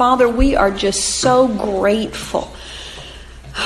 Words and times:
Father, 0.00 0.30
we 0.30 0.56
are 0.56 0.70
just 0.70 1.16
so 1.16 1.46
grateful. 1.46 2.50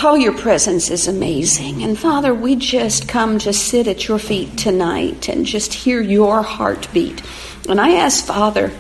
Oh, 0.03 0.17
your 0.17 0.37
presence 0.37 0.91
is 0.91 1.07
amazing. 1.07 1.85
And 1.85 1.97
Father, 1.97 2.35
we 2.35 2.57
just 2.57 3.07
come 3.07 3.39
to 3.39 3.53
sit 3.53 3.87
at 3.87 4.09
your 4.09 4.19
feet 4.19 4.59
tonight 4.59 5.29
and 5.29 5.47
just 5.47 5.73
hear 5.73 6.01
your 6.01 6.43
heartbeat. 6.43 7.23
And 7.69 7.81
I 7.81 7.93
ask, 7.99 8.27
Father, 8.27 8.73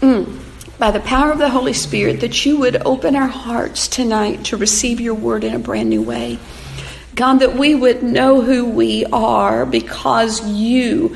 mm, 0.00 0.40
by 0.80 0.90
the 0.90 0.98
power 0.98 1.30
of 1.30 1.38
the 1.38 1.48
Holy 1.48 1.74
Spirit, 1.74 2.22
that 2.22 2.44
you 2.44 2.58
would 2.58 2.84
open 2.84 3.14
our 3.14 3.28
hearts 3.28 3.86
tonight 3.86 4.46
to 4.46 4.56
receive 4.56 5.00
your 5.00 5.14
word 5.14 5.44
in 5.44 5.54
a 5.54 5.60
brand 5.60 5.90
new 5.90 6.02
way. 6.02 6.40
God, 7.14 7.38
that 7.38 7.54
we 7.54 7.72
would 7.72 8.02
know 8.02 8.40
who 8.40 8.68
we 8.68 9.04
are 9.12 9.64
because 9.64 10.44
you 10.44 11.14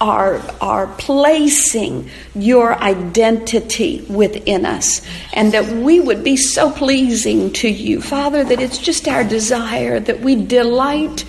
are, 0.00 0.40
are 0.60 0.86
placing 0.98 2.10
your 2.34 2.74
identity 2.74 4.04
within 4.08 4.66
us 4.66 5.00
and 5.32 5.52
that 5.52 5.66
we 5.66 6.00
would 6.00 6.22
be 6.22 6.36
so 6.36 6.70
pleasing 6.70 7.52
to 7.54 7.68
you. 7.68 8.00
Father, 8.00 8.44
that 8.44 8.60
it's 8.60 8.78
just 8.78 9.08
our 9.08 9.24
desire 9.24 9.98
that 10.00 10.20
we 10.20 10.44
delight 10.44 11.24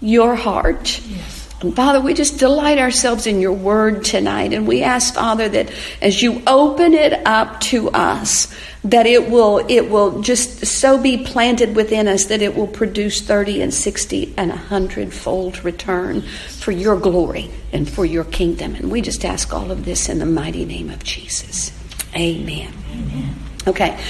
your 0.00 0.34
heart. 0.34 1.00
Yes. 1.06 1.39
And 1.60 1.76
Father, 1.76 2.00
we 2.00 2.14
just 2.14 2.38
delight 2.38 2.78
ourselves 2.78 3.26
in 3.26 3.40
your 3.40 3.52
word 3.52 4.04
tonight. 4.04 4.52
And 4.52 4.66
we 4.66 4.82
ask, 4.82 5.14
Father, 5.14 5.48
that 5.48 5.70
as 6.00 6.22
you 6.22 6.42
open 6.46 6.94
it 6.94 7.26
up 7.26 7.60
to 7.60 7.90
us, 7.90 8.52
that 8.84 9.06
it 9.06 9.30
will 9.30 9.58
it 9.68 9.90
will 9.90 10.22
just 10.22 10.64
so 10.66 10.96
be 10.96 11.18
planted 11.18 11.76
within 11.76 12.08
us 12.08 12.26
that 12.26 12.40
it 12.40 12.56
will 12.56 12.66
produce 12.66 13.20
30 13.20 13.60
and 13.60 13.74
60 13.74 14.34
and 14.38 14.50
100 14.50 15.12
fold 15.12 15.62
return 15.64 16.22
for 16.22 16.72
your 16.72 16.98
glory 16.98 17.50
and 17.72 17.88
for 17.88 18.06
your 18.06 18.24
kingdom 18.24 18.74
and 18.74 18.90
we 18.90 19.02
just 19.02 19.24
ask 19.24 19.52
all 19.52 19.70
of 19.70 19.84
this 19.84 20.08
in 20.08 20.18
the 20.18 20.26
mighty 20.26 20.64
name 20.64 20.88
of 20.88 21.04
jesus 21.04 21.72
amen, 22.14 22.72
amen. 22.90 23.34
Okay 23.66 24.02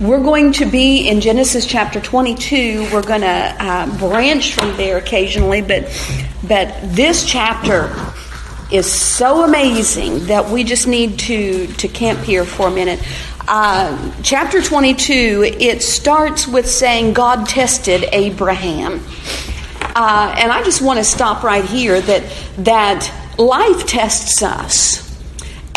we're 0.00 0.22
going 0.22 0.52
to 0.52 0.66
be 0.66 1.08
in 1.08 1.20
genesis 1.20 1.66
chapter 1.66 2.00
22 2.00 2.88
we're 2.92 3.02
going 3.02 3.20
to 3.20 3.56
uh, 3.58 3.98
branch 3.98 4.54
from 4.54 4.76
there 4.76 4.98
occasionally 4.98 5.62
but 5.62 5.84
but 6.46 6.74
this 6.82 7.24
chapter 7.24 7.94
is 8.70 8.90
so 8.90 9.44
amazing 9.44 10.26
that 10.26 10.48
we 10.50 10.62
just 10.62 10.86
need 10.86 11.18
to 11.18 11.66
to 11.74 11.88
camp 11.88 12.18
here 12.20 12.44
for 12.44 12.68
a 12.68 12.70
minute 12.70 13.00
uh, 13.50 14.12
chapter 14.22 14.60
22, 14.60 15.54
it 15.58 15.82
starts 15.82 16.46
with 16.46 16.68
saying 16.68 17.14
God 17.14 17.48
tested 17.48 18.04
Abraham. 18.12 19.00
Uh, 19.80 20.34
and 20.38 20.52
I 20.52 20.62
just 20.64 20.82
want 20.82 20.98
to 20.98 21.04
stop 21.04 21.42
right 21.42 21.64
here 21.64 21.98
that, 21.98 22.30
that 22.58 23.38
life 23.38 23.86
tests 23.86 24.42
us. 24.42 25.07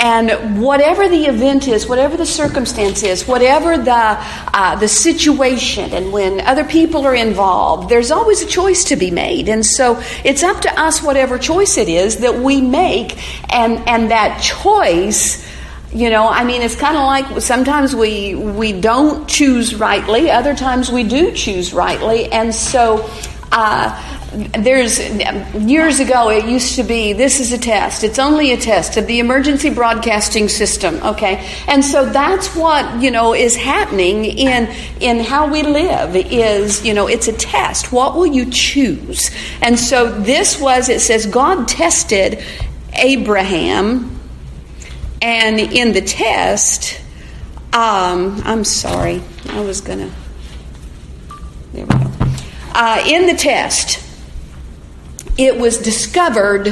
And 0.01 0.59
whatever 0.59 1.07
the 1.07 1.25
event 1.25 1.67
is, 1.67 1.87
whatever 1.87 2.17
the 2.17 2.25
circumstance 2.25 3.03
is, 3.03 3.27
whatever 3.27 3.77
the, 3.77 3.93
uh, 3.93 4.75
the 4.77 4.87
situation, 4.87 5.93
and 5.93 6.11
when 6.11 6.41
other 6.41 6.63
people 6.63 7.05
are 7.05 7.13
involved, 7.13 7.87
there's 7.87 8.09
always 8.09 8.41
a 8.41 8.47
choice 8.47 8.83
to 8.85 8.95
be 8.95 9.11
made. 9.11 9.47
And 9.47 9.63
so 9.63 10.01
it's 10.25 10.41
up 10.41 10.61
to 10.61 10.79
us, 10.79 11.03
whatever 11.03 11.37
choice 11.37 11.77
it 11.77 11.87
is 11.87 12.17
that 12.17 12.39
we 12.39 12.61
make, 12.61 13.15
and, 13.53 13.87
and 13.87 14.09
that 14.09 14.41
choice 14.41 15.47
you 15.93 16.09
know, 16.09 16.29
I 16.29 16.45
mean, 16.45 16.61
it's 16.61 16.75
kind 16.75 16.95
of 16.95 17.03
like 17.03 17.41
sometimes 17.41 17.93
we 17.93 18.33
we 18.33 18.71
don't 18.71 19.27
choose 19.27 19.75
rightly, 19.75 20.31
other 20.31 20.55
times 20.55 20.89
we 20.89 21.03
do 21.03 21.33
choose 21.33 21.73
rightly, 21.73 22.31
and 22.31 22.55
so. 22.55 23.09
Uh, 23.51 24.19
there's 24.59 24.99
years 25.55 25.99
ago 25.99 26.29
it 26.29 26.45
used 26.45 26.75
to 26.75 26.83
be 26.83 27.11
this 27.11 27.39
is 27.39 27.51
a 27.51 27.57
test 27.57 28.03
it's 28.03 28.17
only 28.17 28.53
a 28.53 28.57
test 28.57 28.95
of 28.95 29.05
the 29.07 29.19
emergency 29.19 29.69
broadcasting 29.69 30.47
system 30.47 30.95
okay 31.03 31.45
and 31.67 31.83
so 31.83 32.05
that's 32.05 32.55
what 32.55 33.01
you 33.01 33.11
know 33.11 33.33
is 33.33 33.57
happening 33.57 34.23
in 34.23 34.73
in 35.01 35.19
how 35.19 35.51
we 35.51 35.63
live 35.63 36.15
is 36.15 36.85
you 36.85 36.93
know 36.93 37.07
it's 37.07 37.27
a 37.27 37.33
test 37.33 37.91
what 37.91 38.15
will 38.15 38.25
you 38.25 38.49
choose 38.49 39.29
and 39.61 39.77
so 39.77 40.09
this 40.21 40.59
was 40.59 40.87
it 40.87 41.01
says 41.01 41.25
god 41.25 41.67
tested 41.67 42.41
abraham 42.93 44.17
and 45.21 45.59
in 45.59 45.93
the 45.93 46.01
test, 46.01 46.99
um, 47.73 48.41
I'm 48.43 48.63
sorry, 48.63 49.21
I 49.49 49.61
was 49.61 49.81
to. 49.81 50.11
There 51.73 51.85
we 51.85 51.93
go. 51.93 52.11
Uh, 52.73 53.03
in 53.05 53.27
the 53.27 53.35
test, 53.35 53.99
it 55.37 55.57
was 55.57 55.77
discovered 55.77 56.67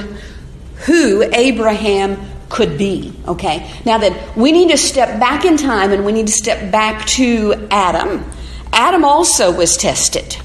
who 0.86 1.24
Abraham 1.34 2.18
could 2.50 2.78
be. 2.78 3.14
Okay? 3.28 3.72
Now 3.86 4.00
that 4.00 4.36
we 4.36 4.52
need 4.52 4.72
to 4.72 4.78
step 4.78 5.20
back 5.20 5.46
in 5.46 5.58
time 5.58 5.92
and 5.92 6.06
we 6.06 6.12
need 6.12 6.28
to 6.28 6.34
step 6.34 6.72
back 6.72 7.06
to 7.08 7.68
Adam. 7.72 8.26
Adam 8.74 9.04
also 9.04 9.52
was 9.56 9.78
tested. 9.78 10.38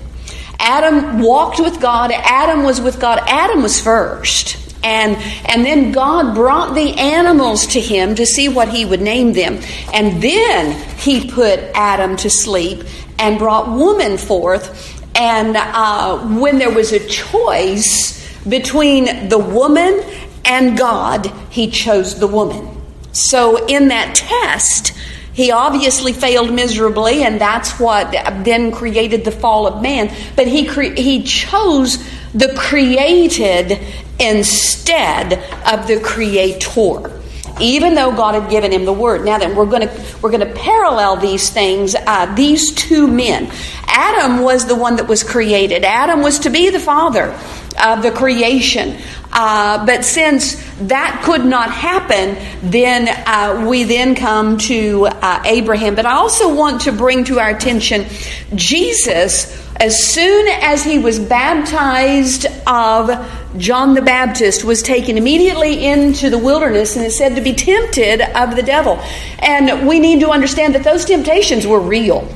Adam 0.59 1.21
walked 1.21 1.61
with 1.61 1.81
God. 1.81 2.11
Adam 2.13 2.63
was 2.65 2.81
with 2.81 3.01
God. 3.01 3.21
Adam 3.27 3.63
was 3.63 3.81
first. 3.81 4.61
And, 4.83 5.17
and 5.47 5.65
then 5.65 5.93
God 5.93 6.35
brought 6.35 6.75
the 6.75 6.93
animals 6.99 7.67
to 7.69 7.81
him 7.81 8.15
to 8.17 8.27
see 8.27 8.49
what 8.49 8.69
he 8.69 8.85
would 8.85 9.01
name 9.01 9.33
them. 9.33 9.61
And 9.95 10.23
then 10.23 10.79
he 10.99 11.31
put 11.31 11.59
Adam 11.75 12.17
to 12.19 12.29
sleep 12.29 12.85
and 13.19 13.39
brought 13.39 13.69
woman 13.69 14.19
forth. 14.19 14.94
And 15.15 15.57
uh, 15.57 16.19
when 16.39 16.59
there 16.59 16.71
was 16.71 16.93
a 16.93 17.07
choice 17.07 18.21
between 18.47 19.29
the 19.29 19.39
woman 19.39 20.03
and 20.45 20.77
God, 20.77 21.27
he 21.51 21.71
chose 21.71 22.19
the 22.19 22.27
woman. 22.27 22.83
So 23.13 23.67
in 23.67 23.89
that 23.89 24.15
test, 24.17 24.93
he 25.33 25.51
obviously 25.51 26.13
failed 26.13 26.53
miserably, 26.53 27.23
and 27.23 27.41
that's 27.41 27.79
what 27.81 28.13
then 28.45 28.73
created 28.73 29.25
the 29.25 29.33
fall 29.33 29.67
of 29.67 29.83
man. 29.83 30.15
But 30.37 30.47
he, 30.47 30.67
cre- 30.67 30.95
he 30.97 31.23
chose 31.23 31.99
the 32.33 32.55
created 32.57 33.81
instead 34.19 35.33
of 35.67 35.87
the 35.87 36.01
creator 36.01 37.21
even 37.61 37.95
though 37.95 38.15
God 38.15 38.35
had 38.35 38.51
given 38.51 38.73
him 38.73 38.85
the 38.85 38.93
word. 38.93 39.25
Now 39.25 39.39
then, 39.39 39.55
we're 39.55 39.67
going 39.67 39.89
to 39.89 40.05
we're 40.23 40.31
going 40.31 40.47
to 40.47 40.55
parallel 40.55 41.17
these 41.17 41.51
things. 41.51 41.95
Uh, 41.95 42.35
these 42.35 42.75
two 42.75 43.07
men. 43.07 43.51
Adam 43.87 44.43
was 44.43 44.67
the 44.67 44.75
one 44.75 44.97
that 44.97 45.07
was 45.07 45.23
created. 45.23 45.85
Adam 45.85 46.21
was 46.21 46.41
to 46.41 46.51
be 46.51 46.71
the 46.71 46.81
father 46.81 47.39
of 47.83 48.03
the 48.03 48.11
creation. 48.11 48.97
Uh, 49.33 49.85
but 49.85 50.05
since 50.05 50.55
that 50.83 51.23
could 51.25 51.45
not 51.45 51.71
happen, 51.71 52.37
then 52.63 53.09
uh, 53.27 53.67
we 53.69 53.83
then 53.83 54.15
come 54.15 54.59
to 54.59 55.07
uh, 55.07 55.43
Abraham. 55.45 55.95
But 55.95 56.07
I 56.07 56.13
also 56.13 56.55
want 56.55 56.83
to 56.83 56.93
bring 56.93 57.25
to 57.25 57.41
our 57.41 57.51
attention 57.51 58.07
Jesus 58.55 59.61
as 59.77 60.05
soon 60.05 60.47
as 60.63 60.85
he 60.85 60.99
was 61.01 61.19
baptized 61.19 62.47
of 62.67 63.11
John 63.59 63.95
the 63.95 64.03
Baptist, 64.03 64.65
was 64.65 64.83
taken 64.83 65.17
immediately 65.17 65.85
into 65.87 66.31
the 66.31 66.39
wilderness 66.39 66.97
and 66.97 67.05
is 67.05 67.17
said 67.17 67.35
to 67.37 67.41
be 67.41 67.55
tempted 67.55 68.21
of 68.21 68.57
the 68.57 68.63
devil. 68.63 69.01
And 69.41 69.87
we 69.87 69.99
need 69.99 70.21
to 70.21 70.31
understand 70.31 70.75
that 70.75 70.85
those 70.85 71.05
temptations 71.05 71.67
were 71.67 71.81
real. 71.81 72.29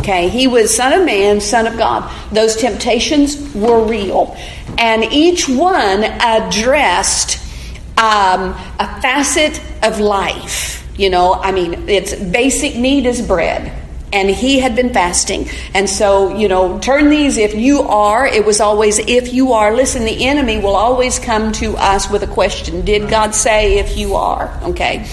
Okay, 0.00 0.30
he 0.30 0.46
was 0.46 0.74
Son 0.74 0.94
of 0.94 1.04
Man, 1.04 1.40
Son 1.40 1.66
of 1.66 1.76
God. 1.76 2.10
Those 2.32 2.56
temptations 2.56 3.54
were 3.54 3.84
real. 3.84 4.34
And 4.78 5.04
each 5.04 5.46
one 5.46 6.04
addressed 6.04 7.36
um, 7.98 8.54
a 8.78 9.00
facet 9.02 9.60
of 9.82 10.00
life. 10.00 10.86
You 10.98 11.10
know, 11.10 11.34
I 11.34 11.52
mean, 11.52 11.88
its 11.88 12.14
basic 12.14 12.76
need 12.76 13.04
is 13.04 13.20
bread 13.20 13.76
and 14.12 14.30
he 14.30 14.58
had 14.58 14.74
been 14.74 14.92
fasting. 14.92 15.48
And 15.74 15.88
so, 15.88 16.34
you 16.36 16.48
know, 16.48 16.78
turn 16.78 17.10
these 17.10 17.36
if 17.36 17.54
you 17.54 17.82
are. 17.82 18.26
It 18.26 18.44
was 18.44 18.60
always 18.60 18.98
if 18.98 19.32
you 19.32 19.52
are. 19.52 19.74
Listen, 19.74 20.04
the 20.04 20.26
enemy 20.26 20.58
will 20.58 20.76
always 20.76 21.18
come 21.18 21.52
to 21.52 21.76
us 21.76 22.10
with 22.10 22.22
a 22.22 22.26
question 22.26 22.84
Did 22.84 23.08
God 23.08 23.34
say 23.34 23.78
if 23.78 23.96
you 23.96 24.16
are? 24.16 24.58
Okay. 24.62 25.06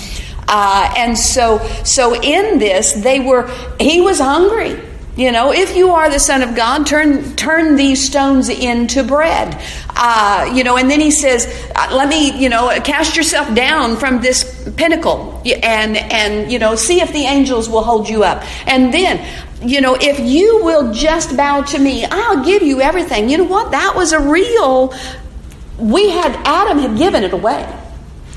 Uh, 0.47 0.93
and 0.97 1.17
so, 1.17 1.59
so 1.83 2.15
in 2.21 2.59
this, 2.59 2.93
they 2.93 3.19
were, 3.19 3.49
he 3.79 4.01
was 4.01 4.19
hungry. 4.19 4.81
You 5.17 5.31
know, 5.31 5.51
if 5.51 5.75
you 5.75 5.89
are 5.89 6.11
the 6.11 6.19
Son 6.19 6.43
of 6.43 6.55
God, 6.55 6.85
turn 6.85 7.35
turn 7.35 7.75
these 7.75 8.05
stones 8.05 8.49
into 8.49 9.03
bread. 9.03 9.59
Uh, 9.95 10.51
you 10.53 10.63
know, 10.63 10.77
and 10.77 10.91
then 10.91 10.99
he 10.99 11.09
says, 11.09 11.47
uh, 11.75 11.87
"Let 11.91 12.07
me, 12.07 12.39
you 12.39 12.49
know, 12.49 12.69
cast 12.83 13.17
yourself 13.17 13.51
down 13.55 13.97
from 13.97 14.21
this 14.21 14.69
pinnacle 14.77 15.41
and 15.43 15.97
and 15.97 16.51
you 16.51 16.59
know, 16.59 16.75
see 16.75 17.01
if 17.01 17.11
the 17.13 17.23
angels 17.23 17.67
will 17.67 17.81
hold 17.81 18.07
you 18.07 18.23
up." 18.23 18.43
And 18.67 18.93
then, 18.93 19.27
you 19.67 19.81
know, 19.81 19.97
if 19.99 20.19
you 20.19 20.63
will 20.63 20.93
just 20.93 21.35
bow 21.35 21.63
to 21.63 21.79
me, 21.79 22.05
I'll 22.05 22.45
give 22.45 22.61
you 22.61 22.81
everything. 22.81 23.27
You 23.27 23.39
know 23.39 23.45
what? 23.45 23.71
That 23.71 23.95
was 23.95 24.11
a 24.11 24.19
real. 24.19 24.93
We 25.79 26.11
had 26.11 26.31
Adam 26.45 26.77
had 26.77 26.95
given 26.95 27.23
it 27.23 27.33
away 27.33 27.67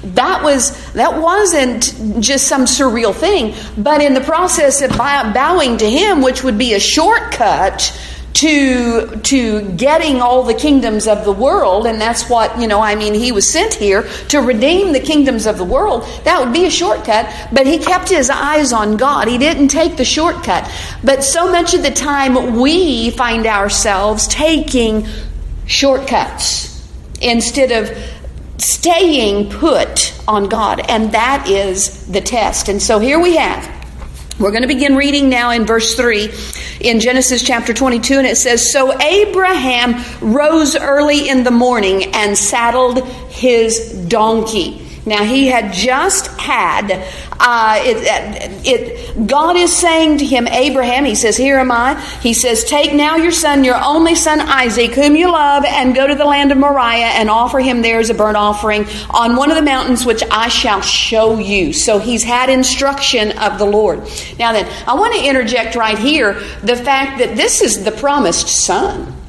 that 0.03 0.43
was 0.43 0.93
that 0.93 1.21
wasn't 1.21 2.23
just 2.23 2.49
some 2.49 2.65
surreal 2.65 3.15
thing 3.15 3.55
but 3.77 4.01
in 4.01 4.15
the 4.15 4.21
process 4.21 4.81
of 4.81 4.97
bowing 4.97 5.77
to 5.77 5.89
him 5.89 6.23
which 6.23 6.43
would 6.43 6.57
be 6.57 6.75
a 6.75 6.81
shortcut 6.81 7.97
to 8.33 9.17
to 9.23 9.61
getting 9.73 10.23
all 10.23 10.45
the 10.45 10.55
kingdoms 10.55 11.07
of 11.07 11.25
the 11.25 11.33
world 11.33 11.87
and 11.87 12.01
that's 12.01 12.31
what 12.31 12.59
you 12.59 12.67
know 12.67 12.81
i 12.81 12.95
mean 12.95 13.13
he 13.13 13.33
was 13.33 13.51
sent 13.51 13.75
here 13.75 14.09
to 14.29 14.39
redeem 14.39 14.93
the 14.93 15.01
kingdoms 15.01 15.47
of 15.47 15.59
the 15.59 15.65
world 15.65 16.03
that 16.25 16.41
would 16.41 16.53
be 16.53 16.65
a 16.65 16.71
shortcut 16.71 17.27
but 17.53 17.67
he 17.67 17.77
kept 17.79 18.09
his 18.09 18.31
eyes 18.31 18.73
on 18.73 18.97
god. 18.97 19.29
He 19.29 19.39
didn't 19.39 19.69
take 19.69 19.97
the 19.97 20.05
shortcut. 20.05 20.71
But 21.03 21.25
so 21.25 21.51
much 21.51 21.75
of 21.75 21.83
the 21.83 21.91
time 21.91 22.61
we 22.61 23.11
find 23.11 23.47
ourselves 23.47 24.29
taking 24.29 25.07
shortcuts 25.67 26.69
instead 27.21 27.73
of 27.73 27.91
staying 28.61 29.51
put 29.51 30.15
on 30.29 30.49
god 30.49 30.81
and 30.91 31.13
that 31.13 31.49
is 31.49 32.07
the 32.09 32.21
test 32.21 32.69
and 32.69 32.81
so 32.81 32.99
here 32.99 33.19
we 33.19 33.37
have 33.37 33.81
we're 34.41 34.53
going 34.53 34.63
to 34.63 34.69
begin 34.69 34.97
reading 34.97 35.29
now 35.29 35.51
in 35.51 35.67
verse 35.67 35.95
3 35.95 36.31
in 36.81 36.99
Genesis 36.99 37.43
chapter 37.43 37.75
22, 37.75 38.15
and 38.15 38.27
it 38.27 38.37
says 38.37 38.73
So 38.73 38.99
Abraham 38.99 40.03
rose 40.23 40.75
early 40.77 41.29
in 41.29 41.45
the 41.45 41.51
morning 41.51 42.15
and 42.15 42.39
saddled 42.39 43.07
his 43.29 43.93
donkey. 44.09 44.90
Now 45.07 45.25
he 45.25 45.47
had 45.47 45.73
just 45.73 46.27
had 46.39 47.07
uh, 47.43 47.81
it, 47.83 48.67
it, 48.67 49.27
God 49.27 49.57
is 49.57 49.75
saying 49.75 50.19
to 50.19 50.27
him, 50.27 50.47
Abraham, 50.47 51.07
he 51.07 51.15
says, 51.15 51.39
Here 51.39 51.57
am 51.59 51.73
I. 51.73 51.99
He 52.21 52.35
says, 52.35 52.65
Take 52.65 52.93
now 52.93 53.17
your 53.17 53.33
son, 53.33 53.65
your 53.65 53.83
only 53.83 54.15
son 54.15 54.41
Isaac, 54.41 54.93
whom 54.93 55.17
you 55.17 55.33
love, 55.33 55.65
and 55.65 55.95
go 55.95 56.07
to 56.07 56.15
the 56.15 56.27
land 56.27 56.53
of 56.53 56.59
Moriah 56.59 57.07
and 57.07 57.31
offer 57.31 57.59
him 57.59 57.81
there 57.81 57.99
as 57.99 58.11
a 58.11 58.15
burnt 58.15 58.37
offering 58.37 58.85
on 59.09 59.37
one 59.37 59.51
of 59.51 59.57
the 59.57 59.63
mountains 59.63 60.05
which 60.05 60.23
I 60.31 60.49
shall 60.49 60.83
show 60.83 61.39
you. 61.39 61.73
So 61.73 61.99
he's 61.99 62.23
had 62.23 62.51
instruction 62.51 63.39
of 63.39 63.59
the 63.59 63.65
Lord. 63.65 64.01
Now 64.39 64.53
then, 64.53 64.71
I 64.87 64.95
want 64.95 65.15
to 65.15 65.27
interject 65.27 65.77
right 65.77 65.99
here 65.99 66.35
the 66.63 66.77
fact 66.77 67.21
that 67.21 67.37
this 67.37 67.63
is 67.63 67.85
the 67.85 67.93
promised 67.93 68.49
son. 68.49 69.20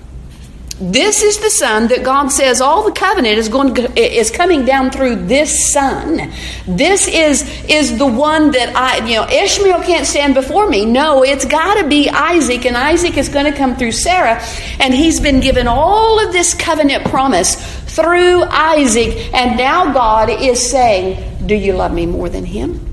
This 0.81 1.21
is 1.21 1.37
the 1.37 1.51
son 1.51 1.89
that 1.89 2.03
God 2.03 2.29
says 2.29 2.59
all 2.59 2.83
the 2.83 2.91
covenant 2.91 3.37
is 3.37 3.49
going 3.49 3.75
to, 3.75 3.99
is 3.99 4.31
coming 4.31 4.65
down 4.65 4.89
through 4.89 5.27
this 5.27 5.71
son. 5.71 6.31
This 6.67 7.07
is 7.07 7.43
is 7.69 7.99
the 7.99 8.07
one 8.07 8.49
that 8.51 8.75
I 8.75 9.05
you 9.05 9.17
know 9.17 9.27
Ishmael 9.29 9.83
can't 9.83 10.07
stand 10.07 10.33
before 10.33 10.67
me. 10.67 10.85
No, 10.85 11.23
it's 11.23 11.45
got 11.45 11.79
to 11.79 11.87
be 11.87 12.09
Isaac, 12.09 12.65
and 12.65 12.75
Isaac 12.75 13.15
is 13.17 13.29
going 13.29 13.45
to 13.45 13.55
come 13.55 13.75
through 13.75 13.91
Sarah, 13.91 14.43
and 14.79 14.91
he's 14.91 15.19
been 15.19 15.39
given 15.39 15.67
all 15.67 16.19
of 16.25 16.33
this 16.33 16.55
covenant 16.55 17.05
promise 17.05 17.55
through 17.95 18.41
Isaac, 18.45 19.31
and 19.35 19.57
now 19.57 19.93
God 19.93 20.31
is 20.31 20.71
saying, 20.71 21.45
"Do 21.45 21.53
you 21.53 21.73
love 21.73 21.93
me 21.93 22.07
more 22.07 22.27
than 22.27 22.43
him?" 22.43 22.87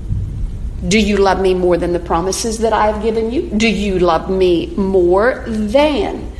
Do 0.87 0.99
you 0.99 1.17
love 1.17 1.41
me 1.41 1.55
more 1.55 1.75
than 1.75 1.91
the 1.91 1.99
promises 1.99 2.59
that 2.59 2.71
I 2.71 2.85
have 2.85 3.01
given 3.01 3.31
you? 3.31 3.49
Do 3.49 3.67
you 3.67 3.99
love 3.99 4.29
me 4.29 4.67
more 4.77 5.43
than? 5.47 6.31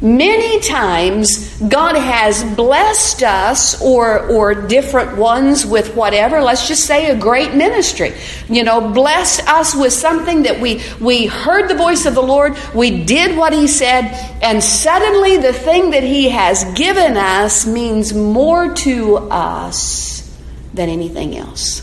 Many 0.00 0.60
times 0.60 1.58
God 1.60 1.96
has 1.96 2.44
blessed 2.56 3.22
us 3.22 3.80
or 3.80 4.26
or 4.26 4.54
different 4.54 5.16
ones 5.16 5.64
with 5.64 5.94
whatever, 5.94 6.42
let's 6.42 6.68
just 6.68 6.84
say 6.84 7.10
a 7.10 7.16
great 7.16 7.54
ministry. 7.54 8.12
You 8.48 8.64
know, 8.64 8.92
blessed 8.92 9.48
us 9.48 9.74
with 9.74 9.92
something 9.92 10.42
that 10.42 10.60
we 10.60 10.82
we 11.00 11.26
heard 11.26 11.68
the 11.68 11.74
voice 11.74 12.06
of 12.06 12.14
the 12.14 12.22
Lord, 12.22 12.56
we 12.74 13.04
did 13.04 13.36
what 13.36 13.52
he 13.52 13.66
said, 13.66 14.10
and 14.42 14.62
suddenly 14.62 15.38
the 15.38 15.52
thing 15.52 15.90
that 15.90 16.02
he 16.02 16.28
has 16.28 16.64
given 16.74 17.16
us 17.16 17.64
means 17.64 18.12
more 18.12 18.74
to 18.74 19.16
us 19.16 20.30
than 20.74 20.88
anything 20.88 21.36
else. 21.36 21.82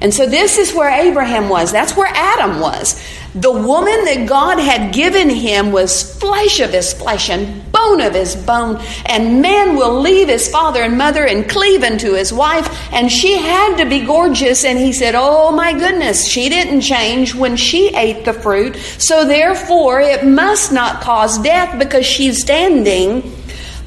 And 0.00 0.12
so 0.12 0.26
this 0.26 0.58
is 0.58 0.74
where 0.74 0.90
Abraham 0.90 1.48
was. 1.48 1.72
That's 1.72 1.96
where 1.96 2.10
Adam 2.12 2.60
was. 2.60 3.00
The 3.34 3.50
woman 3.50 4.04
that 4.04 4.26
God 4.28 4.60
had 4.60 4.94
given 4.94 5.28
him 5.28 5.72
was 5.72 6.16
flesh 6.20 6.60
of 6.60 6.70
his 6.70 6.92
flesh 6.92 7.30
and 7.30 7.72
bone 7.72 8.00
of 8.00 8.14
his 8.14 8.36
bone. 8.36 8.80
And 9.06 9.42
man 9.42 9.74
will 9.74 10.00
leave 10.00 10.28
his 10.28 10.48
father 10.48 10.82
and 10.82 10.96
mother 10.96 11.26
and 11.26 11.48
cleave 11.48 11.82
unto 11.82 12.12
his 12.12 12.32
wife. 12.32 12.92
And 12.92 13.10
she 13.10 13.36
had 13.36 13.76
to 13.78 13.86
be 13.86 14.06
gorgeous. 14.06 14.64
And 14.64 14.78
he 14.78 14.92
said, 14.92 15.16
Oh 15.16 15.50
my 15.50 15.72
goodness, 15.72 16.28
she 16.28 16.48
didn't 16.48 16.82
change 16.82 17.34
when 17.34 17.56
she 17.56 17.88
ate 17.96 18.24
the 18.24 18.32
fruit. 18.32 18.76
So 18.98 19.24
therefore, 19.24 20.00
it 20.00 20.24
must 20.24 20.72
not 20.72 21.02
cause 21.02 21.36
death 21.38 21.76
because 21.76 22.06
she's 22.06 22.40
standing. 22.40 23.32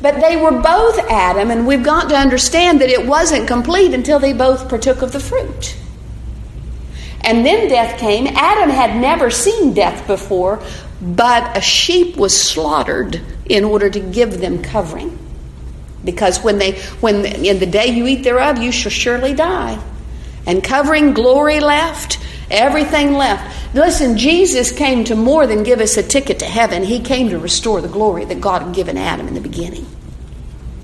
But 0.01 0.19
they 0.19 0.35
were 0.35 0.61
both 0.61 0.99
Adam, 1.09 1.49
and 1.49 1.65
we've 1.65 1.83
got 1.83 2.09
to 2.09 2.15
understand 2.15 2.81
that 2.81 2.89
it 2.89 3.07
wasn't 3.07 3.47
complete 3.47 3.93
until 3.93 4.19
they 4.19 4.33
both 4.33 4.69
partook 4.69 5.01
of 5.01 5.11
the 5.11 5.19
fruit. 5.19 5.75
And 7.21 7.45
then 7.45 7.67
death 7.67 7.99
came. 7.99 8.27
Adam 8.27 8.69
had 8.69 8.99
never 8.99 9.29
seen 9.29 9.73
death 9.73 10.07
before, 10.07 10.63
but 11.01 11.57
a 11.57 11.61
sheep 11.61 12.15
was 12.17 12.39
slaughtered 12.39 13.21
in 13.45 13.63
order 13.63 13.89
to 13.89 13.99
give 13.99 14.39
them 14.39 14.61
covering. 14.61 15.17
Because 16.03 16.41
when 16.41 16.57
they 16.57 16.79
when 17.01 17.25
in 17.25 17.59
the 17.59 17.65
day 17.65 17.87
you 17.87 18.07
eat 18.07 18.23
thereof, 18.23 18.59
you 18.59 18.71
shall 18.71 18.91
surely 18.91 19.33
die. 19.33 19.81
And 20.45 20.63
covering 20.63 21.13
glory 21.13 21.59
left, 21.59 22.19
everything 22.49 23.13
left. 23.13 23.75
Listen, 23.75 24.17
Jesus 24.17 24.71
came 24.71 25.03
to 25.05 25.15
more 25.15 25.45
than 25.45 25.63
give 25.63 25.81
us 25.81 25.97
a 25.97 26.03
ticket 26.03 26.39
to 26.39 26.45
heaven. 26.45 26.83
He 26.83 27.01
came 27.01 27.29
to 27.29 27.39
restore 27.39 27.81
the 27.81 27.89
glory 27.89 28.23
that 28.25 28.39
God 28.39 28.61
had 28.61 28.73
given 28.73 28.97
Adam 28.97 29.27
in 29.27 29.33
the 29.33 29.41
beginning. 29.41 29.85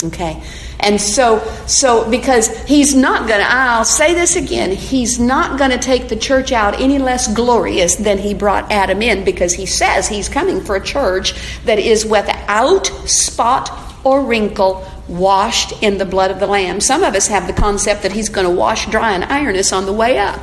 Okay. 0.03 0.43
And 0.83 0.99
so, 0.99 1.39
so 1.65 2.09
because 2.11 2.49
he's 2.65 2.93
not 2.93 3.27
going 3.27 3.39
to, 3.39 3.49
I'll 3.49 3.85
say 3.85 4.13
this 4.13 4.35
again, 4.35 4.71
he's 4.71 5.17
not 5.17 5.57
going 5.57 5.71
to 5.71 5.77
take 5.77 6.09
the 6.09 6.15
church 6.15 6.51
out 6.51 6.79
any 6.79 6.99
less 6.99 7.33
glorious 7.33 7.95
than 7.95 8.17
he 8.17 8.33
brought 8.33 8.69
Adam 8.71 9.01
in 9.01 9.23
because 9.23 9.53
he 9.53 9.65
says 9.65 10.07
he's 10.07 10.27
coming 10.27 10.59
for 10.61 10.75
a 10.75 10.83
church 10.83 11.33
that 11.63 11.79
is 11.79 12.05
without 12.05 12.87
spot 13.07 13.93
or 14.03 14.21
wrinkle, 14.25 14.85
washed 15.07 15.81
in 15.81 15.97
the 15.97 16.05
blood 16.05 16.31
of 16.31 16.39
the 16.39 16.47
Lamb. 16.47 16.81
Some 16.81 17.03
of 17.03 17.15
us 17.15 17.27
have 17.27 17.47
the 17.47 17.53
concept 17.53 18.03
that 18.03 18.11
he's 18.11 18.29
going 18.29 18.47
to 18.47 18.53
wash 18.53 18.89
dry 18.89 19.13
and 19.13 19.23
iron 19.23 19.55
us 19.55 19.71
on 19.71 19.85
the 19.85 19.93
way 19.93 20.19
up. 20.19 20.39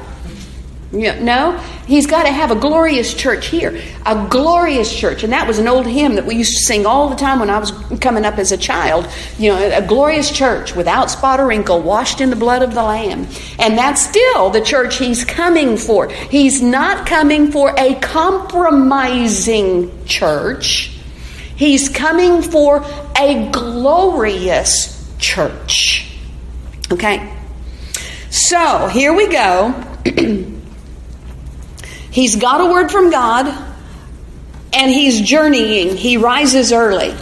Yeah, 0.93 1.23
no, 1.23 1.57
he's 1.87 2.09
got 2.09 2.25
to 2.25 2.33
have 2.33 2.51
a 2.51 2.57
glorious 2.57 3.15
church 3.15 3.47
here. 3.47 3.81
A 4.07 4.27
glorious 4.29 4.93
church. 4.93 5.23
And 5.23 5.33
that 5.33 5.47
was 5.47 5.61
an 5.61 5.69
old 5.69 5.87
hymn 5.87 6.17
that 6.17 6.27
we 6.27 6.35
used 6.35 6.53
to 6.53 6.65
sing 6.65 6.85
all 6.85 7.09
the 7.09 7.15
time 7.15 7.39
when 7.39 7.49
I 7.49 7.61
was 7.61 7.71
coming 8.01 8.25
up 8.25 8.39
as 8.39 8.51
a 8.51 8.57
child. 8.57 9.07
You 9.39 9.51
know, 9.51 9.79
a 9.79 9.87
glorious 9.87 10.33
church 10.33 10.75
without 10.75 11.09
spot 11.09 11.39
or 11.39 11.47
wrinkle, 11.47 11.81
washed 11.81 12.21
in 12.21 12.31
the 12.31 12.37
blood 12.37 12.63
of 12.63 12.75
the 12.75 12.83
Lamb. 12.83 13.29
And 13.61 13.79
that's 13.79 14.05
still 14.05 14.51
the 14.51 14.61
church 14.61 14.99
he's 14.99 15.25
coming 15.25 15.77
for. 15.77 16.09
He's 16.09 16.61
not 16.61 17.07
coming 17.07 17.53
for 17.53 17.73
a 17.79 17.95
compromising 18.01 20.05
church, 20.07 20.99
he's 21.55 21.89
coming 21.89 22.43
for 22.43 22.85
a 23.17 23.49
glorious 23.53 25.09
church. 25.19 26.17
Okay? 26.91 27.33
So, 28.31 28.89
here 28.89 29.15
we 29.15 29.29
go. 29.29 29.87
He's 32.11 32.37
got 32.37 32.61
a 32.61 32.67
word 32.67 32.91
from 32.91 33.11
God 33.11 33.47
and 34.73 34.91
he's 34.91 35.21
journeying. 35.21 35.97
He 35.97 36.17
rises 36.17 36.73
early. 36.73 37.15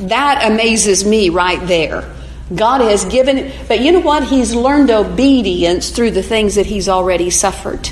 That 0.00 0.50
amazes 0.50 1.04
me 1.04 1.28
right 1.28 1.64
there. 1.66 2.12
God 2.54 2.80
has 2.80 3.04
given, 3.06 3.52
but 3.68 3.80
you 3.80 3.92
know 3.92 4.00
what? 4.00 4.24
He's 4.24 4.54
learned 4.54 4.90
obedience 4.90 5.90
through 5.90 6.10
the 6.10 6.22
things 6.22 6.56
that 6.56 6.66
he's 6.66 6.88
already 6.88 7.30
suffered. 7.30 7.90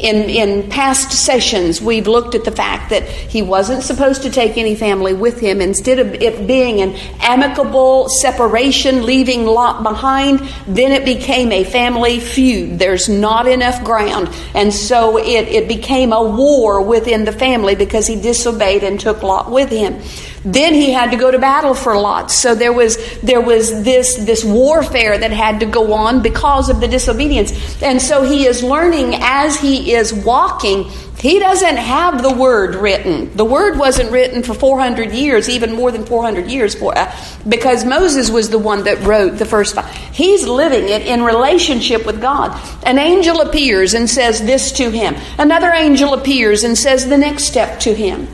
In, 0.00 0.28
in 0.28 0.68
past 0.70 1.12
sessions, 1.12 1.80
we've 1.80 2.08
looked 2.08 2.34
at 2.34 2.44
the 2.44 2.50
fact 2.50 2.90
that 2.90 3.04
he 3.04 3.42
wasn't 3.42 3.84
supposed 3.84 4.22
to 4.22 4.30
take 4.30 4.58
any 4.58 4.74
family 4.74 5.14
with 5.14 5.38
him. 5.38 5.60
Instead 5.60 6.00
of 6.00 6.14
it 6.14 6.48
being 6.48 6.80
an 6.80 6.96
amicable 7.20 8.08
separation, 8.08 9.06
leaving 9.06 9.46
Lot 9.46 9.84
behind, 9.84 10.40
then 10.66 10.90
it 10.90 11.04
became 11.04 11.52
a 11.52 11.62
family 11.62 12.18
feud. 12.18 12.78
There's 12.78 13.08
not 13.08 13.46
enough 13.46 13.84
ground. 13.84 14.28
And 14.52 14.74
so 14.74 15.16
it, 15.16 15.48
it 15.48 15.68
became 15.68 16.12
a 16.12 16.22
war 16.22 16.82
within 16.82 17.24
the 17.24 17.32
family 17.32 17.76
because 17.76 18.08
he 18.08 18.20
disobeyed 18.20 18.82
and 18.82 18.98
took 18.98 19.22
Lot 19.22 19.50
with 19.50 19.70
him. 19.70 20.00
Then 20.44 20.74
he 20.74 20.92
had 20.92 21.10
to 21.10 21.16
go 21.16 21.30
to 21.30 21.38
battle 21.38 21.74
for 21.74 21.98
Lot. 21.98 22.30
So 22.30 22.54
there 22.54 22.72
was 22.72 22.98
there 23.20 23.40
was 23.40 23.82
this 23.82 24.16
this 24.16 24.44
warfare 24.44 25.16
that 25.16 25.30
had 25.30 25.60
to 25.60 25.66
go 25.66 25.94
on 25.94 26.22
because 26.22 26.68
of 26.68 26.80
the 26.80 26.88
disobedience. 26.88 27.82
And 27.82 28.00
so 28.00 28.22
he 28.22 28.46
is 28.46 28.62
learning 28.62 29.14
as 29.20 29.58
he 29.58 29.92
is 29.94 30.12
walking. 30.12 30.90
He 31.18 31.38
doesn't 31.38 31.76
have 31.76 32.22
the 32.22 32.34
word 32.34 32.74
written. 32.74 33.34
The 33.34 33.46
word 33.46 33.78
wasn't 33.78 34.12
written 34.12 34.42
for 34.42 34.52
400 34.52 35.12
years, 35.12 35.48
even 35.48 35.72
more 35.72 35.90
than 35.90 36.04
400 36.04 36.50
years, 36.50 36.74
for, 36.74 36.96
uh, 36.98 37.10
because 37.48 37.84
Moses 37.86 38.30
was 38.30 38.50
the 38.50 38.58
one 38.58 38.84
that 38.84 39.00
wrote 39.02 39.38
the 39.38 39.46
first 39.46 39.74
five. 39.74 39.90
He's 40.12 40.46
living 40.46 40.88
it 40.88 41.06
in 41.06 41.22
relationship 41.22 42.04
with 42.04 42.20
God. 42.20 42.50
An 42.84 42.98
angel 42.98 43.40
appears 43.40 43.94
and 43.94 44.10
says 44.10 44.42
this 44.42 44.72
to 44.72 44.90
him. 44.90 45.14
Another 45.38 45.70
angel 45.70 46.12
appears 46.12 46.64
and 46.64 46.76
says 46.76 47.08
the 47.08 47.16
next 47.16 47.44
step 47.44 47.80
to 47.80 47.94
him. 47.94 48.28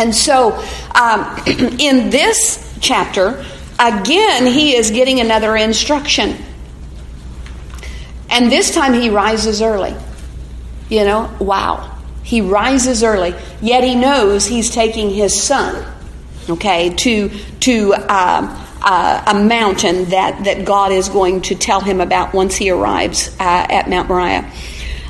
And 0.00 0.14
so, 0.14 0.52
um, 0.94 1.42
in 1.78 2.08
this 2.08 2.78
chapter, 2.80 3.44
again, 3.78 4.46
he 4.46 4.74
is 4.74 4.90
getting 4.90 5.20
another 5.20 5.54
instruction. 5.56 6.42
And 8.30 8.50
this 8.50 8.74
time 8.74 8.94
he 8.94 9.10
rises 9.10 9.60
early. 9.60 9.94
You 10.88 11.04
know, 11.04 11.30
wow. 11.38 11.98
He 12.22 12.40
rises 12.40 13.02
early, 13.02 13.34
yet 13.60 13.84
he 13.84 13.94
knows 13.94 14.46
he's 14.46 14.70
taking 14.70 15.10
his 15.10 15.42
son, 15.42 15.84
okay, 16.48 16.94
to 16.94 17.28
to 17.60 17.92
uh, 17.94 18.66
uh, 18.82 19.22
a 19.26 19.34
mountain 19.44 20.06
that 20.10 20.44
that 20.44 20.64
God 20.64 20.92
is 20.92 21.08
going 21.08 21.42
to 21.42 21.54
tell 21.54 21.80
him 21.80 22.00
about 22.00 22.32
once 22.32 22.56
he 22.56 22.70
arrives 22.70 23.28
uh, 23.40 23.66
at 23.68 23.90
Mount 23.90 24.08
Moriah. 24.08 24.50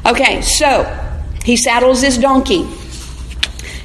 Okay, 0.07 0.41
so 0.41 0.85
he 1.45 1.57
saddles 1.57 2.01
his 2.01 2.17
donkey. 2.17 2.67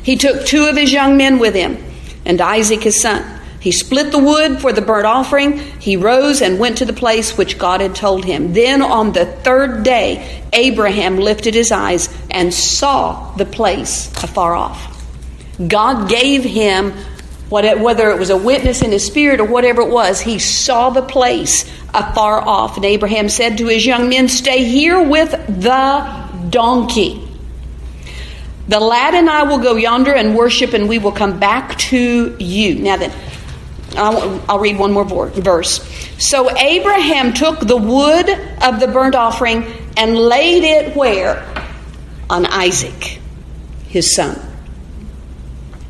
He 0.05 0.17
took 0.17 0.45
two 0.45 0.65
of 0.65 0.77
his 0.77 0.93
young 0.93 1.17
men 1.17 1.39
with 1.39 1.55
him, 1.55 1.83
and 2.25 2.39
Isaac 2.39 2.83
his 2.83 3.01
son. 3.01 3.25
He 3.59 3.71
split 3.71 4.11
the 4.11 4.19
wood 4.19 4.61
for 4.61 4.71
the 4.71 4.83
burnt 4.83 5.07
offering. 5.07 5.57
He 5.57 5.97
rose 5.97 6.43
and 6.43 6.59
went 6.59 6.77
to 6.77 6.85
the 6.85 6.93
place 6.93 7.35
which 7.35 7.57
God 7.57 7.81
had 7.81 7.95
told 7.95 8.23
him. 8.23 8.53
Then 8.53 8.83
on 8.83 9.13
the 9.13 9.25
third 9.25 9.81
day, 9.81 10.43
Abraham 10.53 11.17
lifted 11.17 11.55
his 11.55 11.71
eyes 11.71 12.07
and 12.29 12.53
saw 12.53 13.33
the 13.35 13.45
place 13.45 14.11
afar 14.23 14.53
off. 14.53 15.03
God 15.67 16.07
gave 16.07 16.43
him, 16.43 16.91
whether 17.49 18.11
it 18.11 18.19
was 18.19 18.29
a 18.29 18.37
witness 18.37 18.83
in 18.83 18.91
his 18.91 19.03
spirit 19.03 19.39
or 19.39 19.45
whatever 19.45 19.81
it 19.81 19.89
was, 19.89 20.21
he 20.21 20.37
saw 20.37 20.91
the 20.91 21.01
place 21.01 21.63
afar 21.95 22.41
off. 22.41 22.75
And 22.75 22.85
Abraham 22.85 23.27
said 23.27 23.57
to 23.57 23.65
his 23.65 23.83
young 23.83 24.09
men, 24.09 24.29
Stay 24.29 24.65
here 24.65 25.01
with 25.01 25.31
the 25.31 26.27
donkey. 26.51 27.24
The 28.67 28.79
lad 28.79 29.13
and 29.13 29.29
I 29.29 29.43
will 29.43 29.59
go 29.59 29.75
yonder 29.75 30.13
and 30.13 30.35
worship, 30.35 30.73
and 30.73 30.89
we 30.89 30.97
will 30.97 31.11
come 31.11 31.39
back 31.39 31.77
to 31.77 32.35
you. 32.39 32.75
Now 32.75 32.97
then, 32.97 33.13
I'll, 33.95 34.43
I'll 34.49 34.59
read 34.59 34.77
one 34.77 34.91
more 34.91 35.05
verse. 35.05 35.81
So 36.17 36.49
Abraham 36.57 37.33
took 37.33 37.59
the 37.59 37.77
wood 37.77 38.29
of 38.63 38.79
the 38.79 38.87
burnt 38.87 39.15
offering 39.15 39.65
and 39.97 40.17
laid 40.17 40.63
it 40.63 40.95
where? 40.95 41.45
On 42.29 42.45
Isaac, 42.45 43.19
his 43.87 44.15
son. 44.15 44.39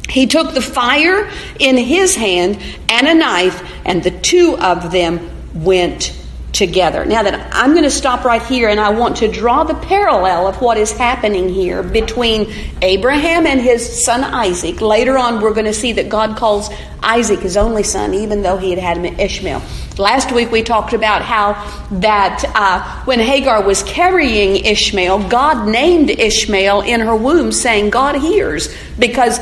He 0.10 0.27
took 0.27 0.53
the 0.53 0.62
fire 0.62 1.29
in 1.60 1.77
his 1.77 2.15
hand 2.15 2.62
and 2.89 3.08
a 3.08 3.13
knife, 3.13 3.63
and 3.86 4.03
the 4.03 4.12
two 4.12 4.58
of 4.60 4.91
them 4.91 5.29
went 5.53 6.13
together. 6.56 7.04
Now 7.04 7.22
that 7.22 7.50
I'm 7.54 7.72
going 7.72 7.84
to 7.84 7.92
stop 7.92 8.24
right 8.24 8.42
here 8.42 8.70
and 8.70 8.80
I 8.80 8.90
want 8.90 9.18
to 9.18 9.28
draw 9.28 9.66
the 9.66 9.76
parallel 9.76 10.48
of 10.48 10.62
what 10.62 10.78
is 10.78 10.92
happening 10.92 11.50
here 11.50 11.84
between 11.84 12.52
Abraham 12.82 13.46
and 13.46 13.60
his 13.60 14.06
son 14.06 14.24
Isaac. 14.24 14.80
Later 14.80 15.18
on, 15.18 15.42
we're 15.42 15.54
going 15.54 15.66
to 15.66 15.74
see 15.74 15.92
that 15.94 16.08
God 16.08 16.38
calls 16.38 16.70
Isaac 17.04 17.42
his 17.42 17.58
only 17.58 17.84
son, 17.84 18.14
even 18.14 18.42
though 18.42 18.58
he 18.58 18.70
had 18.72 18.80
had 18.80 19.20
Ishmael. 19.20 19.62
Last 19.98 20.32
week 20.32 20.50
we 20.50 20.64
talked 20.64 20.94
about 20.94 21.22
how 21.22 21.54
that 22.00 22.44
uh, 22.56 23.04
when 23.04 23.20
Hagar 23.20 23.62
was 23.62 23.84
carrying 23.84 24.64
Ishmael, 24.64 25.28
God 25.28 25.68
named 25.68 26.10
Ishmael 26.10 26.82
in 26.82 27.02
her 27.02 27.16
womb, 27.16 27.52
saying, 27.52 27.90
God 27.90 28.16
hears, 28.16 28.74
because 28.98 29.40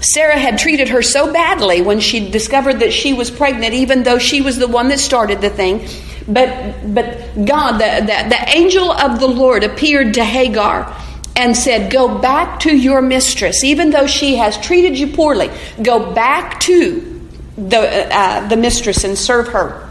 Sarah 0.00 0.38
had 0.38 0.58
treated 0.58 0.88
her 0.88 1.02
so 1.02 1.32
badly 1.32 1.82
when 1.82 2.00
she 2.00 2.30
discovered 2.30 2.80
that 2.80 2.92
she 2.92 3.12
was 3.12 3.30
pregnant, 3.30 3.74
even 3.74 4.04
though 4.04 4.18
she 4.18 4.40
was 4.40 4.56
the 4.56 4.68
one 4.68 4.88
that 4.88 4.98
started 4.98 5.40
the 5.42 5.50
thing. 5.50 5.86
But, 6.28 6.94
but 6.94 7.44
God, 7.44 7.78
the, 7.78 8.00
the, 8.00 8.28
the 8.28 8.44
angel 8.48 8.90
of 8.90 9.20
the 9.20 9.28
Lord 9.28 9.62
appeared 9.62 10.14
to 10.14 10.24
Hagar 10.24 10.94
and 11.36 11.56
said, 11.56 11.92
Go 11.92 12.18
back 12.18 12.60
to 12.60 12.76
your 12.76 13.00
mistress, 13.00 13.62
even 13.62 13.90
though 13.90 14.06
she 14.06 14.36
has 14.36 14.58
treated 14.58 14.98
you 14.98 15.08
poorly. 15.08 15.50
Go 15.82 16.12
back 16.12 16.58
to 16.60 17.28
the, 17.56 18.08
uh, 18.10 18.48
the 18.48 18.56
mistress 18.56 19.04
and 19.04 19.16
serve 19.16 19.48
her. 19.48 19.82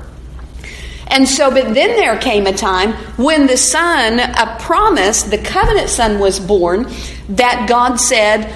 And 1.08 1.28
so, 1.28 1.52
but 1.52 1.74
then 1.74 1.96
there 1.96 2.18
came 2.18 2.48
a 2.48 2.54
time 2.54 2.94
when 3.16 3.48
the 3.48 3.58
son, 3.58 4.20
a 4.20 4.58
promise, 4.60 5.24
the 5.24 5.38
covenant 5.38 5.90
son 5.90 6.20
was 6.20 6.40
born, 6.40 6.88
that 7.30 7.68
God 7.70 7.98
said, 7.98 8.52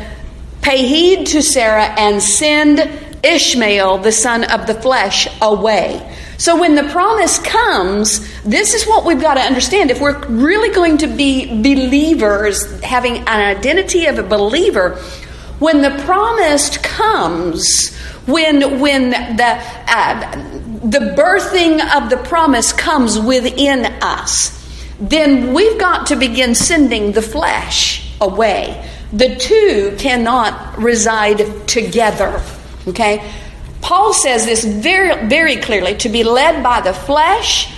Pay 0.62 0.86
heed 0.86 1.28
to 1.28 1.42
Sarah 1.42 1.86
and 1.86 2.22
send 2.22 2.80
Ishmael, 3.24 4.00
the 4.00 4.12
son 4.12 4.44
of 4.44 4.68
the 4.68 4.74
flesh, 4.74 5.28
away. 5.42 6.18
So 6.40 6.58
when 6.58 6.76
the 6.76 6.84
promise 6.84 7.38
comes, 7.38 8.26
this 8.44 8.74
is 8.74 8.88
what 8.88 9.04
we've 9.04 9.20
got 9.20 9.34
to 9.34 9.42
understand. 9.42 9.92
If 9.92 10.00
we're 10.00 10.26
really 10.28 10.74
going 10.74 10.98
to 11.00 11.08
be 11.08 11.48
believers, 11.48 12.82
having 12.82 13.18
an 13.18 13.28
identity 13.28 14.06
of 14.06 14.18
a 14.20 14.24
believer, 14.24 14.96
when 15.60 15.82
the 15.82 16.02
promise 16.06 16.78
comes, 16.78 17.94
when 18.26 18.80
when 18.80 19.10
the 19.10 19.62
uh, 19.88 20.32
the 20.86 21.14
birthing 21.18 21.82
of 21.94 22.10
the 22.10 22.16
promise 22.16 22.72
comes 22.72 23.20
within 23.20 23.86
us, 24.02 24.56
then 24.98 25.54
we've 25.54 25.78
got 25.78 26.08
to 26.08 26.16
begin 26.16 26.56
sending 26.56 27.12
the 27.12 27.22
flesh 27.22 28.16
away. 28.22 28.90
The 29.12 29.36
two 29.36 29.94
cannot 30.00 30.78
reside 30.78 31.68
together. 31.68 32.42
Okay? 32.88 33.30
Paul 33.82 34.14
says 34.14 34.46
this 34.46 34.64
very, 34.64 35.28
very 35.28 35.58
clearly 35.58 35.96
to 35.98 36.10
be 36.10 36.24
led 36.24 36.64
by 36.64 36.82
the 36.82 36.94
flesh 36.94 37.74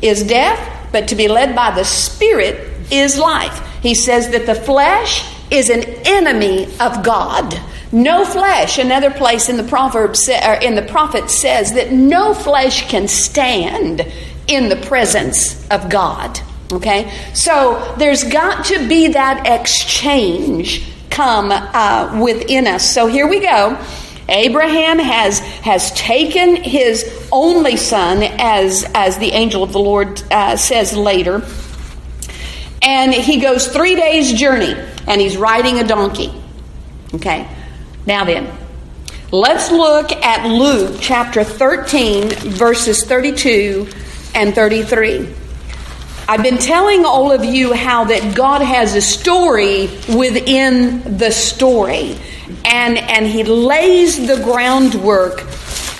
is 0.00 0.22
death, 0.22 0.88
but 0.92 1.08
to 1.08 1.14
be 1.14 1.28
led 1.28 1.54
by 1.54 1.70
the 1.70 1.84
Spirit 1.84 2.68
is 2.92 3.18
life. 3.18 3.60
He 3.82 3.94
says 3.94 4.30
that 4.30 4.46
the 4.46 4.54
flesh 4.54 5.28
is 5.50 5.70
an 5.70 5.84
enemy 6.04 6.66
of 6.80 7.02
God. 7.02 7.58
No 7.92 8.24
flesh. 8.24 8.78
Another 8.78 9.10
place 9.10 9.48
in 9.48 9.56
the 9.56 9.64
Proverbs 9.64 10.28
or 10.28 10.54
in 10.54 10.74
the 10.74 10.82
prophet 10.82 11.28
says 11.28 11.74
that 11.74 11.92
no 11.92 12.32
flesh 12.32 12.88
can 12.88 13.06
stand 13.06 14.10
in 14.46 14.68
the 14.68 14.76
presence 14.76 15.68
of 15.68 15.90
God. 15.90 16.40
Okay, 16.72 17.12
so 17.34 17.94
there's 17.98 18.24
got 18.24 18.64
to 18.66 18.88
be 18.88 19.08
that 19.08 19.46
exchange 19.46 20.90
come 21.10 21.50
uh, 21.52 22.18
within 22.22 22.66
us. 22.66 22.90
So 22.90 23.06
here 23.06 23.28
we 23.28 23.40
go. 23.40 23.78
Abraham 24.32 24.98
has, 24.98 25.40
has 25.40 25.92
taken 25.92 26.56
his 26.56 27.28
only 27.30 27.76
son, 27.76 28.22
as, 28.22 28.84
as 28.94 29.18
the 29.18 29.30
angel 29.32 29.62
of 29.62 29.72
the 29.72 29.78
Lord 29.78 30.22
uh, 30.30 30.56
says 30.56 30.96
later, 30.96 31.42
and 32.80 33.12
he 33.12 33.40
goes 33.40 33.68
three 33.68 33.94
days' 33.94 34.32
journey, 34.32 34.74
and 35.06 35.20
he's 35.20 35.36
riding 35.36 35.78
a 35.78 35.86
donkey. 35.86 36.32
Okay, 37.14 37.46
now 38.06 38.24
then, 38.24 38.50
let's 39.30 39.70
look 39.70 40.10
at 40.10 40.48
Luke 40.48 40.96
chapter 41.00 41.44
13, 41.44 42.30
verses 42.30 43.04
32 43.04 43.86
and 44.34 44.54
33. 44.54 45.28
I've 46.26 46.42
been 46.42 46.58
telling 46.58 47.04
all 47.04 47.32
of 47.32 47.44
you 47.44 47.74
how 47.74 48.04
that 48.04 48.34
God 48.34 48.62
has 48.62 48.94
a 48.94 49.02
story 49.02 49.88
within 50.08 51.18
the 51.18 51.30
story 51.30 52.16
and, 52.64 52.98
and 52.98 53.26
he 53.26 53.44
lays 53.44 54.26
the 54.26 54.42
groundwork 54.42 55.44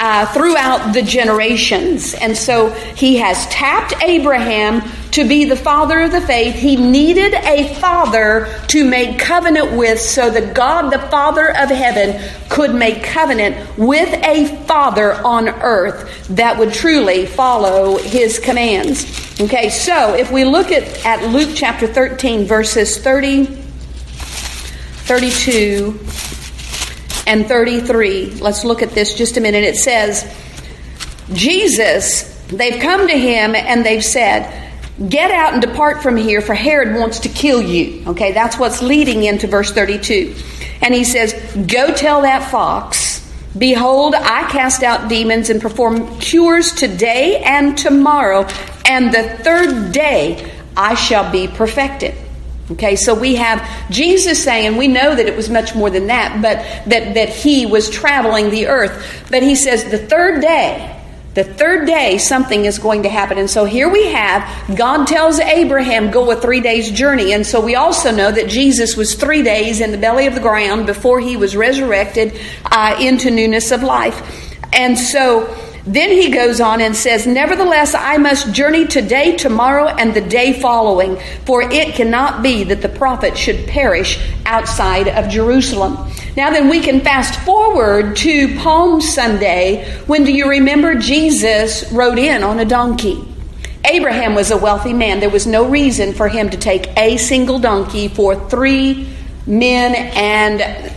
uh, 0.03 0.27
throughout 0.33 0.93
the 0.93 1.03
generations. 1.03 2.15
And 2.15 2.37
so 2.37 2.71
he 2.71 3.17
has 3.19 3.47
tapped 3.47 3.95
Abraham 4.03 4.83
to 5.13 5.29
be 5.29 5.45
the 5.45 5.57
father 5.57 6.01
of 6.01 6.11
the 6.11 6.21
faith. 6.21 6.55
He 6.55 6.75
needed 6.75 7.35
a 7.35 7.73
father 7.75 8.53
to 8.69 8.85
make 8.85 9.19
covenant 9.19 9.77
with 9.77 10.01
so 10.01 10.29
that 10.31 10.55
God, 10.55 10.91
the 10.91 10.99
Father 10.99 11.51
of 11.51 11.69
heaven, 11.69 12.21
could 12.49 12.75
make 12.75 13.05
covenant 13.05 13.79
with 13.79 14.13
a 14.25 14.65
father 14.67 15.15
on 15.25 15.49
earth 15.49 16.27
that 16.29 16.59
would 16.59 16.73
truly 16.73 17.27
follow 17.27 17.99
his 17.99 18.39
commands. 18.39 19.05
Okay, 19.41 19.69
so 19.69 20.15
if 20.15 20.33
we 20.33 20.45
look 20.45 20.73
at, 20.73 20.83
at 21.05 21.31
Luke 21.31 21.51
chapter 21.55 21.87
13, 21.87 22.47
verses 22.47 22.99
30, 22.99 23.62
32, 25.13 25.99
and 27.27 27.47
33. 27.47 28.31
Let's 28.37 28.65
look 28.65 28.81
at 28.81 28.93
this 28.93 29.13
just 29.13 29.37
a 29.37 29.43
minute. 29.43 29.63
It 29.63 29.77
says, 29.77 30.25
Jesus, 31.35 32.35
they've 32.47 32.81
come 32.81 33.07
to 33.07 33.19
him 33.19 33.55
and 33.55 33.85
they've 33.85 34.03
said, 34.03 34.59
Get 35.11 35.31
out 35.31 35.53
and 35.53 35.61
depart 35.61 36.03
from 36.03 36.17
here, 36.17 36.41
for 36.41 36.55
Herod 36.55 36.97
wants 36.97 37.21
to 37.21 37.29
kill 37.29 37.61
you. 37.61 38.03
Okay, 38.07 38.33
that's 38.33 38.59
what's 38.59 38.81
leading 38.81 39.25
into 39.25 39.47
verse 39.47 39.71
32. 39.71 40.35
And 40.81 40.95
he 40.95 41.05
says, 41.05 41.35
Go 41.67 41.93
tell 41.93 42.23
that 42.23 42.51
fox, 42.51 43.21
Behold, 43.59 44.15
I 44.15 44.51
cast 44.51 44.83
out 44.83 45.11
demons 45.11 45.51
and 45.51 45.61
perform 45.61 46.19
cures 46.21 46.73
today 46.73 47.43
and 47.45 47.77
tomorrow, 47.77 48.47
and 48.87 49.13
the 49.13 49.29
third 49.45 49.93
day 49.93 50.51
I 50.75 50.95
shall 50.95 51.31
be 51.31 51.49
perfected. 51.49 52.15
Okay, 52.71 52.97
so 52.97 53.15
we 53.15 53.35
have 53.35 53.91
Jesus 53.91 54.43
saying, 54.43 54.77
we 54.77 54.89
know 54.89 55.15
that 55.15 55.27
it 55.27 55.37
was 55.37 55.51
much 55.51 55.75
more 55.75 55.91
than 55.91 56.07
that, 56.07 56.41
but 56.41 56.59
that, 56.89 57.15
that 57.15 57.29
he 57.29 57.67
was 57.67 57.91
traveling 57.91 58.51
the 58.51 58.69
earth. 58.69 59.27
But 59.31 59.43
he 59.43 59.57
says, 59.57 59.91
the 59.91 59.99
third 59.99 60.41
day, 60.41 61.01
the 61.35 61.45
third 61.45 61.87
day, 61.87 62.19
something 62.19 62.67
is 62.67 62.79
going 62.79 63.03
to 63.03 63.09
happen. 63.09 63.39
And 63.39 63.51
so 63.51 63.65
here 63.65 63.91
we 63.91 64.07
have 64.13 64.77
God 64.77 65.07
tells 65.07 65.41
Abraham, 65.41 66.11
go 66.11 66.31
a 66.31 66.37
three 66.37 66.61
days 66.61 66.91
journey. 66.91 67.33
And 67.33 67.47
so 67.47 67.61
we 67.61 67.75
also 67.75 68.11
know 68.11 68.31
that 68.31 68.49
Jesus 68.49 68.97
was 68.97 69.15
three 69.15 69.43
days 69.43 69.81
in 69.81 69.91
the 69.91 69.99
belly 69.99 70.27
of 70.27 70.35
the 70.35 70.41
ground 70.41 70.87
before 70.87 71.21
he 71.21 71.37
was 71.37 71.57
resurrected 71.57 72.39
uh, 72.67 72.97
into 73.01 73.31
newness 73.31 73.71
of 73.73 73.83
life. 73.83 74.57
And 74.75 74.99
so 74.99 75.47
Then 75.85 76.11
he 76.11 76.31
goes 76.31 76.61
on 76.61 76.81
and 76.81 76.95
says, 76.95 77.27
Nevertheless, 77.27 77.95
I 77.95 78.17
must 78.17 78.55
journey 78.55 78.87
today, 78.87 79.37
tomorrow, 79.37 79.89
and 79.89 80.15
the 80.15 80.21
day 80.21 80.61
following, 80.61 81.19
for 81.45 81.63
it 81.63 81.95
cannot 81.95 82.43
be 82.43 82.63
that 82.65 82.83
the 82.83 82.89
prophet 82.89 83.37
should 83.37 83.67
perish 83.67 84.21
outside 84.47 85.09
of 85.09 85.29
Jerusalem. 85.29 85.99
Now, 86.37 86.51
then, 86.51 86.69
we 86.69 86.81
can 86.81 87.01
fast 87.01 87.39
forward 87.41 88.17
to 88.19 88.57
Palm 88.59 89.01
Sunday. 89.01 89.85
When 90.07 90.23
do 90.23 90.33
you 90.33 90.49
remember 90.49 90.95
Jesus 90.95 91.91
rode 91.93 92.19
in 92.19 92.45
on 92.45 92.61
a 92.61 92.65
donkey? 92.65 93.29
Abraham 93.85 94.37
was 94.37 94.53
a 94.53 94.57
wealthy 94.57 94.93
man. 94.93 95.19
There 95.19 95.31
was 95.31 95.49
no 95.49 95.69
reason 95.69 96.15
for 96.15 96.29
him 96.29 96.49
to 96.51 96.57
take 96.57 96.97
a 96.97 97.17
single 97.17 97.59
donkey 97.59 98.07
for 98.07 98.49
three 98.49 99.09
men 99.47 99.95
and 99.97 100.93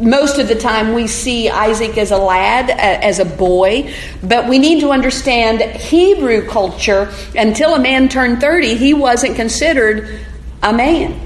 most 0.00 0.38
of 0.38 0.48
the 0.48 0.54
time 0.54 0.94
we 0.94 1.06
see 1.06 1.48
Isaac 1.48 1.98
as 1.98 2.10
a 2.10 2.18
lad, 2.18 2.70
as 2.70 3.18
a 3.18 3.24
boy, 3.24 3.92
but 4.22 4.48
we 4.48 4.58
need 4.58 4.80
to 4.80 4.90
understand 4.90 5.60
Hebrew 5.60 6.46
culture. 6.48 7.12
Until 7.36 7.74
a 7.74 7.80
man 7.80 8.08
turned 8.08 8.40
30, 8.40 8.74
he 8.76 8.94
wasn't 8.94 9.36
considered 9.36 10.20
a 10.62 10.72
man. 10.72 11.20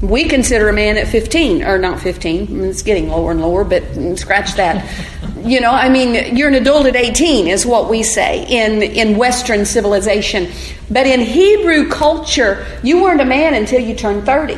We 0.00 0.24
consider 0.28 0.68
a 0.68 0.72
man 0.72 0.98
at 0.98 1.08
15, 1.08 1.62
or 1.64 1.78
not 1.78 2.00
15, 2.00 2.64
it's 2.64 2.82
getting 2.82 3.08
lower 3.08 3.30
and 3.30 3.40
lower, 3.40 3.64
but 3.64 3.82
scratch 4.18 4.54
that. 4.54 4.88
You 5.44 5.60
know, 5.60 5.72
I 5.72 5.90
mean, 5.90 6.38
you're 6.38 6.48
an 6.48 6.54
adult 6.54 6.86
at 6.86 6.96
18, 6.96 7.48
is 7.48 7.66
what 7.66 7.90
we 7.90 8.02
say 8.02 8.46
in, 8.46 8.82
in 8.82 9.18
Western 9.18 9.66
civilization. 9.66 10.50
But 10.90 11.06
in 11.06 11.20
Hebrew 11.20 11.90
culture, 11.90 12.66
you 12.82 13.02
weren't 13.02 13.20
a 13.20 13.26
man 13.26 13.52
until 13.52 13.78
you 13.78 13.94
turned 13.94 14.24
30. 14.24 14.56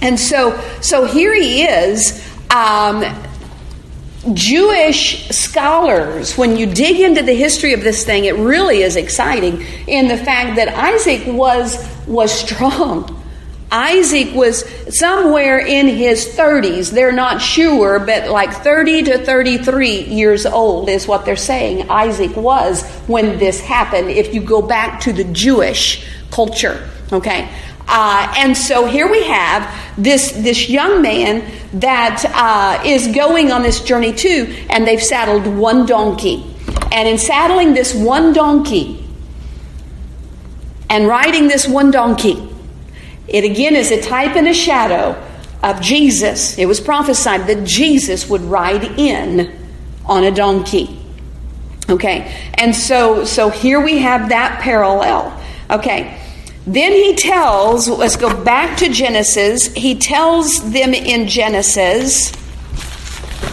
And 0.00 0.18
so, 0.18 0.60
so 0.80 1.04
here 1.04 1.34
he 1.34 1.64
is. 1.64 2.24
Um, 2.50 3.04
Jewish 4.34 5.28
scholars, 5.28 6.36
when 6.36 6.56
you 6.56 6.66
dig 6.66 7.00
into 7.00 7.22
the 7.22 7.34
history 7.34 7.72
of 7.72 7.82
this 7.82 8.04
thing, 8.04 8.24
it 8.24 8.34
really 8.36 8.82
is 8.82 8.96
exciting 8.96 9.62
in 9.86 10.08
the 10.08 10.16
fact 10.16 10.56
that 10.56 10.68
Isaac 10.68 11.26
was 11.26 11.86
was 12.06 12.32
strong. 12.32 13.14
Isaac 13.70 14.34
was 14.34 14.64
somewhere 14.98 15.58
in 15.58 15.88
his 15.88 16.26
30s. 16.26 16.90
They're 16.90 17.12
not 17.12 17.42
sure, 17.42 17.98
but 17.98 18.30
like 18.30 18.50
30 18.52 19.02
to 19.04 19.18
33 19.18 20.04
years 20.04 20.46
old 20.46 20.88
is 20.88 21.06
what 21.06 21.26
they're 21.26 21.36
saying 21.36 21.90
Isaac 21.90 22.34
was 22.34 22.82
when 23.06 23.38
this 23.38 23.60
happened, 23.60 24.08
if 24.08 24.32
you 24.32 24.40
go 24.40 24.62
back 24.62 25.00
to 25.00 25.12
the 25.12 25.24
Jewish 25.24 26.06
culture. 26.30 26.88
Okay? 27.12 27.50
Uh, 27.90 28.32
and 28.36 28.54
so 28.54 28.84
here 28.84 29.10
we 29.10 29.24
have 29.24 29.74
this, 29.96 30.32
this 30.32 30.68
young 30.68 31.00
man 31.00 31.42
that 31.80 32.22
uh, 32.34 32.82
is 32.84 33.08
going 33.08 33.50
on 33.50 33.62
this 33.62 33.82
journey 33.82 34.12
too, 34.12 34.54
and 34.68 34.86
they've 34.86 35.02
saddled 35.02 35.46
one 35.46 35.86
donkey. 35.86 36.54
And 36.92 37.08
in 37.08 37.16
saddling 37.16 37.72
this 37.72 37.94
one 37.94 38.32
donkey 38.32 39.04
and 40.90 41.08
riding 41.08 41.48
this 41.48 41.66
one 41.66 41.90
donkey, 41.90 42.48
it 43.26 43.44
again 43.44 43.74
is 43.74 43.90
a 43.90 44.00
type 44.00 44.36
and 44.36 44.48
a 44.48 44.54
shadow 44.54 45.22
of 45.62 45.80
Jesus. 45.80 46.58
It 46.58 46.66
was 46.66 46.80
prophesied 46.80 47.46
that 47.46 47.64
Jesus 47.66 48.28
would 48.28 48.42
ride 48.42 48.84
in 48.98 49.56
on 50.04 50.24
a 50.24 50.30
donkey. 50.30 50.94
Okay, 51.90 52.50
and 52.54 52.76
so 52.76 53.24
so 53.24 53.48
here 53.48 53.80
we 53.80 53.98
have 53.98 54.28
that 54.28 54.60
parallel. 54.60 55.38
Okay, 55.70 56.20
then 56.74 56.92
he 56.92 57.14
tells, 57.14 57.88
let's 57.88 58.16
go 58.16 58.44
back 58.44 58.76
to 58.78 58.90
Genesis. 58.90 59.72
He 59.72 59.94
tells 59.94 60.70
them 60.70 60.92
in 60.92 61.26
Genesis 61.26 62.30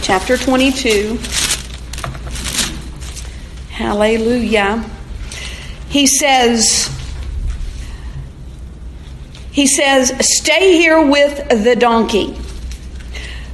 chapter 0.02 0.36
22. 0.36 1.18
Hallelujah. 3.70 4.84
He 5.88 6.06
says, 6.06 6.90
he 9.50 9.66
says, 9.66 10.12
Stay 10.20 10.72
here 10.72 11.02
with 11.10 11.48
the 11.64 11.74
donkey. 11.74 12.36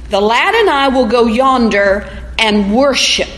The 0.09 0.19
lad 0.19 0.55
and 0.55 0.69
I 0.69 0.89
will 0.89 1.07
go 1.07 1.25
yonder 1.25 2.09
and 2.37 2.75
worship. 2.75 3.29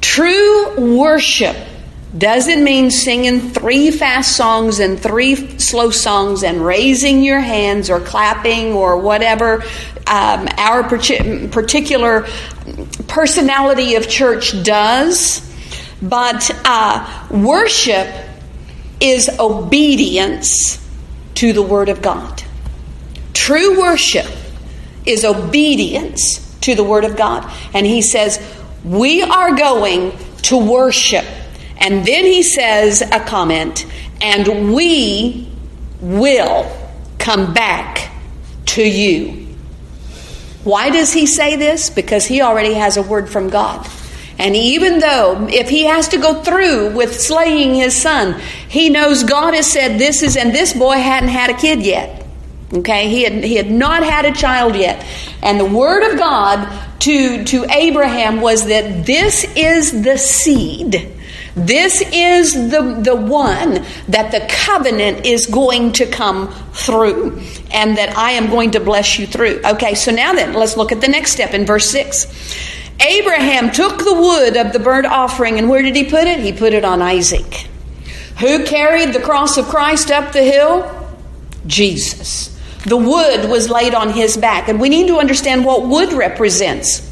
True 0.00 0.96
worship 0.96 1.56
doesn't 2.16 2.64
mean 2.64 2.90
singing 2.90 3.40
three 3.40 3.90
fast 3.90 4.36
songs 4.36 4.80
and 4.80 4.98
three 4.98 5.58
slow 5.58 5.90
songs 5.90 6.42
and 6.42 6.64
raising 6.64 7.22
your 7.22 7.40
hands 7.40 7.88
or 7.88 8.00
clapping 8.00 8.72
or 8.72 8.98
whatever 8.98 9.62
um, 10.08 10.48
our 10.56 10.82
particular 10.82 12.26
personality 13.06 13.94
of 13.94 14.08
church 14.08 14.60
does. 14.64 15.46
But 16.02 16.50
uh, 16.64 17.28
worship 17.30 18.08
is 19.00 19.28
obedience 19.38 20.84
to 21.36 21.52
the 21.52 21.62
Word 21.62 21.88
of 21.88 22.02
God. 22.02 22.42
True 23.34 23.80
worship 23.80 24.26
is 25.06 25.24
obedience 25.24 26.58
to 26.62 26.74
the 26.74 26.84
Word 26.84 27.04
of 27.04 27.16
God. 27.16 27.50
And 27.72 27.86
He 27.86 28.02
says, 28.02 28.40
We 28.82 29.22
are 29.22 29.54
going 29.54 30.12
to 30.42 30.58
worship 30.58 31.24
and 31.80 32.06
then 32.06 32.24
he 32.24 32.42
says 32.42 33.00
a 33.00 33.20
comment, 33.20 33.86
and 34.20 34.74
we 34.74 35.50
will 36.00 36.70
come 37.18 37.54
back 37.54 38.12
to 38.66 38.82
you. 38.82 39.46
Why 40.62 40.90
does 40.90 41.12
he 41.12 41.26
say 41.26 41.56
this? 41.56 41.88
Because 41.88 42.26
he 42.26 42.42
already 42.42 42.74
has 42.74 42.98
a 42.98 43.02
word 43.02 43.30
from 43.30 43.48
God. 43.48 43.88
And 44.38 44.54
even 44.54 44.98
though, 44.98 45.48
if 45.50 45.68
he 45.68 45.84
has 45.84 46.08
to 46.08 46.18
go 46.18 46.42
through 46.42 46.94
with 46.94 47.18
slaying 47.18 47.74
his 47.74 48.00
son, 48.00 48.40
he 48.68 48.88
knows 48.88 49.22
God 49.22 49.54
has 49.54 49.70
said 49.70 49.98
this 49.98 50.22
is, 50.22 50.36
and 50.36 50.54
this 50.54 50.72
boy 50.72 50.96
hadn't 50.96 51.30
had 51.30 51.50
a 51.50 51.54
kid 51.54 51.82
yet. 51.82 52.26
Okay, 52.72 53.08
he 53.08 53.24
had, 53.24 53.44
he 53.44 53.56
had 53.56 53.70
not 53.70 54.02
had 54.02 54.24
a 54.24 54.32
child 54.32 54.76
yet. 54.76 55.04
And 55.42 55.58
the 55.58 55.64
word 55.64 56.10
of 56.10 56.18
God 56.18 57.00
to, 57.00 57.44
to 57.44 57.64
Abraham 57.70 58.40
was 58.40 58.66
that 58.66 59.04
this 59.04 59.44
is 59.56 60.02
the 60.02 60.16
seed 60.16 61.19
this 61.66 62.02
is 62.12 62.70
the, 62.70 63.00
the 63.02 63.14
one 63.14 63.84
that 64.08 64.32
the 64.32 64.46
covenant 64.48 65.26
is 65.26 65.46
going 65.46 65.92
to 65.92 66.06
come 66.06 66.52
through 66.72 67.40
and 67.70 67.96
that 67.96 68.16
I 68.16 68.32
am 68.32 68.50
going 68.50 68.72
to 68.72 68.80
bless 68.80 69.18
you 69.18 69.26
through. 69.26 69.60
Okay, 69.64 69.94
so 69.94 70.10
now 70.10 70.32
then, 70.32 70.54
let's 70.54 70.76
look 70.76 70.92
at 70.92 71.00
the 71.00 71.08
next 71.08 71.32
step 71.32 71.54
in 71.54 71.66
verse 71.66 71.90
6. 71.90 72.26
Abraham 73.00 73.70
took 73.70 73.98
the 73.98 74.14
wood 74.14 74.56
of 74.56 74.72
the 74.72 74.78
burnt 74.78 75.06
offering, 75.06 75.58
and 75.58 75.70
where 75.70 75.82
did 75.82 75.96
he 75.96 76.04
put 76.04 76.26
it? 76.26 76.40
He 76.40 76.52
put 76.52 76.74
it 76.74 76.84
on 76.84 77.00
Isaac. 77.00 77.66
Who 78.40 78.64
carried 78.64 79.12
the 79.12 79.20
cross 79.20 79.56
of 79.56 79.66
Christ 79.66 80.10
up 80.10 80.32
the 80.32 80.42
hill? 80.42 80.96
Jesus. 81.66 82.58
The 82.84 82.96
wood 82.96 83.50
was 83.50 83.68
laid 83.68 83.94
on 83.94 84.10
his 84.10 84.36
back. 84.36 84.68
And 84.68 84.80
we 84.80 84.88
need 84.88 85.08
to 85.08 85.18
understand 85.18 85.64
what 85.64 85.86
wood 85.86 86.12
represents. 86.12 87.09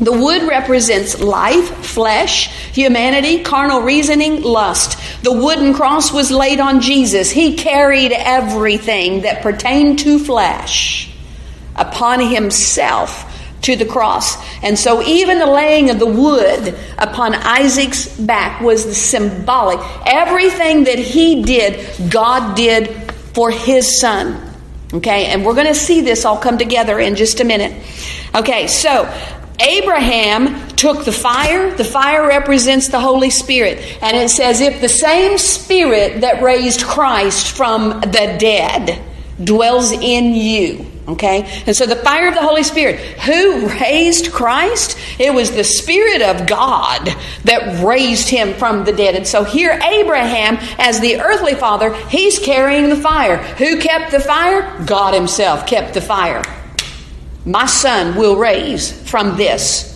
The 0.00 0.12
wood 0.12 0.42
represents 0.42 1.20
life, 1.20 1.68
flesh, 1.86 2.48
humanity, 2.72 3.42
carnal 3.42 3.82
reasoning, 3.82 4.42
lust. 4.42 4.98
The 5.22 5.32
wooden 5.32 5.72
cross 5.72 6.12
was 6.12 6.32
laid 6.32 6.58
on 6.58 6.80
Jesus. 6.80 7.30
He 7.30 7.56
carried 7.56 8.12
everything 8.12 9.22
that 9.22 9.42
pertained 9.42 10.00
to 10.00 10.18
flesh 10.18 11.12
upon 11.76 12.20
himself 12.20 13.30
to 13.62 13.76
the 13.76 13.86
cross. 13.86 14.36
And 14.62 14.78
so 14.78 15.02
even 15.02 15.38
the 15.38 15.46
laying 15.46 15.90
of 15.90 15.98
the 15.98 16.06
wood 16.06 16.76
upon 16.98 17.34
Isaac's 17.34 18.08
back 18.18 18.60
was 18.60 18.84
the 18.84 18.94
symbolic. 18.94 19.78
Everything 20.06 20.84
that 20.84 20.98
he 20.98 21.42
did, 21.42 22.10
God 22.10 22.56
did 22.56 22.88
for 23.32 23.50
his 23.50 24.00
son. 24.00 24.40
Okay, 24.92 25.26
and 25.26 25.44
we're 25.44 25.54
going 25.54 25.66
to 25.66 25.74
see 25.74 26.02
this 26.02 26.24
all 26.24 26.36
come 26.36 26.58
together 26.58 27.00
in 27.00 27.16
just 27.16 27.40
a 27.40 27.44
minute. 27.44 27.82
Okay, 28.34 28.66
so 28.66 29.04
Abraham 29.60 30.68
took 30.70 31.04
the 31.04 31.12
fire. 31.12 31.74
The 31.74 31.84
fire 31.84 32.26
represents 32.26 32.88
the 32.88 33.00
Holy 33.00 33.30
Spirit. 33.30 33.78
And 34.02 34.16
it 34.16 34.30
says, 34.30 34.60
if 34.60 34.80
the 34.80 34.88
same 34.88 35.38
Spirit 35.38 36.22
that 36.22 36.42
raised 36.42 36.82
Christ 36.82 37.56
from 37.56 38.00
the 38.00 38.36
dead 38.38 39.02
dwells 39.42 39.92
in 39.92 40.34
you. 40.34 40.86
Okay? 41.06 41.44
And 41.66 41.76
so 41.76 41.86
the 41.86 41.96
fire 41.96 42.28
of 42.28 42.34
the 42.34 42.40
Holy 42.40 42.62
Spirit. 42.62 42.98
Who 43.20 43.68
raised 43.68 44.32
Christ? 44.32 44.98
It 45.18 45.32
was 45.32 45.52
the 45.52 45.64
Spirit 45.64 46.22
of 46.22 46.46
God 46.46 47.08
that 47.44 47.84
raised 47.84 48.28
him 48.28 48.54
from 48.54 48.84
the 48.84 48.92
dead. 48.92 49.14
And 49.14 49.26
so 49.26 49.44
here, 49.44 49.78
Abraham, 49.82 50.56
as 50.78 51.00
the 51.00 51.20
earthly 51.20 51.54
father, 51.54 51.94
he's 52.08 52.38
carrying 52.38 52.88
the 52.88 52.96
fire. 52.96 53.36
Who 53.36 53.78
kept 53.80 54.12
the 54.12 54.20
fire? 54.20 54.82
God 54.86 55.14
Himself 55.14 55.66
kept 55.66 55.94
the 55.94 56.00
fire 56.00 56.42
my 57.44 57.66
son 57.66 58.16
will 58.16 58.36
raise 58.36 58.92
from 59.08 59.36
this 59.36 59.94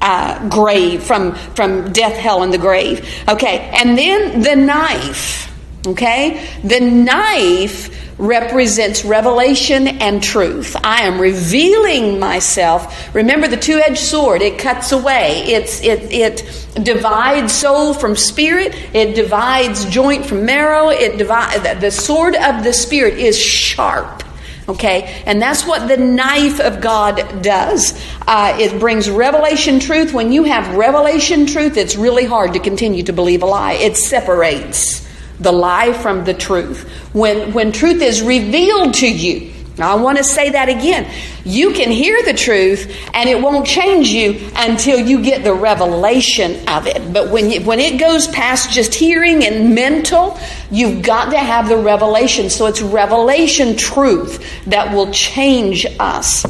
uh, 0.00 0.48
grave, 0.48 1.02
from, 1.02 1.34
from 1.54 1.92
death, 1.92 2.14
hell, 2.14 2.42
and 2.42 2.52
the 2.52 2.58
grave. 2.58 3.08
Okay, 3.28 3.70
and 3.72 3.96
then 3.96 4.42
the 4.42 4.54
knife. 4.54 5.50
Okay, 5.86 6.46
the 6.62 6.80
knife 6.80 8.18
represents 8.18 9.04
revelation 9.04 9.86
and 9.88 10.22
truth. 10.22 10.76
I 10.82 11.02
am 11.02 11.20
revealing 11.20 12.18
myself. 12.18 13.14
Remember 13.14 13.48
the 13.48 13.56
two-edged 13.56 13.98
sword, 13.98 14.40
it 14.40 14.58
cuts 14.58 14.92
away. 14.92 15.42
It's 15.46 15.82
it 15.82 16.10
it 16.10 16.84
divides 16.84 17.52
soul 17.52 17.92
from 17.92 18.16
spirit, 18.16 18.74
it 18.94 19.14
divides 19.14 19.84
joint 19.86 20.24
from 20.24 20.46
marrow, 20.46 20.88
it 20.88 21.18
divide 21.18 21.80
the 21.80 21.90
sword 21.90 22.34
of 22.34 22.64
the 22.64 22.72
spirit 22.72 23.18
is 23.18 23.38
sharp. 23.38 24.23
Okay, 24.66 25.22
and 25.26 25.42
that's 25.42 25.66
what 25.66 25.88
the 25.88 25.98
knife 25.98 26.58
of 26.58 26.80
God 26.80 27.42
does. 27.42 27.92
Uh, 28.26 28.56
it 28.58 28.80
brings 28.80 29.10
revelation 29.10 29.78
truth. 29.78 30.14
When 30.14 30.32
you 30.32 30.44
have 30.44 30.74
revelation 30.74 31.44
truth, 31.46 31.76
it's 31.76 31.96
really 31.96 32.24
hard 32.24 32.54
to 32.54 32.60
continue 32.60 33.02
to 33.02 33.12
believe 33.12 33.42
a 33.42 33.46
lie. 33.46 33.74
It 33.74 33.96
separates 33.96 35.06
the 35.38 35.52
lie 35.52 35.92
from 35.92 36.24
the 36.24 36.32
truth. 36.32 36.88
When 37.12 37.52
when 37.52 37.72
truth 37.72 38.00
is 38.00 38.22
revealed 38.22 38.94
to 38.94 39.08
you, 39.10 39.53
now, 39.76 39.96
I 39.96 40.00
want 40.00 40.18
to 40.18 40.24
say 40.24 40.50
that 40.50 40.68
again. 40.68 41.10
You 41.44 41.72
can 41.72 41.90
hear 41.90 42.22
the 42.22 42.32
truth 42.32 42.96
and 43.12 43.28
it 43.28 43.40
won't 43.40 43.66
change 43.66 44.08
you 44.08 44.48
until 44.54 45.00
you 45.00 45.20
get 45.20 45.42
the 45.42 45.52
revelation 45.52 46.68
of 46.68 46.86
it. 46.86 47.12
But 47.12 47.30
when, 47.30 47.50
you, 47.50 47.62
when 47.62 47.80
it 47.80 47.98
goes 47.98 48.28
past 48.28 48.70
just 48.70 48.94
hearing 48.94 49.44
and 49.44 49.74
mental, 49.74 50.38
you've 50.70 51.02
got 51.02 51.30
to 51.30 51.38
have 51.38 51.68
the 51.68 51.76
revelation. 51.76 52.50
So 52.50 52.66
it's 52.66 52.82
revelation 52.82 53.76
truth 53.76 54.64
that 54.66 54.94
will 54.94 55.10
change 55.10 55.86
us. 55.98 56.46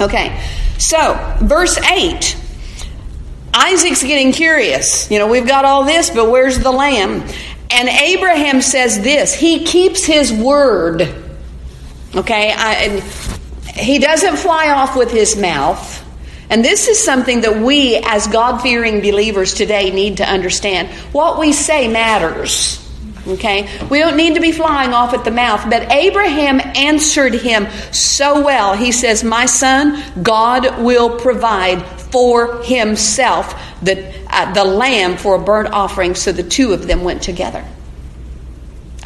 Okay, 0.00 0.42
so 0.78 1.14
verse 1.42 1.76
8. 1.78 2.36
Isaac's 3.52 4.02
getting 4.02 4.32
curious. 4.32 5.10
You 5.10 5.18
know, 5.18 5.28
we've 5.28 5.46
got 5.46 5.66
all 5.66 5.84
this, 5.84 6.08
but 6.08 6.30
where's 6.30 6.58
the 6.58 6.70
lamb? 6.70 7.22
And 7.70 7.88
Abraham 7.88 8.62
says 8.62 9.00
this 9.02 9.34
He 9.34 9.64
keeps 9.64 10.04
his 10.04 10.32
word. 10.32 11.25
Okay, 12.16 12.52
I, 12.56 13.00
he 13.74 13.98
doesn't 13.98 14.36
fly 14.36 14.70
off 14.70 14.96
with 14.96 15.10
his 15.10 15.36
mouth. 15.36 16.02
And 16.48 16.64
this 16.64 16.88
is 16.88 17.04
something 17.04 17.42
that 17.42 17.60
we, 17.60 17.96
as 17.96 18.26
God 18.28 18.58
fearing 18.62 19.00
believers 19.00 19.52
today, 19.52 19.90
need 19.90 20.18
to 20.18 20.24
understand. 20.24 20.88
What 21.12 21.38
we 21.38 21.52
say 21.52 21.88
matters. 21.88 22.82
Okay? 23.26 23.68
We 23.90 23.98
don't 23.98 24.16
need 24.16 24.36
to 24.36 24.40
be 24.40 24.52
flying 24.52 24.92
off 24.92 25.12
at 25.12 25.24
the 25.24 25.30
mouth. 25.30 25.68
But 25.68 25.92
Abraham 25.92 26.60
answered 26.60 27.34
him 27.34 27.66
so 27.92 28.42
well. 28.44 28.74
He 28.74 28.92
says, 28.92 29.24
My 29.24 29.46
son, 29.46 30.02
God 30.22 30.82
will 30.82 31.18
provide 31.18 31.84
for 31.84 32.62
himself 32.62 33.60
the, 33.82 34.14
uh, 34.28 34.52
the 34.54 34.64
lamb 34.64 35.16
for 35.16 35.34
a 35.34 35.42
burnt 35.42 35.72
offering. 35.72 36.14
So 36.14 36.32
the 36.32 36.44
two 36.44 36.72
of 36.72 36.86
them 36.86 37.02
went 37.02 37.22
together. 37.22 37.64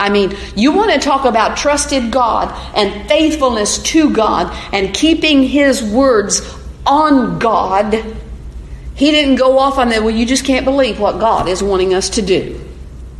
I 0.00 0.08
mean, 0.08 0.36
you 0.56 0.72
want 0.72 0.92
to 0.92 0.98
talk 0.98 1.24
about 1.24 1.56
trusted 1.56 2.10
God 2.10 2.48
and 2.74 3.06
faithfulness 3.08 3.82
to 3.84 4.10
God 4.12 4.52
and 4.72 4.94
keeping 4.94 5.42
His 5.42 5.82
words 5.82 6.40
on 6.86 7.38
God. 7.38 7.94
He 8.94 9.10
didn't 9.10 9.36
go 9.36 9.58
off 9.58 9.78
on 9.78 9.90
that, 9.90 10.02
well, 10.02 10.14
you 10.14 10.26
just 10.26 10.44
can't 10.44 10.64
believe 10.64 10.98
what 10.98 11.20
God 11.20 11.48
is 11.48 11.62
wanting 11.62 11.94
us 11.94 12.10
to 12.10 12.22
do. 12.22 12.60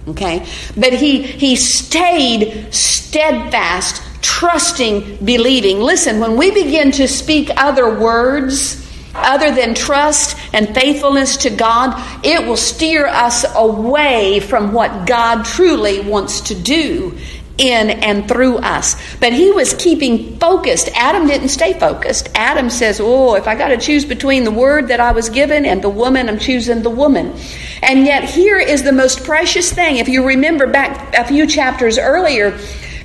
Okay? 0.09 0.47
But 0.77 0.95
he, 0.95 1.23
he 1.23 1.57
stayed 1.57 2.73
steadfast, 2.75 4.03
trusting, 4.23 5.25
believing. 5.25 5.81
Listen, 5.81 6.21
when 6.21 6.37
we 6.37 6.51
begin 6.51 6.91
to 6.93 7.07
speak 7.07 7.51
other 7.57 7.99
words, 7.99 8.90
other 9.15 9.55
than 9.55 9.75
trust 9.75 10.37
and 10.53 10.75
faithfulness 10.75 11.39
to 11.39 11.51
God, 11.51 11.95
it 12.25 12.47
will 12.47 12.57
steer 12.57 13.07
us 13.07 13.45
away 13.55 14.41
from 14.41 14.73
what 14.73 15.07
God 15.07 15.45
truly 15.45 16.01
wants 16.01 16.41
to 16.43 16.55
do 16.55 17.19
in 17.61 17.91
and 17.91 18.27
through 18.27 18.57
us. 18.59 18.97
But 19.19 19.35
he 19.35 19.53
was 19.53 19.75
keeping 19.75 20.39
focused. 20.39 20.89
Adam 20.95 21.27
didn't 21.27 21.49
stay 21.49 21.79
focused. 21.79 22.31
Adam 22.35 22.71
says, 22.71 23.01
Oh, 23.03 23.35
if 23.35 23.47
I 23.47 23.55
got 23.55 23.69
to 23.69 23.77
choose 23.77 24.05
between 24.05 24.45
the 24.45 24.51
word 24.51 24.89
that 24.89 24.99
I 24.99 25.13
was 25.13 25.29
given 25.29 25.67
and 25.67 25.83
the 25.83 25.91
woman, 25.91 26.29
I'm 26.29 26.39
choosing 26.39 26.83
the 26.83 26.91
woman. 26.91 27.35
And 27.83 28.07
yet, 28.07 28.25
here 28.25 28.59
is 28.59 28.83
the 28.83 28.93
most 28.93 29.25
precious 29.25 29.73
thing. 29.73 29.97
If 29.97 30.09
you 30.09 30.27
remember 30.27 30.67
back 30.67 31.15
a 31.15 31.25
few 31.25 31.47
chapters 31.47 31.99
earlier, 31.99 32.59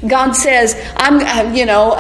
God 0.07 0.33
says, 0.33 0.75
I'm, 0.95 1.19
uh, 1.19 1.53
you 1.53 1.65
know, 1.65 1.99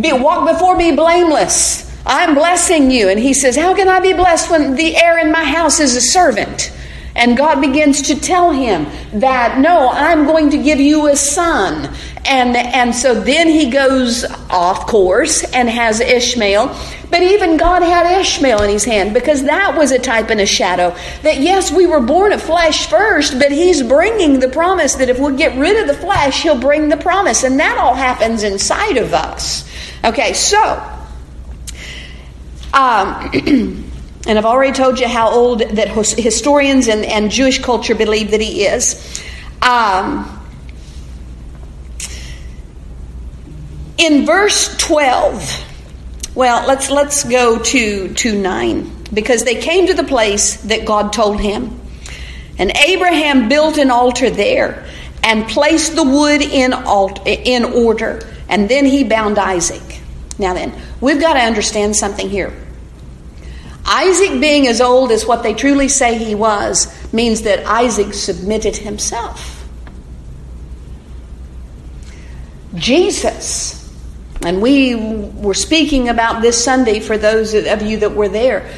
be, 0.00 0.12
walk 0.12 0.50
before 0.50 0.76
me 0.76 0.96
blameless. 0.96 1.83
I'm 2.06 2.34
blessing 2.34 2.90
you. 2.90 3.08
And 3.08 3.18
he 3.18 3.32
says, 3.32 3.56
How 3.56 3.74
can 3.74 3.88
I 3.88 4.00
be 4.00 4.12
blessed 4.12 4.50
when 4.50 4.74
the 4.74 4.96
heir 4.96 5.18
in 5.18 5.32
my 5.32 5.44
house 5.44 5.80
is 5.80 5.96
a 5.96 6.00
servant? 6.00 6.70
And 7.16 7.36
God 7.36 7.60
begins 7.60 8.02
to 8.02 8.20
tell 8.20 8.50
him 8.50 8.86
that, 9.20 9.58
no, 9.58 9.88
I'm 9.90 10.26
going 10.26 10.50
to 10.50 10.58
give 10.58 10.80
you 10.80 11.06
a 11.06 11.14
son. 11.14 11.94
And, 12.24 12.56
and 12.56 12.94
so 12.94 13.14
then 13.20 13.48
he 13.48 13.70
goes 13.70 14.24
off 14.50 14.86
course 14.86 15.44
and 15.52 15.68
has 15.68 16.00
Ishmael. 16.00 16.76
But 17.10 17.22
even 17.22 17.56
God 17.56 17.82
had 17.82 18.20
Ishmael 18.20 18.62
in 18.62 18.70
his 18.70 18.84
hand 18.84 19.14
because 19.14 19.44
that 19.44 19.76
was 19.76 19.92
a 19.92 19.98
type 19.98 20.30
and 20.30 20.40
a 20.40 20.46
shadow. 20.46 20.96
That 21.22 21.38
yes, 21.38 21.70
we 21.70 21.86
were 21.86 22.00
born 22.00 22.32
of 22.32 22.42
flesh 22.42 22.88
first, 22.88 23.38
but 23.38 23.52
he's 23.52 23.82
bringing 23.82 24.40
the 24.40 24.48
promise 24.48 24.94
that 24.96 25.08
if 25.08 25.20
we 25.20 25.36
get 25.36 25.56
rid 25.56 25.80
of 25.80 25.86
the 25.86 25.94
flesh, 25.94 26.42
he'll 26.42 26.58
bring 26.58 26.88
the 26.88 26.96
promise. 26.96 27.44
And 27.44 27.60
that 27.60 27.78
all 27.78 27.94
happens 27.94 28.42
inside 28.42 28.96
of 28.96 29.14
us. 29.14 29.70
Okay, 30.04 30.32
so 30.32 30.82
um, 32.74 33.30
and 34.26 34.38
I've 34.38 34.44
already 34.44 34.72
told 34.72 34.98
you 34.98 35.06
how 35.06 35.30
old 35.30 35.60
that 35.60 35.88
historians 35.88 36.88
and, 36.88 37.04
and 37.04 37.30
Jewish 37.30 37.62
culture 37.62 37.94
believe 37.94 38.32
that 38.32 38.40
he 38.40 38.64
is. 38.64 39.22
Um, 39.62 40.40
in 43.96 44.26
verse 44.26 44.76
12, 44.78 46.34
well, 46.34 46.66
let's 46.66 46.90
let's 46.90 47.22
go 47.22 47.58
to 47.60 48.12
to 48.12 48.42
9 48.42 48.90
because 49.14 49.44
they 49.44 49.60
came 49.60 49.86
to 49.86 49.94
the 49.94 50.04
place 50.04 50.56
that 50.62 50.84
God 50.84 51.12
told 51.12 51.40
him. 51.40 51.80
And 52.58 52.76
Abraham 52.76 53.48
built 53.48 53.78
an 53.78 53.90
altar 53.90 54.30
there 54.30 54.84
and 55.22 55.48
placed 55.48 55.94
the 55.94 56.02
wood 56.02 56.42
in 56.42 56.72
alt, 56.72 57.26
in 57.26 57.64
order, 57.64 58.20
and 58.48 58.68
then 58.68 58.84
he 58.84 59.04
bound 59.04 59.38
Isaac. 59.38 60.00
Now 60.38 60.54
then, 60.54 60.72
we've 61.00 61.20
got 61.20 61.34
to 61.34 61.40
understand 61.40 61.94
something 61.94 62.28
here. 62.28 62.52
Isaac 63.94 64.40
being 64.40 64.66
as 64.66 64.80
old 64.80 65.12
as 65.12 65.24
what 65.24 65.44
they 65.44 65.54
truly 65.54 65.86
say 65.86 66.18
he 66.18 66.34
was 66.34 66.92
means 67.12 67.42
that 67.42 67.64
Isaac 67.64 68.12
submitted 68.12 68.76
himself. 68.76 69.64
Jesus, 72.74 73.88
and 74.44 74.60
we 74.60 74.96
were 74.96 75.54
speaking 75.54 76.08
about 76.08 76.42
this 76.42 76.62
Sunday 76.62 76.98
for 76.98 77.16
those 77.16 77.54
of 77.54 77.82
you 77.82 77.98
that 77.98 78.16
were 78.16 78.28
there. 78.28 78.68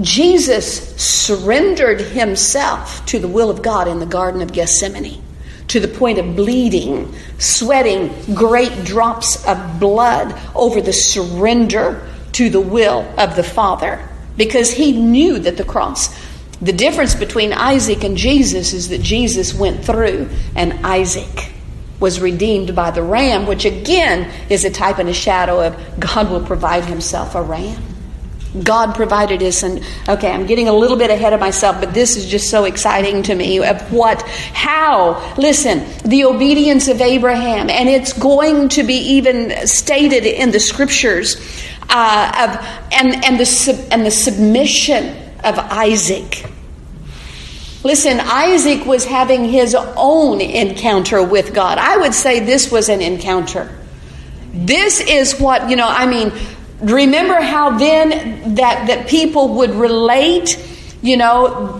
Jesus 0.00 0.96
surrendered 0.96 2.00
himself 2.00 3.04
to 3.06 3.18
the 3.18 3.28
will 3.28 3.50
of 3.50 3.60
God 3.60 3.88
in 3.88 4.00
the 4.00 4.06
Garden 4.06 4.40
of 4.40 4.54
Gethsemane 4.54 5.22
to 5.68 5.80
the 5.80 5.88
point 5.88 6.18
of 6.18 6.34
bleeding, 6.34 7.14
sweating 7.36 8.10
great 8.34 8.86
drops 8.86 9.44
of 9.46 9.78
blood 9.78 10.34
over 10.54 10.80
the 10.80 10.94
surrender 10.94 12.08
to 12.32 12.48
the 12.48 12.60
will 12.60 13.02
of 13.18 13.36
the 13.36 13.42
Father 13.42 14.02
because 14.36 14.70
he 14.70 14.92
knew 14.92 15.38
that 15.38 15.56
the 15.56 15.64
cross, 15.64 16.14
the 16.60 16.72
difference 16.72 17.14
between 17.14 17.52
Isaac 17.52 18.04
and 18.04 18.16
Jesus 18.16 18.72
is 18.72 18.88
that 18.88 19.02
Jesus 19.02 19.54
went 19.54 19.84
through 19.84 20.28
and 20.54 20.72
Isaac 20.84 21.52
was 22.00 22.20
redeemed 22.20 22.74
by 22.74 22.90
the 22.90 23.02
ram, 23.02 23.46
which 23.46 23.64
again 23.64 24.30
is 24.50 24.64
a 24.64 24.70
type 24.70 24.98
and 24.98 25.08
a 25.08 25.14
shadow 25.14 25.66
of 25.66 26.00
God 26.00 26.30
will 26.30 26.44
provide 26.44 26.84
himself 26.84 27.34
a 27.34 27.42
ram. 27.42 27.82
God 28.62 28.94
provided 28.94 29.42
us, 29.42 29.62
and 29.62 29.84
okay, 30.08 30.30
I'm 30.30 30.46
getting 30.46 30.68
a 30.68 30.72
little 30.72 30.96
bit 30.96 31.10
ahead 31.10 31.32
of 31.34 31.40
myself, 31.40 31.78
but 31.80 31.92
this 31.92 32.16
is 32.16 32.26
just 32.26 32.48
so 32.48 32.64
exciting 32.64 33.22
to 33.24 33.34
me 33.34 33.62
of 33.62 33.92
what, 33.92 34.22
how, 34.22 35.34
listen, 35.36 35.84
the 36.08 36.24
obedience 36.24 36.88
of 36.88 37.00
Abraham, 37.00 37.68
and 37.68 37.88
it's 37.88 38.12
going 38.14 38.70
to 38.70 38.82
be 38.82 38.94
even 38.94 39.66
stated 39.66 40.24
in 40.24 40.52
the 40.52 40.60
scriptures 40.60 41.36
uh, 41.88 42.48
of, 42.48 42.92
and, 42.92 43.24
and, 43.24 43.38
the, 43.38 43.88
and 43.90 44.04
the 44.04 44.10
submission 44.10 45.16
of 45.44 45.58
Isaac. 45.58 46.44
Listen, 47.84 48.18
Isaac 48.20 48.84
was 48.84 49.04
having 49.04 49.44
his 49.44 49.74
own 49.96 50.40
encounter 50.40 51.22
with 51.22 51.54
God. 51.54 51.78
I 51.78 51.96
would 51.98 52.14
say 52.14 52.40
this 52.40 52.70
was 52.70 52.88
an 52.88 53.00
encounter. 53.00 53.72
This 54.52 55.00
is 55.00 55.38
what, 55.38 55.70
you 55.70 55.76
know, 55.76 55.86
I 55.86 56.06
mean, 56.06 56.32
remember 56.80 57.40
how 57.40 57.78
then 57.78 58.56
that, 58.56 58.88
that 58.88 59.06
people 59.06 59.54
would 59.54 59.70
relate, 59.70 60.58
you 61.00 61.16
know, 61.16 61.78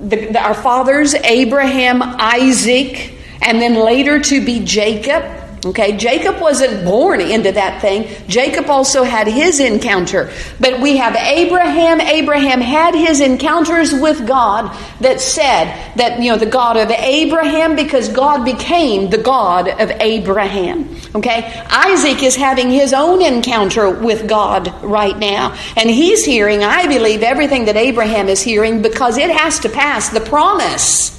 the, 0.00 0.16
the, 0.16 0.40
our 0.40 0.54
fathers, 0.54 1.14
Abraham, 1.14 2.02
Isaac, 2.02 3.12
and 3.42 3.60
then 3.60 3.74
later 3.74 4.20
to 4.20 4.44
be 4.44 4.64
Jacob 4.64 5.41
Okay, 5.64 5.96
Jacob 5.96 6.40
wasn't 6.40 6.84
born 6.84 7.20
into 7.20 7.52
that 7.52 7.80
thing. 7.80 8.08
Jacob 8.26 8.68
also 8.68 9.04
had 9.04 9.28
his 9.28 9.60
encounter. 9.60 10.32
But 10.58 10.80
we 10.80 10.96
have 10.96 11.14
Abraham. 11.14 12.00
Abraham 12.00 12.60
had 12.60 12.96
his 12.96 13.20
encounters 13.20 13.92
with 13.92 14.26
God 14.26 14.76
that 15.00 15.20
said 15.20 15.94
that, 15.94 16.20
you 16.20 16.32
know, 16.32 16.36
the 16.36 16.46
God 16.46 16.76
of 16.76 16.90
Abraham 16.90 17.76
because 17.76 18.08
God 18.08 18.44
became 18.44 19.10
the 19.10 19.18
God 19.18 19.68
of 19.68 19.92
Abraham. 20.00 20.96
Okay, 21.14 21.64
Isaac 21.70 22.24
is 22.24 22.34
having 22.34 22.68
his 22.68 22.92
own 22.92 23.22
encounter 23.22 23.88
with 23.88 24.28
God 24.28 24.82
right 24.82 25.16
now. 25.16 25.56
And 25.76 25.88
he's 25.88 26.24
hearing, 26.24 26.64
I 26.64 26.88
believe, 26.88 27.22
everything 27.22 27.66
that 27.66 27.76
Abraham 27.76 28.28
is 28.28 28.42
hearing 28.42 28.82
because 28.82 29.16
it 29.16 29.30
has 29.30 29.60
to 29.60 29.68
pass. 29.68 30.08
The 30.08 30.20
promise. 30.22 31.10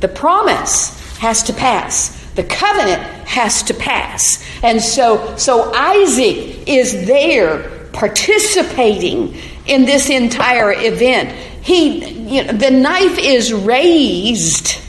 The 0.00 0.08
promise 0.08 1.18
has 1.20 1.44
to 1.44 1.54
pass. 1.54 2.19
The 2.40 2.46
covenant 2.46 3.02
has 3.28 3.64
to 3.64 3.74
pass. 3.74 4.42
And 4.62 4.80
so, 4.80 5.36
so 5.36 5.70
Isaac 5.74 6.66
is 6.66 7.06
there 7.06 7.68
participating 7.92 9.36
in 9.66 9.84
this 9.84 10.08
entire 10.08 10.72
event. 10.72 11.32
He, 11.62 12.38
you 12.38 12.44
know, 12.44 12.52
the 12.54 12.70
knife 12.70 13.18
is 13.18 13.52
raised, 13.52 14.80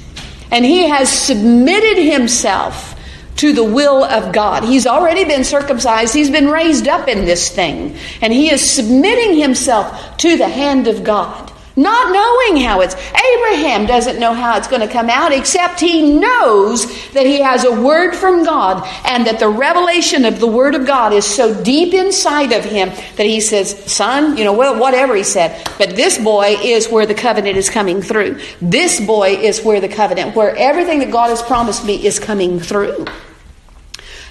and 0.49 0.63
he 0.63 0.87
has 0.87 1.09
submitted 1.09 2.01
himself 2.01 2.97
to 3.35 3.51
the 3.51 3.65
will 3.65 4.05
of 4.05 4.31
God. 4.31 4.63
He's 4.63 4.87
already 4.87 5.25
been 5.25 5.43
circumcised, 5.43 6.13
he's 6.13 6.29
been 6.29 6.47
raised 6.47 6.87
up 6.87 7.09
in 7.09 7.25
this 7.25 7.49
thing, 7.49 7.97
and 8.21 8.31
he 8.31 8.49
is 8.49 8.71
submitting 8.71 9.37
himself 9.37 10.15
to 10.19 10.37
the 10.37 10.47
hand 10.47 10.87
of 10.87 11.03
God. 11.03 11.50
Not 11.75 12.11
knowing 12.11 12.63
how 12.63 12.81
it's. 12.81 12.95
Abraham 12.95 13.85
doesn't 13.85 14.19
know 14.19 14.33
how 14.33 14.57
it's 14.57 14.67
going 14.67 14.81
to 14.81 14.91
come 14.91 15.09
out, 15.09 15.31
except 15.31 15.79
he 15.79 16.19
knows 16.19 16.85
that 17.11 17.25
he 17.25 17.41
has 17.41 17.63
a 17.63 17.81
word 17.81 18.13
from 18.13 18.43
God 18.43 18.85
and 19.05 19.25
that 19.25 19.39
the 19.39 19.47
revelation 19.47 20.25
of 20.25 20.41
the 20.41 20.47
word 20.47 20.75
of 20.75 20.85
God 20.85 21.13
is 21.13 21.25
so 21.25 21.63
deep 21.63 21.93
inside 21.93 22.51
of 22.51 22.65
him 22.65 22.89
that 22.89 23.25
he 23.25 23.39
says, 23.39 23.77
Son, 23.89 24.35
you 24.35 24.43
know, 24.43 24.53
well, 24.53 24.77
whatever 24.77 25.15
he 25.15 25.23
said, 25.23 25.65
but 25.77 25.95
this 25.95 26.17
boy 26.17 26.57
is 26.61 26.89
where 26.89 27.05
the 27.05 27.13
covenant 27.13 27.55
is 27.55 27.69
coming 27.69 28.01
through. 28.01 28.41
This 28.61 28.99
boy 28.99 29.35
is 29.35 29.61
where 29.61 29.79
the 29.79 29.87
covenant, 29.87 30.35
where 30.35 30.53
everything 30.57 30.99
that 30.99 31.11
God 31.11 31.29
has 31.29 31.41
promised 31.41 31.85
me 31.85 32.05
is 32.05 32.19
coming 32.19 32.59
through. 32.59 33.05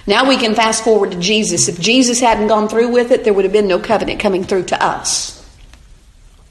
Now 0.05 0.27
we 0.27 0.37
can 0.37 0.53
fast 0.53 0.83
forward 0.83 1.11
to 1.11 1.19
Jesus. 1.19 1.67
If 1.67 1.79
Jesus 1.79 2.19
hadn't 2.19 2.47
gone 2.47 2.69
through 2.69 2.89
with 2.89 3.11
it, 3.11 3.23
there 3.23 3.33
would 3.33 3.45
have 3.45 3.53
been 3.53 3.67
no 3.67 3.79
covenant 3.79 4.19
coming 4.19 4.43
through 4.43 4.65
to 4.65 4.83
us. 4.83 5.40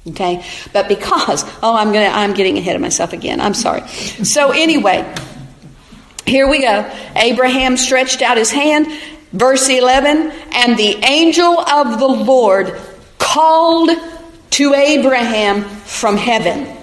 Okay? 0.06 0.44
But 0.72 0.88
because, 0.88 1.44
oh, 1.62 1.76
I'm 1.76 1.92
to, 1.92 2.06
I'm 2.06 2.32
getting 2.34 2.58
ahead 2.58 2.74
of 2.74 2.82
myself 2.82 3.12
again. 3.12 3.40
I'm 3.40 3.54
sorry. 3.54 3.86
So 3.88 4.50
anyway, 4.50 5.14
here 6.26 6.48
we 6.48 6.62
go. 6.62 6.90
Abraham 7.16 7.76
stretched 7.76 8.22
out 8.22 8.36
his 8.36 8.50
hand. 8.50 8.86
Verse 9.32 9.68
11, 9.68 10.32
and 10.52 10.76
the 10.76 10.96
angel 11.04 11.60
of 11.60 12.00
the 12.00 12.08
Lord 12.08 12.76
called 13.18 13.90
to 14.50 14.74
Abraham 14.74 15.62
from 15.62 16.16
heaven 16.16 16.76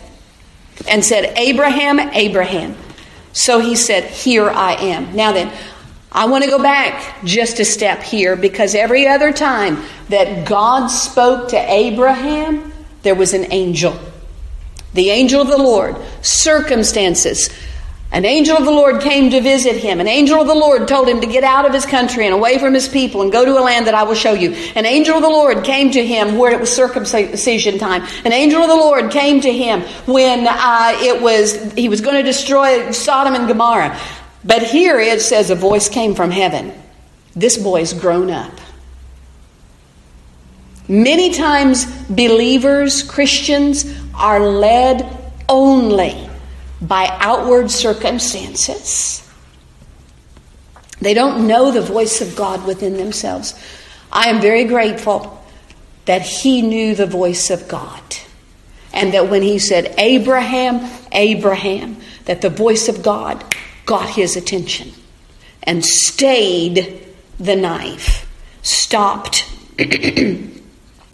and 0.88 1.04
said, 1.04 1.38
Abraham, 1.38 2.00
Abraham. 2.00 2.78
So 3.34 3.60
he 3.60 3.76
said, 3.76 4.06
Here 4.06 4.50
I 4.50 4.76
am. 4.76 5.14
Now 5.14 5.34
then, 5.34 5.52
I 6.10 6.26
want 6.28 6.46
to 6.46 6.50
go 6.50 6.62
back 6.62 7.24
just 7.26 7.60
a 7.60 7.66
step 7.66 8.02
here 8.02 8.38
because 8.38 8.74
every 8.76 9.08
other 9.08 9.34
time 9.34 9.84
that 10.08 10.48
God 10.48 10.88
spoke 10.88 11.50
to 11.50 11.58
Abraham, 11.58 12.72
there 13.08 13.16
was 13.16 13.34
an 13.34 13.54
angel. 13.54 13.98
The 14.94 15.12
angel 15.12 15.42
of 15.42 15.48
the 15.48 15.58
Lord, 15.58 15.96
circumstances. 16.22 17.50
An 18.12 18.26
angel 18.26 18.58
of 18.58 18.66
the 18.66 18.72
Lord 18.72 19.02
came 19.02 19.32
to 19.32 19.40
visit 19.40 19.78
him. 19.78 20.02
An 20.02 20.10
angel 20.10 20.42
of 20.42 20.48
the 20.48 20.54
Lord 20.54 20.90
told 20.90 21.08
him 21.08 21.22
to 21.22 21.28
get 21.28 21.46
out 21.46 21.66
of 21.66 21.74
his 21.74 21.86
country 21.86 22.26
and 22.26 22.34
away 22.34 22.60
from 22.60 22.74
his 22.74 22.90
people 22.90 23.22
and 23.22 23.32
go 23.32 23.46
to 23.46 23.58
a 23.58 23.64
land 23.64 23.88
that 23.88 23.94
I 23.94 24.04
will 24.04 24.14
show 24.14 24.34
you. 24.34 24.52
An 24.76 24.86
angel 24.86 25.16
of 25.16 25.22
the 25.22 25.30
Lord 25.30 25.64
came 25.64 25.90
to 25.92 26.06
him 26.06 26.38
where 26.38 26.52
it 26.52 26.60
was 26.60 26.70
circumcision 26.70 27.80
time. 27.80 28.06
An 28.26 28.34
angel 28.34 28.62
of 28.62 28.68
the 28.68 28.76
Lord 28.76 29.10
came 29.10 29.40
to 29.40 29.54
him 29.54 29.84
when 30.06 30.46
uh, 30.46 30.92
it 30.96 31.22
was 31.22 31.72
he 31.76 31.88
was 31.88 32.02
going 32.02 32.18
to 32.18 32.24
destroy 32.24 32.92
Sodom 32.92 33.36
and 33.36 33.48
Gomorrah. 33.48 33.98
But 34.44 34.64
here 34.64 35.00
it 35.00 35.22
says 35.22 35.50
a 35.50 35.56
voice 35.56 35.88
came 35.88 36.14
from 36.14 36.30
heaven. 36.30 36.74
This 37.38 37.58
boy's 37.58 37.94
grown 37.94 38.32
up. 38.32 38.52
Many 40.88 41.34
times, 41.34 41.86
believers, 42.08 43.04
Christians, 43.04 43.86
are 44.16 44.40
led 44.40 45.06
only 45.50 46.30
by 46.82 47.08
outward 47.20 47.70
circumstances. 47.72 49.24
They 51.00 51.14
don't 51.14 51.48
know 51.48 51.72
the 51.72 51.82
voice 51.82 52.22
of 52.22 52.36
God 52.36 52.66
within 52.66 52.98
themselves. 52.98 53.54
I 54.12 54.30
am 54.30 54.42
very 54.42 54.64
grateful 54.64 55.46
that 56.06 56.22
he 56.22 56.62
knew 56.62 56.96
the 56.96 57.06
voice 57.06 57.50
of 57.50 57.68
God. 57.68 58.02
And 58.94 59.14
that 59.14 59.30
when 59.30 59.42
he 59.42 59.60
said, 59.60 59.94
Abraham, 59.98 60.90
Abraham, 61.12 61.98
that 62.26 62.42
the 62.42 62.50
voice 62.50 62.88
of 62.88 63.04
God 63.04 63.44
got 63.86 64.10
his 64.10 64.36
attention 64.36 64.92
and 65.64 65.86
stayed 65.86 67.06
the 67.40 67.56
knife, 67.56 68.26
stopped 68.62 69.46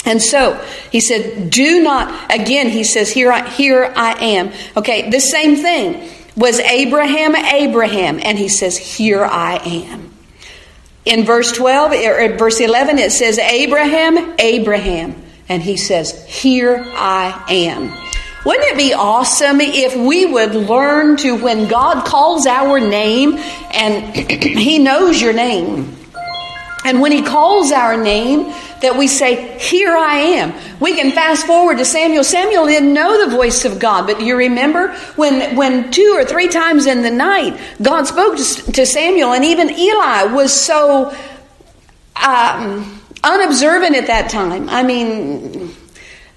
And 0.06 0.22
so 0.22 0.56
he 0.92 1.00
said, 1.00 1.50
Do 1.50 1.82
not, 1.82 2.34
again, 2.34 2.70
he 2.70 2.84
says, 2.84 3.10
Here 3.10 3.32
I, 3.32 3.48
here 3.50 3.92
I 3.96 4.14
am. 4.24 4.52
Okay, 4.76 5.10
the 5.10 5.20
same 5.20 5.56
thing 5.56 6.10
was 6.36 6.60
Abraham, 6.60 7.36
Abraham. 7.36 8.20
And 8.22 8.38
he 8.38 8.50
says, 8.50 8.78
Here 8.78 9.24
I 9.24 9.58
am. 9.58 10.12
In 11.06 11.26
verse 11.26 11.52
12, 11.52 11.92
or 11.92 12.38
verse 12.38 12.60
11, 12.60 12.98
it 12.98 13.12
says, 13.12 13.38
Abraham, 13.38 14.36
Abraham. 14.40 15.22
And 15.50 15.62
he 15.62 15.78
says, 15.78 16.26
Here 16.26 16.84
I 16.86 17.46
am. 17.50 17.94
Wouldn't 18.46 18.72
it 18.72 18.78
be 18.78 18.94
awesome 18.94 19.62
if 19.62 19.96
we 19.96 20.26
would 20.26 20.54
learn 20.54 21.16
to, 21.18 21.36
when 21.42 21.70
God 21.70 22.06
calls 22.06 22.46
our 22.46 22.80
name, 22.80 23.38
and 23.72 24.16
He 24.44 24.80
knows 24.80 25.22
your 25.22 25.34
name, 25.34 25.96
and 26.86 27.02
when 27.02 27.12
He 27.12 27.22
calls 27.22 27.72
our 27.72 28.02
name, 28.02 28.54
that 28.82 28.98
we 28.98 29.08
say, 29.08 29.58
Here 29.58 29.96
I 29.96 30.18
am. 30.18 30.54
We 30.80 30.94
can 30.96 31.12
fast 31.12 31.48
forward 31.48 31.78
to 31.78 31.86
Samuel. 31.86 32.24
Samuel 32.24 32.66
didn't 32.66 32.94
know 32.94 33.26
the 33.26 33.36
voice 33.36 33.66
of 33.66 33.80
God, 33.80 34.06
but 34.06 34.22
you 34.22 34.38
remember 34.38 34.94
when, 35.16 35.56
when 35.56 35.92
two 35.92 36.14
or 36.16 36.26
three 36.26 36.48
times 36.48 36.86
in 36.86 37.02
the 37.02 37.12
night 37.12 37.60
God 37.82 38.06
spoke 38.06 38.38
to, 38.38 38.86
Samuel, 38.86 39.34
and 39.34 39.46
even 39.46 39.70
Eli 39.70 40.24
was 40.34 40.54
so 40.54 41.16
um, 42.16 43.02
unobservant 43.24 43.96
at 43.96 44.08
that 44.08 44.30
time. 44.30 44.70
I 44.70 44.84
mean, 44.84 45.74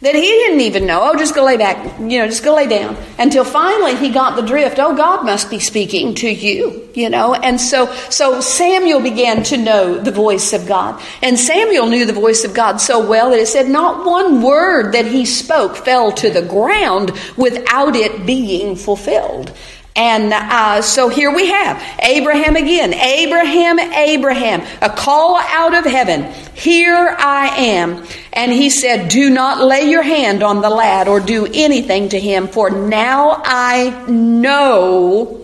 that 0.02 0.14
he 0.14 0.20
didn't 0.20 0.60
even 0.60 0.84
know. 0.84 1.00
Oh, 1.02 1.16
just 1.16 1.34
go 1.34 1.44
lay 1.44 1.56
back, 1.56 1.98
you 1.98 2.18
know, 2.18 2.26
just 2.26 2.44
go 2.44 2.54
lay 2.54 2.66
down. 2.66 2.96
Until 3.18 3.44
finally 3.44 3.96
he 3.96 4.10
got 4.10 4.36
the 4.36 4.42
drift. 4.42 4.78
Oh, 4.78 4.94
God 4.94 5.24
must 5.24 5.48
be 5.48 5.58
speaking 5.58 6.14
to 6.16 6.28
you, 6.28 6.90
you 6.94 7.08
know. 7.08 7.34
And 7.34 7.58
so, 7.58 7.86
so 8.10 8.42
Samuel 8.42 9.00
began 9.00 9.42
to 9.44 9.56
know 9.56 9.98
the 9.98 10.10
voice 10.10 10.52
of 10.52 10.66
God. 10.66 11.02
And 11.22 11.38
Samuel 11.38 11.86
knew 11.86 12.04
the 12.04 12.12
voice 12.12 12.44
of 12.44 12.52
God 12.52 12.78
so 12.78 13.08
well 13.08 13.30
that 13.30 13.38
it 13.38 13.48
said 13.48 13.68
not 13.68 14.04
one 14.04 14.42
word 14.42 14.92
that 14.92 15.06
he 15.06 15.24
spoke 15.24 15.76
fell 15.76 16.12
to 16.12 16.28
the 16.28 16.42
ground 16.42 17.12
without 17.38 17.96
it 17.96 18.26
being 18.26 18.76
fulfilled. 18.76 19.56
And 19.96 20.32
uh, 20.32 20.82
so 20.82 21.08
here 21.08 21.34
we 21.34 21.46
have 21.46 21.82
Abraham 22.00 22.54
again. 22.54 22.92
Abraham, 22.92 23.78
Abraham, 23.78 24.62
a 24.82 24.90
call 24.90 25.38
out 25.38 25.74
of 25.74 25.84
heaven. 25.84 26.30
Here 26.54 27.16
I 27.18 27.48
am. 27.56 28.06
And 28.34 28.52
he 28.52 28.68
said, 28.68 29.08
Do 29.08 29.30
not 29.30 29.64
lay 29.64 29.88
your 29.90 30.02
hand 30.02 30.42
on 30.42 30.60
the 30.60 30.68
lad 30.68 31.08
or 31.08 31.18
do 31.18 31.46
anything 31.46 32.10
to 32.10 32.20
him, 32.20 32.46
for 32.48 32.68
now 32.68 33.40
I 33.42 34.06
know 34.06 35.42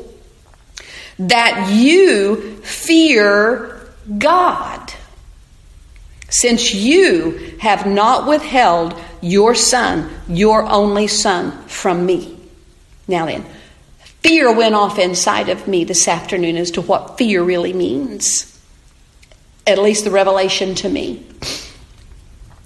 that 1.18 1.72
you 1.72 2.56
fear 2.62 3.80
God, 4.18 4.92
since 6.28 6.74
you 6.74 7.56
have 7.60 7.86
not 7.86 8.28
withheld 8.28 9.00
your 9.22 9.54
son, 9.54 10.10
your 10.28 10.64
only 10.64 11.06
son, 11.06 11.52
from 11.68 12.04
me. 12.04 12.38
Now 13.08 13.26
then, 13.26 13.46
Fear 14.22 14.54
went 14.54 14.74
off 14.74 14.98
inside 14.98 15.48
of 15.48 15.66
me 15.66 15.84
this 15.84 16.06
afternoon 16.06 16.56
as 16.56 16.70
to 16.72 16.80
what 16.80 17.18
fear 17.18 17.42
really 17.42 17.72
means. 17.72 18.48
At 19.66 19.78
least 19.78 20.04
the 20.04 20.10
revelation 20.10 20.74
to 20.76 20.88
me. 20.88 21.26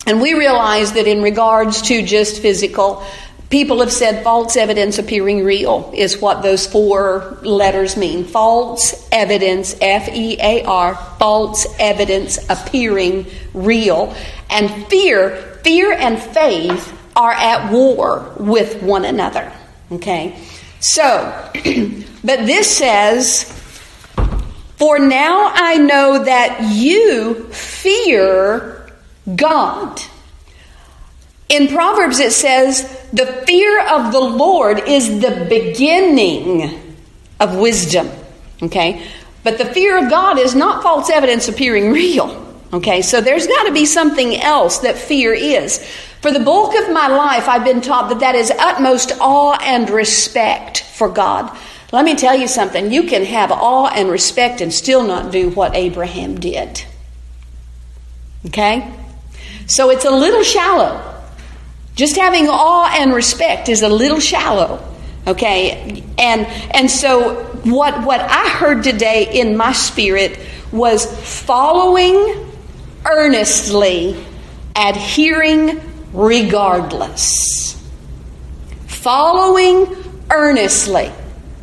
And 0.06 0.20
we 0.20 0.34
realize 0.34 0.92
that 0.92 1.06
in 1.06 1.22
regards 1.22 1.82
to 1.82 2.02
just 2.04 2.40
physical, 2.40 3.04
people 3.50 3.80
have 3.80 3.92
said 3.92 4.22
false 4.22 4.56
evidence 4.56 4.98
appearing 4.98 5.44
real 5.44 5.90
is 5.94 6.20
what 6.20 6.42
those 6.42 6.66
four 6.66 7.38
letters 7.42 7.96
mean. 7.96 8.24
False 8.24 9.08
evidence, 9.10 9.74
F 9.80 10.08
E 10.08 10.38
A 10.40 10.62
R, 10.64 10.94
false 11.18 11.66
evidence 11.78 12.38
appearing 12.48 13.26
real. 13.52 14.14
And 14.48 14.86
fear, 14.88 15.58
fear 15.64 15.92
and 15.92 16.20
faith 16.20 16.92
are 17.16 17.32
at 17.32 17.72
war 17.72 18.32
with 18.38 18.82
one 18.82 19.04
another. 19.04 19.52
Okay? 19.90 20.38
So, 20.80 21.50
but 22.24 22.46
this 22.46 22.76
says, 22.76 23.44
For 24.76 24.98
now 24.98 25.50
I 25.54 25.76
know 25.78 26.24
that 26.24 26.72
you 26.72 27.44
fear 27.52 28.90
God. 29.34 30.00
In 31.48 31.68
Proverbs 31.68 32.18
it 32.18 32.32
says, 32.32 32.82
the 33.12 33.26
fear 33.46 33.80
of 33.86 34.12
the 34.12 34.20
Lord 34.20 34.80
is 34.80 35.20
the 35.20 35.46
beginning 35.48 36.96
of 37.38 37.56
wisdom. 37.56 38.10
Okay? 38.62 39.06
But 39.44 39.58
the 39.58 39.64
fear 39.64 40.02
of 40.02 40.10
God 40.10 40.38
is 40.38 40.54
not 40.56 40.82
false 40.82 41.08
evidence 41.08 41.48
appearing 41.48 41.92
real. 41.92 42.44
Okay, 42.72 43.00
so 43.00 43.20
there's 43.20 43.46
got 43.46 43.64
to 43.64 43.72
be 43.72 43.86
something 43.86 44.36
else 44.36 44.78
that 44.78 44.98
fear 44.98 45.32
is. 45.32 45.86
For 46.26 46.32
the 46.32 46.40
bulk 46.40 46.74
of 46.74 46.90
my 46.90 47.06
life, 47.06 47.48
I've 47.48 47.62
been 47.62 47.80
taught 47.80 48.08
that 48.08 48.18
that 48.18 48.34
is 48.34 48.50
utmost 48.50 49.12
awe 49.20 49.56
and 49.62 49.88
respect 49.88 50.82
for 50.82 51.08
God. 51.08 51.56
Let 51.92 52.04
me 52.04 52.16
tell 52.16 52.34
you 52.34 52.48
something. 52.48 52.90
You 52.90 53.04
can 53.04 53.24
have 53.24 53.52
awe 53.52 53.86
and 53.94 54.10
respect 54.10 54.60
and 54.60 54.74
still 54.74 55.06
not 55.06 55.30
do 55.30 55.50
what 55.50 55.76
Abraham 55.76 56.40
did. 56.40 56.82
Okay? 58.46 58.92
So 59.68 59.90
it's 59.90 60.04
a 60.04 60.10
little 60.10 60.42
shallow. 60.42 61.14
Just 61.94 62.16
having 62.16 62.48
awe 62.48 62.92
and 62.98 63.14
respect 63.14 63.68
is 63.68 63.82
a 63.82 63.88
little 63.88 64.18
shallow. 64.18 64.84
Okay? 65.28 66.02
And 66.18 66.44
and 66.74 66.90
so 66.90 67.44
what 67.62 68.04
what 68.04 68.20
I 68.20 68.48
heard 68.48 68.82
today 68.82 69.32
in 69.32 69.56
my 69.56 69.72
spirit 69.72 70.40
was 70.72 71.06
following 71.44 72.52
earnestly, 73.04 74.26
adhering 74.74 75.92
regardless. 76.16 77.80
Following 78.86 79.94
earnestly. 80.30 81.12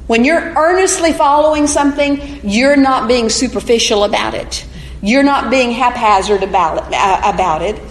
When 0.07 0.23
you're 0.23 0.41
earnestly 0.41 1.11
following 1.11 1.65
something, 1.67 2.41
you're 2.43 2.77
not 2.77 3.07
being 3.07 3.29
superficial 3.29 4.03
about 4.03 4.35
it. 4.35 4.65
You're 5.01 5.23
not 5.23 5.49
being 5.49 5.71
haphazard 5.71 6.43
about 6.43 6.87
it. 6.87 6.93
Uh, 6.93 7.33
about 7.33 7.61
it. 7.61 7.81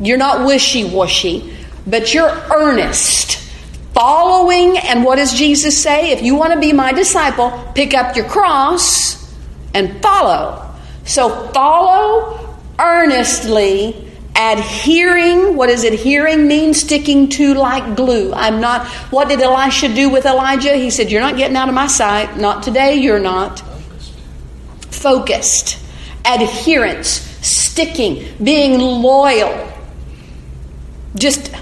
You're 0.00 0.18
not 0.18 0.46
wishy 0.46 0.84
washy, 0.84 1.54
but 1.86 2.14
you're 2.14 2.30
earnest. 2.52 3.36
Following, 3.92 4.78
and 4.78 5.04
what 5.04 5.16
does 5.16 5.34
Jesus 5.34 5.80
say? 5.80 6.10
If 6.10 6.22
you 6.22 6.34
want 6.34 6.52
to 6.52 6.58
be 6.58 6.72
my 6.72 6.92
disciple, 6.92 7.50
pick 7.74 7.94
up 7.94 8.16
your 8.16 8.26
cross 8.26 9.32
and 9.72 10.02
follow. 10.02 10.74
So 11.04 11.48
follow 11.48 12.56
earnestly 12.78 14.03
adhering 14.36 15.56
what 15.56 15.68
does 15.68 15.84
adhering 15.84 16.46
mean? 16.48 16.74
Sticking 16.74 17.28
to 17.30 17.54
like 17.54 17.96
glue. 17.96 18.32
I'm 18.32 18.60
not 18.60 18.86
what 19.10 19.28
did 19.28 19.40
elisha 19.40 19.92
do 19.94 20.08
with 20.10 20.26
elijah? 20.26 20.74
He 20.74 20.90
said 20.90 21.10
you're 21.10 21.20
not 21.20 21.36
getting 21.36 21.56
out 21.56 21.68
of 21.68 21.74
my 21.74 21.86
sight. 21.86 22.36
Not 22.36 22.62
today 22.62 22.96
you're 22.96 23.20
not. 23.20 23.62
Focused. 24.90 25.78
Adherence. 26.24 27.08
Sticking. 27.08 28.26
Being 28.42 28.78
loyal. 28.78 29.72
Just 31.14 31.52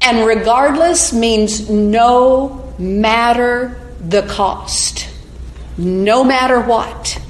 and 0.00 0.26
regardless 0.26 1.12
means 1.12 1.68
no 1.68 2.72
matter 2.78 3.80
the 4.00 4.22
cost. 4.22 5.08
No 5.76 6.24
matter 6.24 6.60
what. 6.60 7.20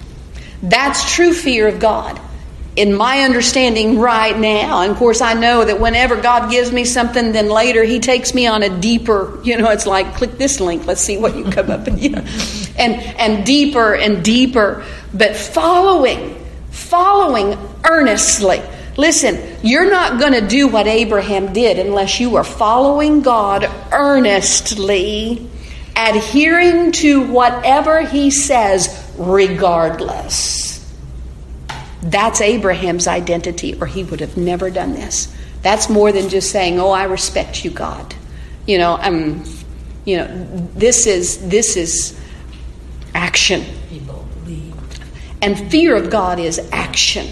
That's 0.63 1.15
true 1.15 1.33
fear 1.33 1.69
of 1.69 1.81
god 1.81 2.21
in 2.77 2.93
my 2.93 3.21
understanding 3.21 3.99
right 3.99 4.37
now. 4.39 4.83
And 4.83 4.93
of 4.93 4.97
course 4.99 5.21
i 5.21 5.35
know 5.35 5.65
that 5.65 5.81
whenever 5.81 6.21
god 6.21 6.51
gives 6.51 6.73
me 6.73 6.85
something 6.85 7.33
then 7.33 7.49
later 7.49 7.85
he 7.85 8.01
takes 8.01 8.35
me 8.35 8.47
on 8.47 8.63
a 8.63 8.81
deeper 8.81 9.39
you 9.43 9.57
know 9.57 9.71
it's 9.71 9.87
like 9.87 10.15
click 10.15 10.39
this 10.39 10.61
link. 10.61 10.87
Let's 10.87 11.01
see 11.01 11.17
what 11.17 11.37
you 11.37 11.45
come 11.45 11.71
up 11.71 11.85
with. 11.87 12.03
You 12.03 12.11
know, 12.11 12.25
and 12.77 12.95
and 13.19 13.47
deeper 13.47 13.95
and 13.95 14.25
deeper. 14.25 14.85
But 15.13 15.37
following 15.37 16.45
following 16.71 17.57
earnestly. 17.85 18.63
Listen 18.97 19.55
you're 19.65 19.91
not 19.91 20.21
going 20.21 20.35
to 20.35 20.47
do 20.47 20.69
what 20.69 20.87
abraham 20.87 21.53
did 21.53 21.79
unless 21.79 22.21
you 22.21 22.37
are 22.37 22.45
following 22.45 23.23
god 23.23 23.65
earnestly 23.91 25.49
adhering 25.97 26.93
to 26.93 27.27
whatever 27.27 28.03
he 28.03 28.31
says 28.31 29.13
regardless 29.17 30.64
that's 32.05 32.41
Abraham's 32.41 33.07
identity, 33.07 33.75
or 33.81 33.87
he 33.87 34.05
would 34.05 34.21
have 34.21 34.37
never 34.37 34.71
done 34.71 34.93
this. 34.93 35.35
That's 35.63 35.89
more 35.89 36.13
than 36.13 36.29
just 36.29 36.51
saying, 36.51 36.79
"Oh, 36.79 36.91
I 36.91 37.05
respect 37.05 37.65
you, 37.65 37.71
God." 37.71 38.15
You 38.67 38.79
know, 38.79 38.99
um, 39.01 39.45
you 40.05 40.19
know, 40.19 40.27
this 40.75 41.07
is 41.07 41.49
this 41.49 41.77
is 41.77 42.19
action. 43.15 43.65
And 45.41 45.71
fear 45.71 45.95
of 45.95 46.09
God 46.11 46.39
is 46.39 46.59
action. 46.73 47.27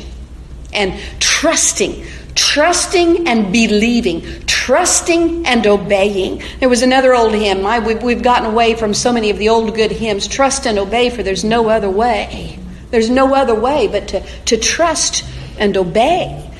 And 0.74 0.98
trusting, 1.18 2.04
trusting 2.34 3.26
and 3.26 3.50
believing, 3.52 4.22
trusting 4.46 5.46
and 5.46 5.66
obeying. 5.66 6.42
There 6.60 6.68
was 6.68 6.82
another 6.82 7.14
old 7.14 7.32
hymn. 7.32 7.64
I, 7.64 7.78
we've, 7.78 8.02
we've 8.02 8.22
gotten 8.22 8.50
away 8.50 8.74
from 8.74 8.92
so 8.92 9.12
many 9.12 9.30
of 9.30 9.38
the 9.38 9.48
old 9.48 9.74
good 9.74 9.90
hymns. 9.90 10.28
Trust 10.28 10.66
and 10.66 10.78
obey, 10.78 11.08
for 11.08 11.22
there's 11.22 11.42
no 11.42 11.70
other 11.70 11.88
way. 11.90 12.58
There's 12.92 13.08
no 13.08 13.34
other 13.34 13.54
way 13.58 13.88
but 13.88 14.08
to, 14.08 14.20
to 14.20 14.58
trust 14.58 15.24
and 15.58 15.74
obey. 15.78 16.50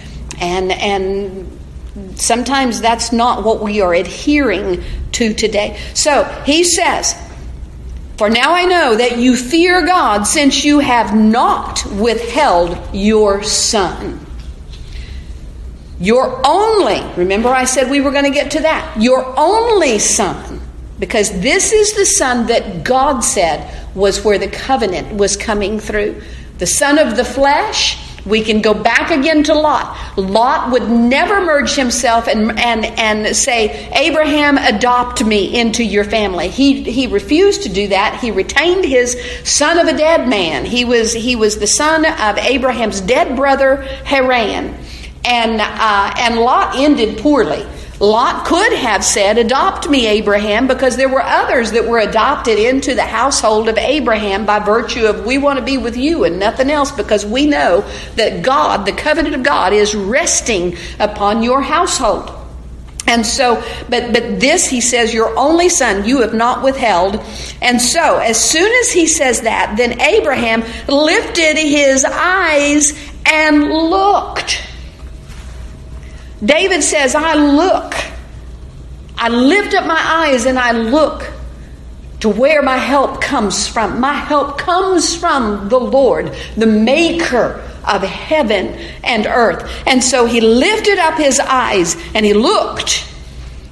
And, 0.40 0.73
and 0.73 1.59
sometimes 2.14 2.81
that's 2.81 3.12
not 3.12 3.45
what 3.45 3.62
we 3.62 3.83
are 3.83 3.92
adhering 3.92 4.83
to 5.12 5.35
today. 5.35 5.79
So 5.92 6.25
he 6.47 6.64
says, 6.64 7.14
For 8.16 8.31
now 8.31 8.55
I 8.55 8.64
know 8.64 8.97
that 8.97 9.18
you 9.18 9.37
fear 9.37 9.85
God 9.85 10.27
since 10.27 10.64
you 10.64 10.79
have 10.79 11.14
not 11.14 11.85
withheld 11.92 12.79
your 12.95 13.42
son. 13.42 14.18
Your 16.01 16.40
only, 16.47 17.03
remember 17.14 17.51
I 17.51 17.66
said 17.66 17.90
we 17.90 18.01
were 18.01 18.11
going 18.11 18.25
to 18.25 18.31
get 18.31 18.53
to 18.53 18.61
that, 18.61 19.01
your 19.01 19.38
only 19.38 19.99
son, 19.99 20.62
because 20.99 21.42
this 21.42 21.75
is 21.75 21.92
the 21.92 22.07
son 22.07 22.47
that 22.47 22.85
God 22.85 23.21
said 23.21 23.82
was 23.95 24.25
where 24.25 24.39
the 24.39 24.49
covenant 24.49 25.17
was 25.17 25.37
coming 25.37 25.79
through. 25.79 26.21
The 26.59 26.67
son 26.67 26.99
of 26.99 27.17
the 27.17 27.25
flesh, 27.25 27.99
we 28.25 28.43
can 28.43 28.63
go 28.63 28.73
back 28.73 29.11
again 29.11 29.43
to 29.45 29.55
Lot. 29.55 30.17
Lot 30.17 30.71
would 30.71 30.89
never 30.89 31.45
merge 31.45 31.75
himself 31.75 32.29
and, 32.29 32.59
and, 32.59 32.85
and 32.85 33.37
say, 33.37 33.89
Abraham, 33.93 34.59
adopt 34.59 35.25
me 35.25 35.59
into 35.59 35.83
your 35.83 36.05
family. 36.05 36.49
He, 36.49 36.83
he 36.85 37.09
refused 37.09 37.65
to 37.65 37.69
do 37.69 37.89
that. 37.89 38.21
He 38.21 38.31
retained 38.31 38.85
his 38.85 39.21
son 39.45 39.79
of 39.79 39.89
a 39.93 39.97
dead 39.97 40.29
man. 40.29 40.65
He 40.65 40.85
was, 40.85 41.13
he 41.13 41.35
was 41.35 41.59
the 41.59 41.67
son 41.67 42.05
of 42.05 42.39
Abraham's 42.39 43.01
dead 43.01 43.37
brother, 43.37 43.77
Haran. 44.05 44.77
And, 45.25 45.61
uh, 45.61 46.15
and 46.19 46.37
Lot 46.37 46.77
ended 46.77 47.19
poorly. 47.19 47.67
Lot 48.03 48.47
could 48.47 48.73
have 48.73 49.05
said, 49.05 49.38
Adopt 49.38 49.88
me, 49.88 50.09
Abraham, 50.09 50.67
because 50.67 50.97
there 50.97 51.09
were 51.09 51.23
others 51.23 51.71
that 51.71 51.87
were 51.87 52.01
adopted 52.01 52.59
into 52.59 52.97
the 52.97 53.05
household 53.05 53.69
of 53.69 53.79
Abraham 53.79 54.45
by 54.45 54.59
virtue 54.59 55.07
of 55.07 55.25
we 55.25 55.38
want 55.38 55.61
to 55.61 55.65
be 55.65 55.79
with 55.79 55.97
you 55.97 56.25
and 56.25 56.41
nothing 56.41 56.69
else, 56.69 56.91
because 56.91 57.25
we 57.25 57.47
know 57.47 57.88
that 58.17 58.43
God, 58.43 58.87
the 58.87 58.93
covenant 58.93 59.37
of 59.37 59.45
God, 59.45 59.73
is 59.73 59.95
resting 59.95 60.77
upon 60.99 61.45
your 61.45 61.62
household. 61.62 62.33
And 63.07 63.25
so, 63.25 63.62
but 63.88 64.12
but 64.12 64.41
this 64.41 64.67
he 64.69 64.81
says, 64.81 65.15
your 65.15 65.38
only 65.38 65.69
son 65.69 66.05
you 66.05 66.23
have 66.23 66.35
not 66.35 66.65
withheld. 66.65 67.21
And 67.61 67.81
so, 67.81 68.19
as 68.19 68.37
soon 68.37 68.73
as 68.81 68.91
he 68.91 69.07
says 69.07 69.43
that, 69.43 69.77
then 69.77 70.01
Abraham 70.01 70.65
lifted 70.88 71.57
his 71.57 72.05
eyes 72.05 72.99
and 73.27 73.62
looked. 73.62 74.72
David 76.45 76.83
says, 76.83 77.15
I 77.15 77.35
look. 77.35 77.95
I 79.17 79.29
lift 79.29 79.75
up 79.75 79.87
my 79.87 80.01
eyes 80.01 80.47
and 80.47 80.59
I 80.59 80.73
look 80.73 81.31
to 82.21 82.29
where 82.29 82.63
my 82.63 82.77
help 82.77 83.21
comes 83.21 83.67
from. 83.69 84.01
My 84.01 84.13
help 84.13 84.59
comes 84.59 85.15
from 85.15 85.69
the 85.69 85.79
Lord, 85.79 86.33
the 86.57 86.67
maker 86.67 87.63
of 87.87 88.03
heaven 88.03 88.69
and 89.03 89.27
earth. 89.27 89.71
And 89.87 90.03
so 90.03 90.27
he 90.27 90.41
lifted 90.41 90.99
up 90.99 91.19
his 91.19 91.41
eyes 91.41 91.97
and 92.15 92.25
he 92.25 92.33
looked. 92.33 93.09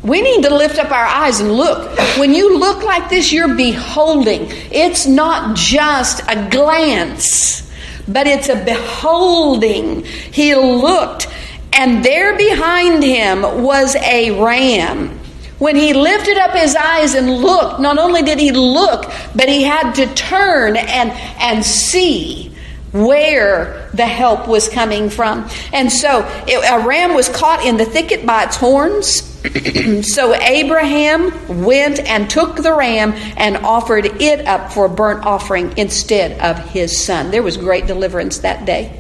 We 0.03 0.23
need 0.23 0.45
to 0.45 0.55
lift 0.55 0.79
up 0.79 0.91
our 0.91 1.05
eyes 1.05 1.41
and 1.41 1.53
look. 1.53 1.97
When 2.19 2.35
you 2.35 2.59
look 2.59 2.83
like 2.83 3.11
this, 3.11 3.33
you're 3.33 3.55
beholding. 3.55 4.47
It's 4.73 5.07
not 5.07 5.57
just 5.57 6.23
a 6.27 6.49
glance, 6.51 7.71
but 8.09 8.27
it's 8.27 8.49
a 8.49 8.65
beholding. 8.65 10.05
He 10.05 10.55
looked 10.55 11.29
and 11.73 12.05
there 12.05 12.37
behind 12.37 13.03
him 13.03 13.43
was 13.63 13.97
a 13.97 14.43
ram. 14.43 15.19
When 15.59 15.77
he 15.77 15.93
lifted 15.93 16.39
up 16.39 16.53
his 16.53 16.75
eyes 16.75 17.15
and 17.15 17.31
looked, 17.31 17.81
not 17.81 17.99
only 17.99 18.23
did 18.23 18.39
he 18.39 18.51
look, 18.51 19.13
but 19.35 19.49
he 19.49 19.63
had 19.63 19.93
to 19.93 20.07
turn 20.15 20.77
and, 20.77 21.11
and 21.39 21.65
see 21.65 22.51
where 22.93 23.89
the 23.95 24.07
help 24.07 24.49
was 24.49 24.69
coming 24.69 25.11
from. 25.11 25.49
And 25.73 25.93
so 25.93 26.27
it, 26.49 26.57
a 26.57 26.87
ram 26.87 27.15
was 27.15 27.29
caught 27.29 27.65
in 27.65 27.77
the 27.77 27.85
thicket 27.85 28.27
by 28.27 28.45
its 28.45 28.57
horns. 28.57 29.23
so 30.03 30.35
Abraham 30.35 31.65
went 31.65 32.01
and 32.01 32.29
took 32.29 32.57
the 32.57 32.75
ram 32.75 33.13
and 33.37 33.59
offered 33.59 34.07
it 34.07 34.47
up 34.47 34.73
for 34.73 34.87
a 34.87 34.89
burnt 34.89 35.25
offering 35.25 35.77
instead 35.77 36.41
of 36.41 36.59
his 36.71 36.99
son. 37.03 37.31
There 37.31 37.43
was 37.43 37.57
great 37.57 37.87
deliverance 37.87 38.39
that 38.39 38.65
day. 38.65 39.00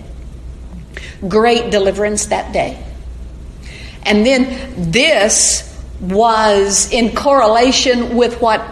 Great 1.29 1.71
deliverance 1.71 2.27
that 2.27 2.53
day. 2.53 2.85
And 4.05 4.25
then 4.25 4.91
this 4.91 5.67
was 6.01 6.91
in 6.91 7.15
correlation 7.15 8.17
with 8.17 8.41
what 8.41 8.63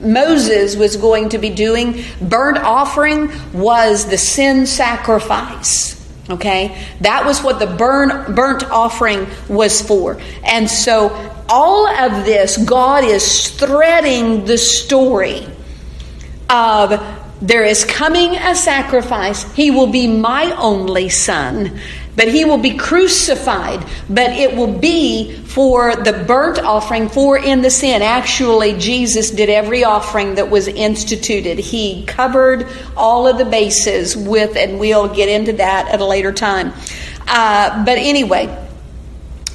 Moses 0.00 0.76
was 0.76 0.96
going 0.96 1.30
to 1.30 1.38
be 1.38 1.50
doing. 1.50 2.04
Burnt 2.20 2.58
offering 2.58 3.30
was 3.52 4.06
the 4.06 4.18
sin 4.18 4.66
sacrifice. 4.66 5.96
Okay? 6.30 6.86
That 7.00 7.24
was 7.24 7.42
what 7.42 7.58
the 7.58 7.66
burn, 7.66 8.34
burnt 8.34 8.64
offering 8.70 9.26
was 9.48 9.80
for. 9.82 10.20
And 10.44 10.70
so 10.70 11.10
all 11.48 11.86
of 11.86 12.24
this, 12.24 12.56
God 12.58 13.04
is 13.04 13.50
threading 13.50 14.44
the 14.44 14.58
story 14.58 15.46
of 16.50 16.92
there 17.40 17.64
is 17.64 17.84
coming 17.84 18.34
a 18.34 18.54
sacrifice. 18.54 19.50
He 19.54 19.70
will 19.70 19.86
be 19.86 20.06
my 20.06 20.52
only 20.56 21.08
son 21.08 21.80
but 22.18 22.26
he 22.26 22.44
will 22.44 22.58
be 22.58 22.76
crucified, 22.76 23.86
but 24.10 24.32
it 24.32 24.56
will 24.56 24.76
be 24.76 25.36
for 25.36 25.94
the 25.94 26.24
burnt 26.26 26.58
offering, 26.58 27.08
for 27.08 27.38
in 27.38 27.62
the 27.62 27.70
sin. 27.70 28.02
Actually, 28.02 28.76
Jesus 28.76 29.30
did 29.30 29.48
every 29.48 29.84
offering 29.84 30.34
that 30.34 30.50
was 30.50 30.66
instituted. 30.66 31.60
He 31.60 32.04
covered 32.06 32.66
all 32.96 33.28
of 33.28 33.38
the 33.38 33.44
bases 33.44 34.16
with, 34.16 34.56
and 34.56 34.80
we'll 34.80 35.14
get 35.14 35.28
into 35.28 35.52
that 35.52 35.86
at 35.86 36.00
a 36.00 36.04
later 36.04 36.32
time. 36.32 36.72
Uh, 37.28 37.84
but 37.84 37.98
anyway, 37.98 38.66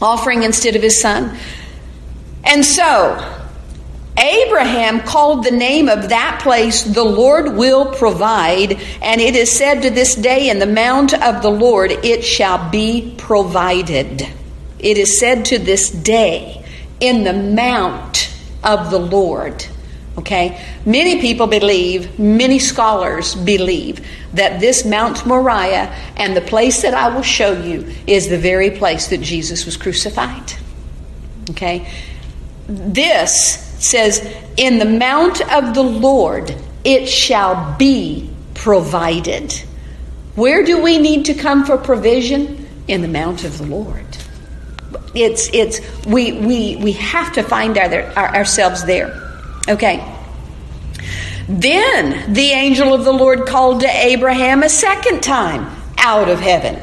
offering 0.01 0.43
instead 0.43 0.77
of 0.77 0.81
his 0.81 1.01
son. 1.01 1.37
And 2.45 2.63
so, 2.63 3.42
Abraham 4.17 5.01
called 5.01 5.43
the 5.43 5.51
name 5.51 5.89
of 5.89 6.09
that 6.09 6.39
place, 6.43 6.83
the 6.83 7.03
Lord 7.03 7.55
will 7.55 7.93
provide, 7.93 8.73
and 9.01 9.19
it 9.19 9.35
is 9.35 9.51
said 9.51 9.81
to 9.81 9.89
this 9.89 10.15
day, 10.15 10.49
in 10.49 10.59
the 10.59 10.67
mount 10.67 11.13
of 11.13 11.41
the 11.41 11.49
Lord 11.49 11.91
it 11.91 12.23
shall 12.23 12.69
be 12.69 13.15
provided. 13.17 14.27
It 14.79 14.97
is 14.97 15.19
said 15.19 15.45
to 15.45 15.57
this 15.57 15.89
day, 15.89 16.63
in 16.99 17.23
the 17.23 17.33
mount 17.33 18.33
of 18.63 18.91
the 18.91 18.99
Lord. 18.99 19.65
Okay? 20.17 20.63
Many 20.85 21.19
people 21.19 21.47
believe, 21.47 22.19
many 22.19 22.59
scholars 22.59 23.33
believe, 23.35 24.05
that 24.33 24.59
this 24.59 24.85
Mount 24.85 25.25
Moriah 25.25 25.93
and 26.15 26.37
the 26.37 26.41
place 26.41 26.81
that 26.83 26.93
I 26.93 27.13
will 27.13 27.23
show 27.23 27.59
you 27.59 27.91
is 28.07 28.29
the 28.29 28.37
very 28.37 28.71
place 28.71 29.07
that 29.07 29.21
Jesus 29.21 29.65
was 29.65 29.75
crucified. 29.75 30.53
Okay? 31.49 31.91
This 32.67 33.72
says, 33.83 34.19
In 34.57 34.79
the 34.79 34.85
mount 34.85 35.41
of 35.51 35.73
the 35.73 35.83
Lord 35.83 36.55
it 36.83 37.07
shall 37.07 37.75
be 37.77 38.29
provided. 38.53 39.53
Where 40.35 40.63
do 40.63 40.81
we 40.81 40.97
need 40.97 41.25
to 41.25 41.33
come 41.33 41.65
for 41.65 41.77
provision? 41.77 42.67
In 42.87 43.01
the 43.01 43.07
mount 43.07 43.45
of 43.45 43.57
the 43.57 43.65
Lord. 43.65 44.05
It's, 45.15 45.49
it's, 45.53 45.79
we, 46.05 46.33
we, 46.33 46.75
we 46.75 46.91
have 46.93 47.33
to 47.33 47.43
find 47.43 47.77
our, 47.77 48.03
our, 48.17 48.35
ourselves 48.35 48.83
there. 48.83 49.21
Okay. 49.69 50.09
Then 51.47 52.33
the 52.33 52.49
angel 52.51 52.93
of 52.93 53.05
the 53.05 53.11
Lord 53.11 53.45
called 53.45 53.81
to 53.81 53.87
Abraham 53.87 54.63
a 54.63 54.69
second 54.69 55.21
time 55.21 55.73
out 55.97 56.29
of 56.29 56.39
heaven. 56.39 56.81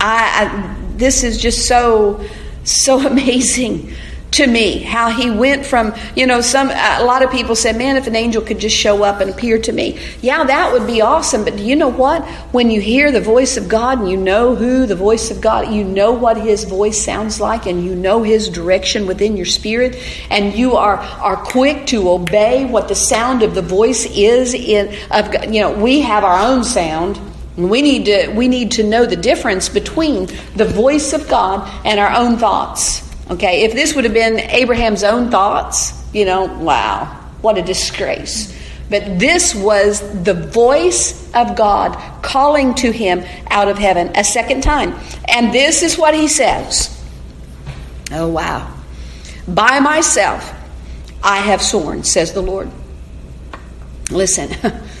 I, 0.00 0.46
I 0.46 0.74
this 0.96 1.22
is 1.22 1.38
just 1.38 1.66
so, 1.66 2.24
so 2.64 3.06
amazing 3.06 3.94
to 4.32 4.46
me 4.46 4.78
how 4.78 5.10
he 5.10 5.30
went 5.30 5.64
from 5.64 5.94
you 6.14 6.26
know 6.26 6.40
some 6.40 6.70
a 6.70 7.04
lot 7.04 7.22
of 7.22 7.30
people 7.30 7.56
said 7.56 7.76
man 7.76 7.96
if 7.96 8.06
an 8.06 8.16
angel 8.16 8.42
could 8.42 8.58
just 8.58 8.76
show 8.76 9.02
up 9.02 9.20
and 9.20 9.30
appear 9.30 9.58
to 9.58 9.72
me. 9.72 9.98
Yeah 10.20 10.44
that 10.44 10.72
would 10.72 10.86
be 10.86 11.00
awesome 11.00 11.44
but 11.44 11.56
do 11.56 11.62
you 11.62 11.76
know 11.76 11.88
what? 11.88 12.24
When 12.52 12.70
you 12.70 12.80
hear 12.80 13.10
the 13.10 13.20
voice 13.20 13.56
of 13.56 13.68
god 13.68 14.00
and 14.00 14.10
you 14.10 14.16
know 14.16 14.54
who 14.54 14.86
the 14.86 14.96
voice 14.96 15.30
of 15.30 15.40
god 15.40 15.72
you 15.72 15.84
know 15.84 16.12
what 16.12 16.36
his 16.36 16.64
voice 16.64 17.02
sounds 17.02 17.40
like 17.40 17.66
and 17.66 17.84
you 17.84 17.94
know 17.94 18.22
his 18.22 18.48
direction 18.48 19.06
within 19.06 19.36
your 19.36 19.46
spirit 19.46 19.96
and 20.30 20.54
you 20.54 20.76
are 20.76 20.96
are 20.96 21.36
quick 21.36 21.86
to 21.86 22.10
obey 22.10 22.64
what 22.64 22.88
the 22.88 22.94
sound 22.94 23.42
of 23.42 23.54
the 23.54 23.62
voice 23.62 24.04
is 24.06 24.54
in 24.54 24.94
of 25.10 25.32
you 25.52 25.60
know 25.60 25.72
we 25.72 26.00
have 26.00 26.24
our 26.24 26.38
own 26.38 26.62
sound 26.64 27.18
we 27.56 27.82
need 27.82 28.04
to 28.04 28.28
we 28.34 28.46
need 28.46 28.70
to 28.70 28.84
know 28.84 29.04
the 29.04 29.16
difference 29.16 29.68
between 29.68 30.26
the 30.54 30.64
voice 30.64 31.12
of 31.12 31.28
god 31.28 31.68
and 31.84 31.98
our 31.98 32.12
own 32.12 32.36
thoughts 32.36 33.07
Okay, 33.30 33.64
if 33.64 33.74
this 33.74 33.94
would 33.94 34.04
have 34.04 34.14
been 34.14 34.40
Abraham's 34.40 35.04
own 35.04 35.30
thoughts, 35.30 35.92
you 36.14 36.24
know, 36.24 36.46
wow, 36.46 37.04
what 37.42 37.58
a 37.58 37.62
disgrace. 37.62 38.56
But 38.90 39.18
this 39.18 39.54
was 39.54 40.00
the 40.24 40.32
voice 40.32 41.30
of 41.34 41.56
God 41.56 42.22
calling 42.22 42.74
to 42.76 42.90
him 42.90 43.22
out 43.50 43.68
of 43.68 43.76
heaven 43.78 44.10
a 44.14 44.24
second 44.24 44.62
time. 44.62 44.98
And 45.26 45.52
this 45.52 45.82
is 45.82 45.98
what 45.98 46.14
he 46.14 46.28
says 46.28 46.94
Oh, 48.10 48.28
wow. 48.28 48.74
By 49.46 49.80
myself 49.80 50.54
I 51.22 51.38
have 51.38 51.60
sworn, 51.62 52.04
says 52.04 52.32
the 52.32 52.40
Lord. 52.40 52.70
Listen, 54.10 54.50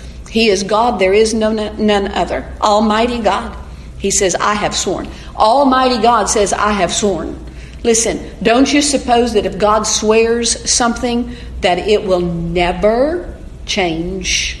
he 0.30 0.48
is 0.48 0.62
God, 0.62 0.98
there 0.98 1.14
is 1.14 1.32
no, 1.32 1.52
none 1.52 2.08
other. 2.08 2.52
Almighty 2.60 3.20
God. 3.20 3.56
He 3.98 4.12
says, 4.12 4.36
I 4.36 4.54
have 4.54 4.76
sworn. 4.76 5.08
Almighty 5.34 6.00
God 6.00 6.28
says, 6.28 6.52
I 6.52 6.70
have 6.70 6.92
sworn. 6.92 7.36
Listen, 7.84 8.30
don't 8.42 8.72
you 8.72 8.82
suppose 8.82 9.34
that 9.34 9.46
if 9.46 9.58
God 9.58 9.84
swears 9.84 10.70
something, 10.70 11.36
that 11.60 11.78
it 11.78 12.04
will 12.04 12.20
never 12.20 13.36
change? 13.66 14.58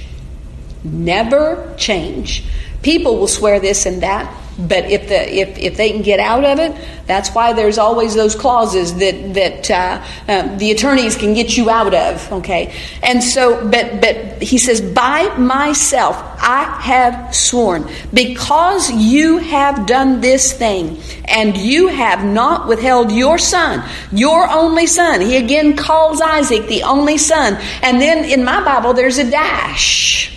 Never 0.84 1.74
change. 1.76 2.44
People 2.82 3.18
will 3.18 3.28
swear 3.28 3.58
this 3.58 3.86
and 3.86 4.02
that, 4.02 4.32
but 4.58 4.90
if 4.90 5.08
the 5.08 5.32
if, 5.32 5.56
if 5.56 5.76
they 5.76 5.92
can 5.92 6.02
get 6.02 6.18
out 6.18 6.44
of 6.44 6.58
it, 6.58 6.74
that's 7.06 7.30
why 7.30 7.52
there's 7.52 7.78
always 7.78 8.14
those 8.14 8.34
clauses 8.34 8.96
that 8.96 9.34
that 9.34 9.70
uh, 9.70 10.04
uh, 10.26 10.56
the 10.56 10.72
attorneys 10.72 11.14
can 11.16 11.32
get 11.32 11.56
you 11.56 11.70
out 11.70 11.94
of. 11.94 12.32
Okay, 12.32 12.74
and 13.02 13.22
so 13.22 13.68
but 13.70 14.00
but 14.00 14.42
he 14.42 14.58
says, 14.58 14.80
by 14.80 15.36
myself 15.36 16.16
I 16.40 16.64
have 16.82 17.34
sworn, 17.34 17.88
because 18.12 18.90
you 18.90 19.38
have 19.38 19.86
done 19.86 20.20
this 20.20 20.52
thing, 20.52 21.00
and 21.26 21.56
you 21.56 21.86
have 21.86 22.24
not 22.24 22.66
withheld 22.66 23.12
your 23.12 23.38
son, 23.38 23.88
your 24.10 24.50
only 24.50 24.88
son. 24.88 25.20
He 25.20 25.36
again 25.36 25.76
calls 25.76 26.20
Isaac 26.20 26.66
the 26.66 26.82
only 26.82 27.18
son, 27.18 27.54
and 27.82 28.00
then 28.00 28.24
in 28.24 28.44
my 28.44 28.64
Bible 28.64 28.92
there's 28.92 29.18
a 29.18 29.30
dash. 29.30 30.34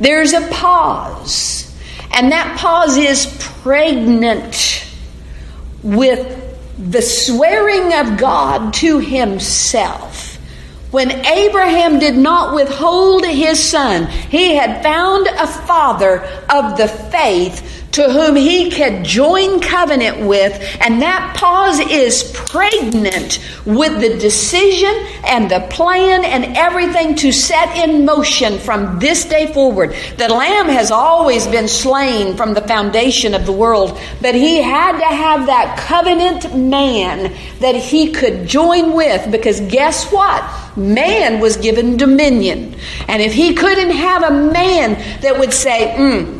There's 0.00 0.32
a 0.32 0.46
pause. 0.48 1.65
And 2.12 2.32
that 2.32 2.58
pause 2.58 2.96
is 2.96 3.26
pregnant 3.62 4.86
with 5.82 6.44
the 6.78 7.02
swearing 7.02 7.92
of 7.94 8.18
God 8.18 8.74
to 8.74 8.98
himself. 8.98 10.36
When 10.90 11.10
Abraham 11.26 11.98
did 11.98 12.16
not 12.16 12.54
withhold 12.54 13.26
his 13.26 13.70
son, 13.70 14.06
he 14.06 14.54
had 14.54 14.82
found 14.82 15.26
a 15.26 15.46
father 15.46 16.20
of 16.48 16.76
the 16.76 16.88
faith 16.88 17.75
to 17.96 18.12
whom 18.12 18.36
he 18.36 18.70
could 18.70 19.02
join 19.02 19.58
covenant 19.58 20.20
with, 20.26 20.52
and 20.82 21.00
that 21.00 21.34
pause 21.34 21.80
is 21.80 22.30
pregnant 22.34 23.38
with 23.64 23.98
the 24.02 24.18
decision 24.18 24.94
and 25.24 25.50
the 25.50 25.66
plan 25.70 26.22
and 26.22 26.54
everything 26.58 27.14
to 27.14 27.32
set 27.32 27.74
in 27.74 28.04
motion 28.04 28.58
from 28.58 28.98
this 28.98 29.24
day 29.24 29.50
forward. 29.50 29.94
The 30.18 30.28
Lamb 30.28 30.66
has 30.66 30.90
always 30.90 31.46
been 31.46 31.68
slain 31.68 32.36
from 32.36 32.52
the 32.52 32.60
foundation 32.60 33.32
of 33.32 33.46
the 33.46 33.52
world, 33.52 33.98
but 34.20 34.34
he 34.34 34.60
had 34.60 34.98
to 34.98 35.16
have 35.16 35.46
that 35.46 35.78
covenant 35.78 36.54
man 36.54 37.34
that 37.60 37.76
he 37.76 38.12
could 38.12 38.46
join 38.46 38.92
with 38.92 39.32
because 39.32 39.60
guess 39.60 40.12
what? 40.12 40.44
Man 40.76 41.40
was 41.40 41.56
given 41.56 41.96
dominion. 41.96 42.76
And 43.08 43.22
if 43.22 43.32
he 43.32 43.54
couldn't 43.54 43.92
have 43.92 44.22
a 44.22 44.30
man 44.30 45.20
that 45.22 45.38
would 45.38 45.54
say, 45.54 45.94
mm, 45.96 46.35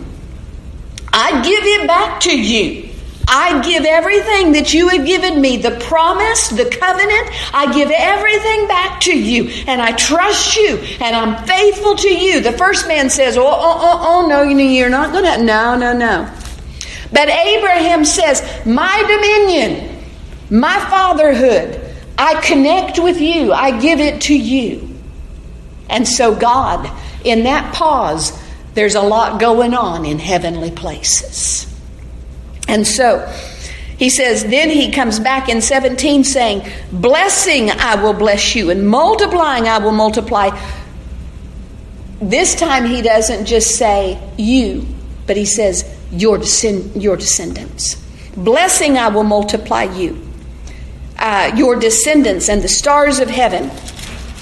I 1.19 1.43
give 1.43 1.65
it 1.65 1.87
back 1.87 2.21
to 2.21 2.39
you. 2.39 2.91
I 3.27 3.61
give 3.65 3.85
everything 3.85 4.53
that 4.53 4.75
you 4.75 4.89
have 4.89 5.07
given 5.07 5.41
me 5.41 5.57
the 5.57 5.73
promise, 5.81 6.49
the 6.49 6.67
covenant. 6.67 7.55
I 7.55 7.73
give 7.73 7.91
everything 7.91 8.69
back 8.69 9.01
to 9.01 9.19
you, 9.19 9.49
and 9.67 9.81
I 9.81 9.93
trust 9.93 10.57
you, 10.57 10.77
and 11.01 11.17
I'm 11.17 11.45
faithful 11.47 11.97
to 11.97 12.09
you. 12.09 12.41
The 12.41 12.53
first 12.53 12.87
man 12.87 13.09
says, 13.09 13.39
Oh, 13.39 13.47
oh, 13.47 13.49
oh, 13.49 14.25
oh 14.25 14.29
no, 14.29 14.43
you're 14.43 14.91
not 14.91 15.13
going 15.13 15.25
to. 15.25 15.43
No, 15.43 15.75
no, 15.75 15.97
no. 15.97 16.31
But 17.11 17.29
Abraham 17.29 18.05
says, 18.05 18.43
My 18.67 19.03
dominion, 19.09 20.05
my 20.51 20.79
fatherhood, 20.91 21.81
I 22.19 22.41
connect 22.43 22.99
with 22.99 23.21
you, 23.21 23.55
I 23.55 23.81
give 23.81 24.01
it 24.01 24.21
to 24.23 24.37
you. 24.37 24.87
And 25.89 26.07
so, 26.07 26.35
God, 26.35 26.91
in 27.25 27.45
that 27.45 27.75
pause, 27.75 28.39
there's 28.77 28.95
a 28.95 29.03
lot 29.03 29.41
going 29.41 29.75
on 29.75 30.05
in 30.05 30.21
heavenly 30.21 30.71
places. 30.71 31.67
And 32.69 32.87
so, 32.87 33.29
He 33.99 34.11
says, 34.11 34.45
then 34.45 34.69
he 34.69 34.91
comes 34.93 35.19
back 35.19 35.49
in 35.49 35.63
17 35.63 36.25
saying, 36.25 36.71
Blessing 36.93 37.71
I 37.71 37.95
will 38.03 38.13
bless 38.13 38.55
you, 38.55 38.71
and 38.71 38.87
multiplying 38.87 39.69
I 39.69 39.79
will 39.79 39.93
multiply. 39.93 40.51
This 42.21 42.55
time 42.55 42.85
he 42.85 43.01
doesn't 43.01 43.47
just 43.47 43.77
say 43.77 44.21
you, 44.37 44.87
but 45.27 45.37
he 45.37 45.47
says 45.47 45.85
your, 46.13 46.39
descend- 46.39 47.03
your 47.03 47.17
descendants. 47.17 47.95
Blessing 48.37 48.99
I 48.99 49.09
will 49.09 49.25
multiply 49.25 49.85
you, 49.85 50.21
uh, 51.19 51.53
your 51.57 51.77
descendants, 51.77 52.51
and 52.51 52.61
the 52.61 52.69
stars 52.69 53.19
of 53.19 53.31
heaven. 53.31 53.71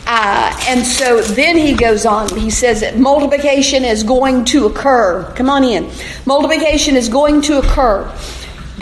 Uh, 0.07 0.55
and 0.69 0.85
so 0.85 1.23
then 1.23 1.57
he 1.57 1.75
goes 1.75 2.05
on. 2.05 2.29
He 2.37 2.51
says 2.51 2.81
that 2.81 2.99
multiplication 2.99 3.85
is 3.85 4.03
going 4.03 4.45
to 4.47 4.67
occur. 4.67 5.33
Come 5.35 5.49
on 5.49 5.65
in. 5.65 5.91
Multiplication 6.27 6.97
is 6.97 7.09
going 7.09 7.41
to 7.43 7.59
occur. 7.59 8.11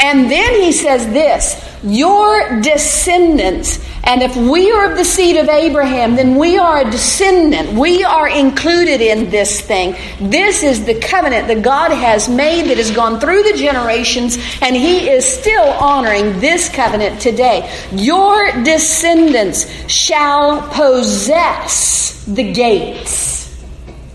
And 0.00 0.30
then 0.30 0.60
he 0.60 0.72
says 0.72 1.06
this 1.08 1.71
Your 1.82 2.60
descendants. 2.60 3.84
And 4.04 4.22
if 4.22 4.36
we 4.36 4.70
are 4.72 4.90
of 4.90 4.96
the 4.96 5.04
seed 5.04 5.36
of 5.36 5.48
Abraham, 5.48 6.16
then 6.16 6.36
we 6.36 6.58
are 6.58 6.80
a 6.80 6.90
descendant. 6.90 7.78
We 7.78 8.04
are 8.04 8.28
included 8.28 9.00
in 9.00 9.30
this 9.30 9.60
thing. 9.60 9.94
This 10.20 10.62
is 10.62 10.84
the 10.84 10.98
covenant 10.98 11.48
that 11.48 11.62
God 11.62 11.92
has 11.92 12.28
made 12.28 12.68
that 12.68 12.78
has 12.78 12.90
gone 12.90 13.20
through 13.20 13.44
the 13.44 13.56
generations, 13.56 14.38
and 14.60 14.74
He 14.74 15.08
is 15.08 15.24
still 15.24 15.70
honoring 15.70 16.40
this 16.40 16.68
covenant 16.68 17.20
today. 17.20 17.72
Your 17.92 18.50
descendants 18.64 19.70
shall 19.90 20.68
possess 20.68 22.24
the 22.24 22.52
gates 22.52 23.64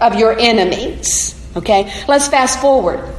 of 0.01 0.15
your 0.15 0.37
enemies. 0.37 1.33
Okay? 1.55 1.91
Let's 2.07 2.27
fast 2.27 2.59
forward. 2.61 3.16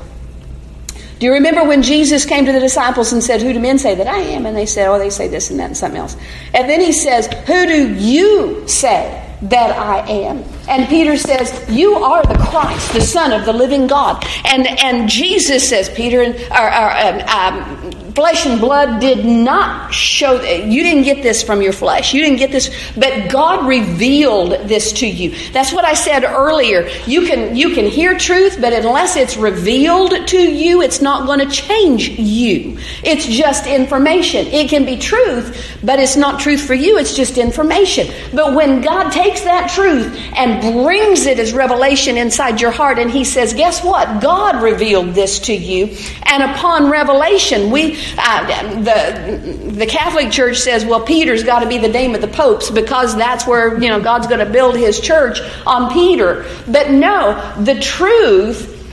Do 1.19 1.27
you 1.27 1.33
remember 1.33 1.65
when 1.65 1.83
Jesus 1.83 2.25
came 2.25 2.47
to 2.47 2.53
the 2.53 2.61
disciples 2.61 3.13
and 3.13 3.23
said, 3.23 3.43
Who 3.43 3.53
do 3.53 3.59
men 3.59 3.79
say 3.79 3.97
that 3.97 4.07
I 4.07 4.19
am? 4.19 4.47
And 4.47 4.57
they 4.57 4.67
said, 4.67 4.89
Oh, 4.89 4.99
they 4.99 5.11
say 5.11 5.27
this 5.27 5.51
and 5.51 5.59
that 5.59 5.67
and 5.67 5.77
something 5.77 6.01
else. 6.01 6.17
And 6.55 6.69
then 6.69 6.81
he 6.81 6.93
says, 6.93 7.27
Who 7.47 7.67
do 7.67 7.95
you 7.95 8.67
say 8.69 9.25
that 9.43 9.77
I 9.77 10.09
am? 10.09 10.45
And 10.69 10.89
Peter 10.89 11.17
says, 11.17 11.65
You 11.69 11.95
are 11.95 12.23
the 12.23 12.39
Christ, 12.39 12.93
the 12.93 13.01
Son 13.01 13.33
of 13.33 13.47
the 13.47 13.53
living 13.53 13.89
God. 13.89 14.25
And, 14.45 14.67
and 14.67 15.09
Jesus 15.09 15.69
says, 15.69 15.89
Peter, 15.89 16.21
or, 16.23 16.27
or 16.27 16.91
um, 16.97 17.21
um, 17.29 18.08
flesh 18.15 18.47
and 18.47 18.61
blood 18.61 19.01
did 19.01 19.25
not 19.25 19.93
show 19.93 20.41
you 20.41 20.83
didn't 20.83 21.05
get 21.05 21.23
this 21.23 21.43
from 21.43 21.63
your 21.63 21.73
flesh. 21.73 22.15
You 22.15 22.23
didn't 22.23 22.39
get 22.39 22.51
this 22.51 22.75
but 22.97 23.31
god 23.31 23.67
revealed 23.67 24.69
this 24.69 24.93
to 24.95 25.07
you. 25.07 25.35
That's 25.53 25.73
what 25.73 25.85
i 25.85 25.95
said 25.95 26.25
earlier. 26.25 26.89
You 27.07 27.27
can 27.27 27.57
you 27.57 27.75
can 27.75 27.87
hear 27.87 28.17
truth 28.17 28.59
but 28.61 28.73
unless 28.73 29.17
it's 29.17 29.37
revealed 29.37 30.29
to 30.29 30.39
you 30.39 30.83
it's 30.83 31.01
not 31.01 31.27
going 31.27 31.41
to 31.41 31.51
change 31.55 32.09
you. 32.09 32.79
It's 33.05 33.27
just 33.27 33.67
information. 33.67 34.47
It 34.47 34.69
can 34.71 34.85
be 34.85 34.97
truth 34.97 35.77
but 35.83 35.99
it's 35.99 36.17
not 36.17 36.41
truth 36.41 36.67
for 36.67 36.75
you. 36.75 36.99
It's 36.99 37.15
just 37.15 37.39
information. 37.39 38.09
But 38.33 38.55
when 38.55 38.81
god 38.81 39.11
takes 39.11 39.43
that 39.43 39.71
truth 39.71 40.17
and 40.35 40.61
brings 40.83 41.27
it 41.27 41.39
as 41.39 41.53
revelation 41.53 42.17
inside 42.17 42.61
your 42.61 42.71
heart 42.71 42.99
and 42.99 43.11
he 43.11 43.25
says 43.25 43.53
guess 43.53 43.85
what? 43.85 44.23
God 44.23 44.63
revealed 44.63 45.15
this 45.15 45.39
to 45.41 45.55
you 45.55 45.95
and 46.25 46.43
upon 46.43 46.91
revelation 46.91 47.71
we 47.71 47.99
the 48.17 49.73
the 49.73 49.87
Catholic 49.87 50.31
Church 50.31 50.59
says, 50.59 50.85
well, 50.85 51.03
Peter's 51.05 51.45
got 51.45 51.61
to 51.61 51.69
be 51.69 51.79
the 51.79 51.89
name 51.89 52.15
of 52.15 52.21
the 52.21 52.29
popes 52.29 52.71
because 52.71 53.17
that's 53.17 53.47
where 53.47 53.81
you 53.81 53.89
know 53.89 54.01
God's 54.01 54.27
going 54.27 54.45
to 54.45 54.53
build 54.53 54.77
His 54.77 55.01
church 55.01 55.41
on 55.67 55.93
Peter. 55.93 56.47
But 56.67 56.91
no, 56.91 57.55
the 57.63 57.81
truth, 57.81 58.93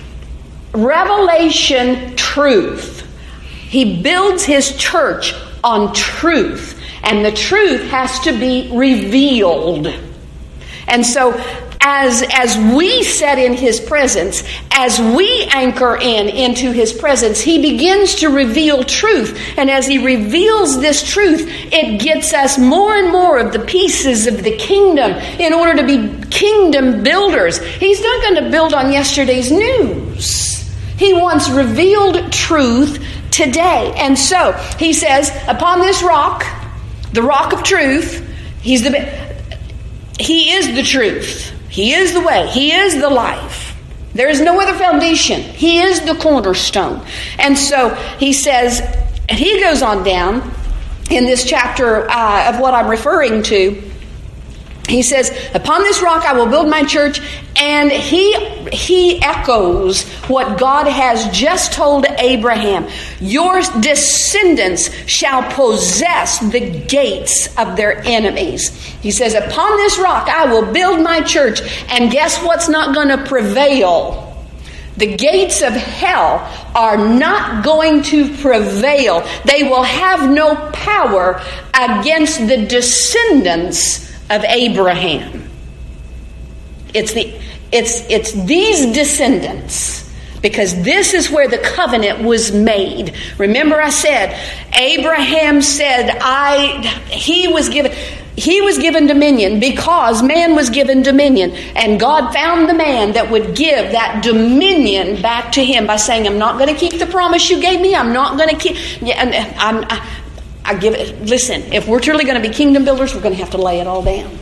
revelation, 0.74 2.16
truth. 2.16 3.02
He 3.48 4.02
builds 4.02 4.44
His 4.44 4.76
church 4.78 5.34
on 5.64 5.94
truth, 5.94 6.80
and 7.04 7.26
the 7.26 7.32
truth 7.32 7.82
has 7.90 8.20
to 8.22 8.32
be 8.32 8.70
revealed. 8.74 9.88
And 10.88 11.06
so 11.06 11.32
as, 11.88 12.24
as 12.34 12.58
we 12.76 13.04
set 13.04 13.38
in 13.38 13.54
his 13.54 13.80
presence, 13.80 14.42
as 14.72 15.00
we 15.00 15.44
anchor 15.52 15.96
in 15.96 16.28
into 16.28 16.72
his 16.72 16.92
presence, 16.92 17.40
he 17.40 17.62
begins 17.62 18.16
to 18.16 18.30
reveal 18.30 18.84
truth. 18.84 19.40
And 19.56 19.70
as 19.70 19.86
he 19.86 20.04
reveals 20.04 20.82
this 20.82 21.08
truth, 21.08 21.48
it 21.48 22.02
gets 22.02 22.34
us 22.34 22.58
more 22.58 22.96
and 22.96 23.12
more 23.12 23.38
of 23.38 23.54
the 23.54 23.60
pieces 23.60 24.26
of 24.26 24.44
the 24.44 24.58
kingdom 24.58 25.12
in 25.40 25.54
order 25.54 25.76
to 25.76 25.86
be 25.86 26.28
kingdom 26.30 27.04
builders. 27.04 27.60
He's 27.60 28.02
not 28.02 28.24
going 28.24 28.44
to 28.44 28.50
build 28.50 28.74
on 28.74 28.92
yesterday's 28.92 29.52
news. 29.52 30.68
He 30.98 31.14
wants 31.14 31.52
revealed 31.52 32.34
truth 32.34 33.06
today. 33.30 33.94
And 33.96 34.18
so 34.18 34.54
he 34.80 34.92
says, 34.92 35.30
upon 35.48 35.82
this 35.82 36.02
rock, 36.02 36.46
the 37.14 37.22
rock 37.22 37.54
of 37.54 37.62
truth, 37.62 38.28
he's 38.62 38.82
the 38.82 39.24
he 40.18 40.54
is 40.54 40.74
the 40.74 40.82
truth. 40.82 41.55
He 41.76 41.94
is 41.94 42.14
the 42.14 42.22
way, 42.22 42.48
He 42.48 42.72
is 42.72 43.02
the 43.02 43.10
life. 43.10 43.76
There 44.14 44.30
is 44.30 44.40
no 44.40 44.62
other 44.62 44.74
foundation. 44.80 45.42
He 45.42 45.82
is 45.82 46.00
the 46.06 46.16
cornerstone. 46.16 47.06
And 47.38 47.58
so 47.58 47.90
he 48.18 48.32
says, 48.32 48.80
and 49.28 49.38
he 49.38 49.60
goes 49.60 49.82
on 49.82 50.06
down 50.06 50.54
in 51.12 51.26
this 51.26 51.44
chapter 51.44 52.10
uh, 52.10 52.54
of 52.54 52.62
what 52.62 52.74
I'm 52.74 52.88
referring 52.88 53.44
to. 53.44 53.92
He 54.88 55.02
says, 55.02 55.32
Upon 55.56 55.82
this 55.82 56.02
rock 56.02 56.26
I 56.26 56.34
will 56.34 56.46
build 56.46 56.70
my 56.70 56.84
church, 56.84 57.20
and 57.56 57.92
he, 57.92 58.34
he 58.70 59.22
echoes 59.22 60.04
what 60.28 60.60
God 60.60 60.88
has 60.88 61.28
just 61.36 61.74
told 61.74 62.06
Abraham 62.20 62.88
Your 63.20 63.62
descendants 63.80 64.94
shall 65.08 65.44
possess 65.54 66.40
the 66.40 66.60
gates 66.88 67.48
of 67.58 67.76
their 67.76 68.04
enemies. 68.06 68.70
He 69.02 69.10
says, 69.10 69.34
Upon 69.34 69.78
this 69.78 69.98
rock 69.98 70.28
I 70.30 70.52
will 70.52 70.72
build 70.72 71.02
my 71.02 71.22
church, 71.22 71.62
and 71.90 72.12
guess 72.12 72.42
what's 72.44 72.70
not 72.70 72.94
going 72.94 73.10
to 73.10 73.26
prevail? 73.26 74.22
The 74.98 75.18
gates 75.18 75.62
of 75.62 75.74
hell 75.74 76.40
are 76.74 76.96
not 76.96 77.66
going 77.66 78.02
to 78.04 78.34
prevail. 78.38 79.28
They 79.44 79.64
will 79.64 79.84
have 79.84 80.30
no 80.30 80.70
power 80.72 81.42
against 81.74 82.48
the 82.48 82.66
descendants 82.66 84.05
of 84.30 84.44
Abraham. 84.44 85.50
It's 86.94 87.14
the 87.14 87.40
it's, 87.72 88.10
it's 88.10 88.32
these 88.46 88.94
descendants 88.94 90.06
because 90.42 90.82
this 90.84 91.14
is 91.14 91.30
where 91.30 91.48
the 91.48 91.58
covenant 91.58 92.22
was 92.24 92.52
made. 92.52 93.16
Remember 93.38 93.82
I 93.82 93.90
said 93.90 94.40
Abraham 94.74 95.62
said 95.62 96.18
I 96.22 96.82
he 97.10 97.48
was 97.48 97.68
given 97.68 97.92
he 98.38 98.62
was 98.62 98.78
given 98.78 99.08
dominion 99.08 99.60
because 99.60 100.22
man 100.22 100.56
was 100.56 100.70
given 100.70 101.02
dominion 101.02 101.52
and 101.76 102.00
God 102.00 102.34
found 102.34 102.70
the 102.70 102.74
man 102.74 103.14
that 103.14 103.32
would 103.32 103.56
give 103.56 103.92
that 103.92 104.24
dominion 104.24 105.22
back 105.22 105.54
to 105.54 105.64
him 105.64 105.88
by 105.88 105.96
saying 105.96 106.28
I'm 106.28 106.38
not 106.38 106.60
going 106.60 106.74
to 106.74 106.80
keep 106.80 107.00
the 107.00 107.08
promise 107.08 107.50
you 107.50 107.60
gave 107.60 107.82
me. 107.82 107.96
I'm 107.96 108.14
not 108.14 108.38
going 108.38 108.50
to 108.50 108.58
keep 108.58 108.78
and 109.02 109.34
I'm 109.58 109.84
I, 110.66 110.78
give 110.78 110.94
it 110.94 111.22
listen, 111.22 111.62
if 111.74 111.88
we're 111.88 112.00
truly 112.00 112.24
going 112.24 112.42
to 112.42 112.48
be 112.48 112.54
kingdom 112.54 112.86
builders, 112.86 113.14
we're 113.14 113.22
going 113.22 113.36
to 113.36 113.40
have 113.40 113.52
to 113.52 113.62
lay 113.62 113.80
it 113.80 113.88
all 113.88 114.02
down 114.02 114.38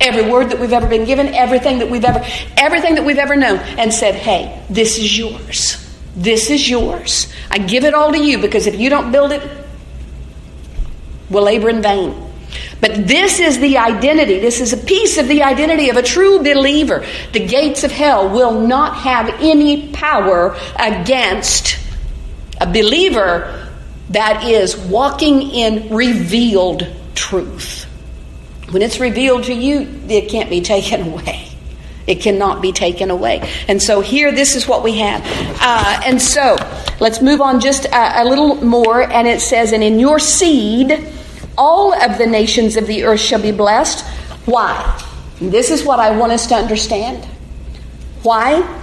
every 0.00 0.30
word 0.30 0.50
that 0.50 0.60
we've 0.60 0.72
ever 0.72 0.86
been 0.86 1.04
given, 1.04 1.28
everything 1.28 1.78
that 1.78 1.90
we've 1.90 2.04
ever 2.04 2.24
everything 2.56 2.96
that 2.96 3.04
we've 3.04 3.18
ever 3.18 3.36
known 3.36 3.58
and 3.58 3.92
said, 3.92 4.14
"Hey, 4.14 4.62
this 4.68 4.98
is 4.98 5.16
yours. 5.16 5.80
This 6.16 6.50
is 6.50 6.68
yours. 6.68 7.32
I 7.50 7.58
give 7.58 7.84
it 7.84 7.94
all 7.94 8.12
to 8.12 8.18
you 8.18 8.38
because 8.38 8.66
if 8.66 8.78
you 8.78 8.90
don't 8.90 9.10
build 9.10 9.32
it, 9.32 9.42
we'll 11.30 11.44
labor 11.44 11.68
in 11.68 11.82
vain." 11.82 12.14
But 12.80 13.08
this 13.08 13.40
is 13.40 13.58
the 13.58 13.78
identity. 13.78 14.38
This 14.40 14.60
is 14.60 14.72
a 14.72 14.76
piece 14.76 15.16
of 15.16 15.26
the 15.26 15.42
identity 15.42 15.88
of 15.88 15.96
a 15.96 16.02
true 16.02 16.38
believer. 16.38 17.04
The 17.32 17.46
gates 17.46 17.82
of 17.82 17.90
hell 17.90 18.28
will 18.28 18.60
not 18.60 18.96
have 18.98 19.28
any 19.40 19.88
power 19.88 20.56
against 20.78 21.78
a 22.60 22.66
believer 22.66 23.63
that 24.14 24.44
is 24.44 24.76
walking 24.76 25.42
in 25.42 25.94
revealed 25.94 26.86
truth. 27.14 27.84
When 28.70 28.80
it's 28.80 28.98
revealed 28.98 29.44
to 29.44 29.54
you, 29.54 30.00
it 30.08 30.28
can't 30.30 30.48
be 30.48 30.60
taken 30.74 31.12
away. 31.12 31.48
It 32.06 32.20
cannot 32.20 32.60
be 32.60 32.72
taken 32.72 33.10
away. 33.10 33.48
And 33.66 33.82
so 33.82 34.00
here, 34.00 34.30
this 34.30 34.56
is 34.56 34.68
what 34.68 34.82
we 34.82 34.98
have. 34.98 35.22
Uh, 35.60 36.02
and 36.04 36.20
so 36.20 36.56
let's 37.00 37.22
move 37.22 37.40
on 37.40 37.60
just 37.60 37.86
a, 37.86 38.22
a 38.22 38.24
little 38.24 38.56
more. 38.56 39.02
And 39.02 39.26
it 39.26 39.40
says, 39.40 39.72
And 39.72 39.82
in 39.82 39.98
your 39.98 40.18
seed, 40.18 41.12
all 41.56 41.94
of 41.94 42.18
the 42.18 42.26
nations 42.26 42.76
of 42.76 42.86
the 42.86 43.04
earth 43.04 43.20
shall 43.20 43.40
be 43.40 43.52
blessed. 43.52 44.04
Why? 44.44 45.02
This 45.40 45.70
is 45.70 45.82
what 45.82 45.98
I 45.98 46.16
want 46.16 46.32
us 46.32 46.46
to 46.48 46.54
understand. 46.54 47.24
Why? 48.22 48.80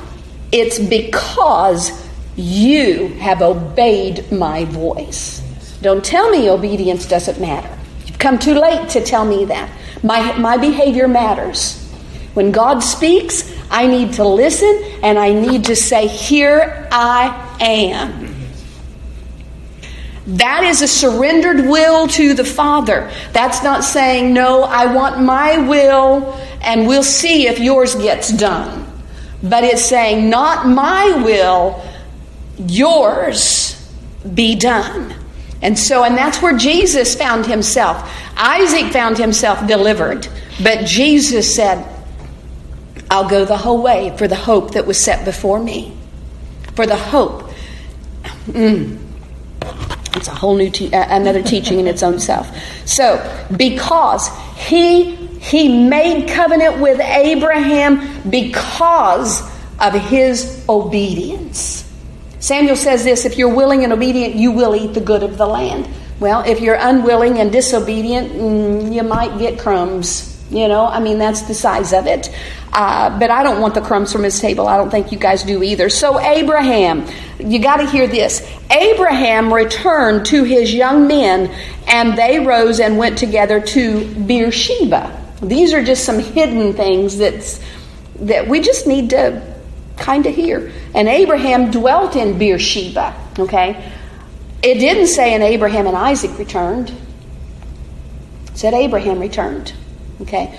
It's 0.51 0.79
because 0.79 2.00
you 2.41 3.09
have 3.19 3.41
obeyed 3.41 4.31
my 4.31 4.65
voice. 4.65 5.41
Don't 5.81 6.03
tell 6.03 6.29
me 6.29 6.49
obedience 6.49 7.05
doesn't 7.05 7.39
matter. 7.39 7.69
You've 8.05 8.19
come 8.19 8.39
too 8.39 8.53
late 8.53 8.89
to 8.89 9.03
tell 9.03 9.25
me 9.25 9.45
that. 9.45 9.69
My, 10.03 10.37
my 10.37 10.57
behavior 10.57 11.07
matters. 11.07 11.77
When 12.33 12.51
God 12.51 12.79
speaks, 12.79 13.51
I 13.69 13.87
need 13.87 14.13
to 14.13 14.27
listen 14.27 14.81
and 15.03 15.17
I 15.17 15.33
need 15.33 15.65
to 15.65 15.75
say, 15.75 16.07
Here 16.07 16.87
I 16.91 17.57
am. 17.59 18.31
That 20.27 20.63
is 20.63 20.81
a 20.81 20.87
surrendered 20.87 21.67
will 21.67 22.07
to 22.09 22.33
the 22.33 22.45
Father. 22.45 23.11
That's 23.33 23.63
not 23.63 23.83
saying, 23.83 24.33
no, 24.33 24.63
I 24.63 24.93
want 24.93 25.21
my 25.21 25.57
will 25.57 26.39
and 26.61 26.87
we'll 26.87 27.03
see 27.03 27.47
if 27.47 27.59
yours 27.59 27.95
gets 27.95 28.31
done. 28.31 28.87
But 29.41 29.63
it's 29.63 29.83
saying, 29.83 30.29
not 30.29 30.67
my 30.67 31.23
will, 31.23 31.83
yours 32.67 33.77
be 34.33 34.55
done. 34.55 35.15
And 35.61 35.77
so, 35.77 36.03
and 36.03 36.17
that's 36.17 36.41
where 36.41 36.57
Jesus 36.57 37.15
found 37.15 37.45
himself. 37.45 38.09
Isaac 38.35 38.91
found 38.91 39.17
himself 39.17 39.67
delivered, 39.67 40.27
but 40.63 40.85
Jesus 40.85 41.55
said, 41.55 41.87
I'll 43.11 43.29
go 43.29 43.45
the 43.45 43.57
whole 43.57 43.81
way 43.81 44.15
for 44.17 44.27
the 44.27 44.35
hope 44.35 44.71
that 44.71 44.87
was 44.87 45.03
set 45.03 45.25
before 45.25 45.61
me. 45.61 45.95
For 46.75 46.87
the 46.87 46.95
hope. 46.95 47.51
Mm. 48.47 48.97
It's 50.15 50.27
a 50.27 50.35
whole 50.35 50.55
new 50.55 50.69
te- 50.69 50.89
another 50.93 51.43
teaching 51.43 51.79
in 51.79 51.87
its 51.87 52.03
own 52.03 52.19
self. 52.19 52.49
So, 52.85 53.19
because 53.55 54.29
he 54.55 55.15
he 55.15 55.87
made 55.87 56.29
covenant 56.29 56.79
with 56.79 56.99
Abraham 56.99 58.29
because 58.29 59.41
of 59.79 59.93
his 59.93 60.63
obedience. 60.69 61.80
Samuel 62.41 62.75
says 62.75 63.03
this 63.03 63.23
if 63.25 63.37
you're 63.37 63.53
willing 63.53 63.83
and 63.83 63.93
obedient, 63.93 64.35
you 64.35 64.51
will 64.51 64.75
eat 64.75 64.93
the 64.93 64.99
good 64.99 65.21
of 65.21 65.37
the 65.37 65.45
land. 65.45 65.87
Well, 66.19 66.43
if 66.43 66.59
you're 66.59 66.75
unwilling 66.75 67.39
and 67.39 67.51
disobedient, 67.51 68.33
mm, 68.33 68.93
you 68.93 69.03
might 69.03 69.37
get 69.39 69.59
crumbs. 69.59 70.27
You 70.49 70.67
know, 70.67 70.85
I 70.85 70.99
mean, 70.99 71.17
that's 71.17 71.43
the 71.43 71.53
size 71.53 71.93
of 71.93 72.07
it. 72.07 72.29
Uh, 72.73 73.17
but 73.19 73.29
I 73.29 73.43
don't 73.43 73.61
want 73.61 73.75
the 73.75 73.81
crumbs 73.81 74.11
from 74.11 74.23
his 74.23 74.39
table. 74.39 74.67
I 74.67 74.75
don't 74.75 74.89
think 74.89 75.11
you 75.11 75.19
guys 75.19 75.43
do 75.43 75.61
either. 75.61 75.87
So, 75.89 76.19
Abraham, 76.19 77.05
you 77.39 77.59
got 77.59 77.77
to 77.77 77.85
hear 77.85 78.07
this. 78.07 78.45
Abraham 78.71 79.53
returned 79.53 80.25
to 80.27 80.43
his 80.43 80.73
young 80.73 81.07
men, 81.07 81.53
and 81.87 82.17
they 82.17 82.39
rose 82.39 82.79
and 82.79 82.97
went 82.97 83.17
together 83.17 83.61
to 83.61 84.05
Beersheba. 84.25 85.19
These 85.41 85.73
are 85.73 85.83
just 85.83 86.05
some 86.05 86.19
hidden 86.19 86.73
things 86.73 87.17
that's, 87.17 87.59
that 88.15 88.47
we 88.47 88.61
just 88.61 88.87
need 88.87 89.11
to 89.11 89.51
kind 89.97 90.25
of 90.25 90.35
hear. 90.35 90.71
And 90.93 91.07
Abraham 91.07 91.71
dwelt 91.71 92.15
in 92.15 92.37
Beersheba, 92.37 93.15
okay? 93.39 93.91
It 94.63 94.75
didn't 94.75 95.07
say, 95.07 95.33
and 95.33 95.43
Abraham 95.43 95.87
and 95.87 95.95
Isaac 95.95 96.37
returned. 96.37 96.89
It 96.89 98.57
said 98.57 98.73
Abraham 98.73 99.19
returned, 99.19 99.73
okay? 100.21 100.57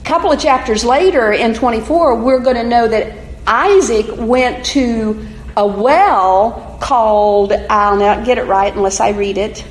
A 0.00 0.04
couple 0.04 0.30
of 0.30 0.40
chapters 0.40 0.84
later 0.84 1.32
in 1.32 1.54
24, 1.54 2.22
we're 2.22 2.40
going 2.40 2.56
to 2.56 2.64
know 2.64 2.86
that 2.86 3.16
Isaac 3.46 4.06
went 4.16 4.64
to 4.66 5.26
a 5.56 5.66
well 5.66 6.78
called, 6.80 7.52
I'll 7.52 7.96
not 7.96 8.24
get 8.24 8.38
it 8.38 8.44
right 8.44 8.72
unless 8.72 9.00
I 9.00 9.10
read 9.10 9.38
it, 9.38 9.64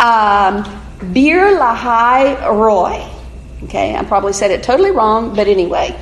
um, 0.00 0.64
Bir 1.12 1.56
Lahai 1.56 2.40
Roy. 2.50 3.08
Okay, 3.64 3.94
I 3.94 4.02
probably 4.04 4.32
said 4.32 4.50
it 4.50 4.62
totally 4.62 4.90
wrong, 4.90 5.34
but 5.36 5.46
anyway. 5.46 5.96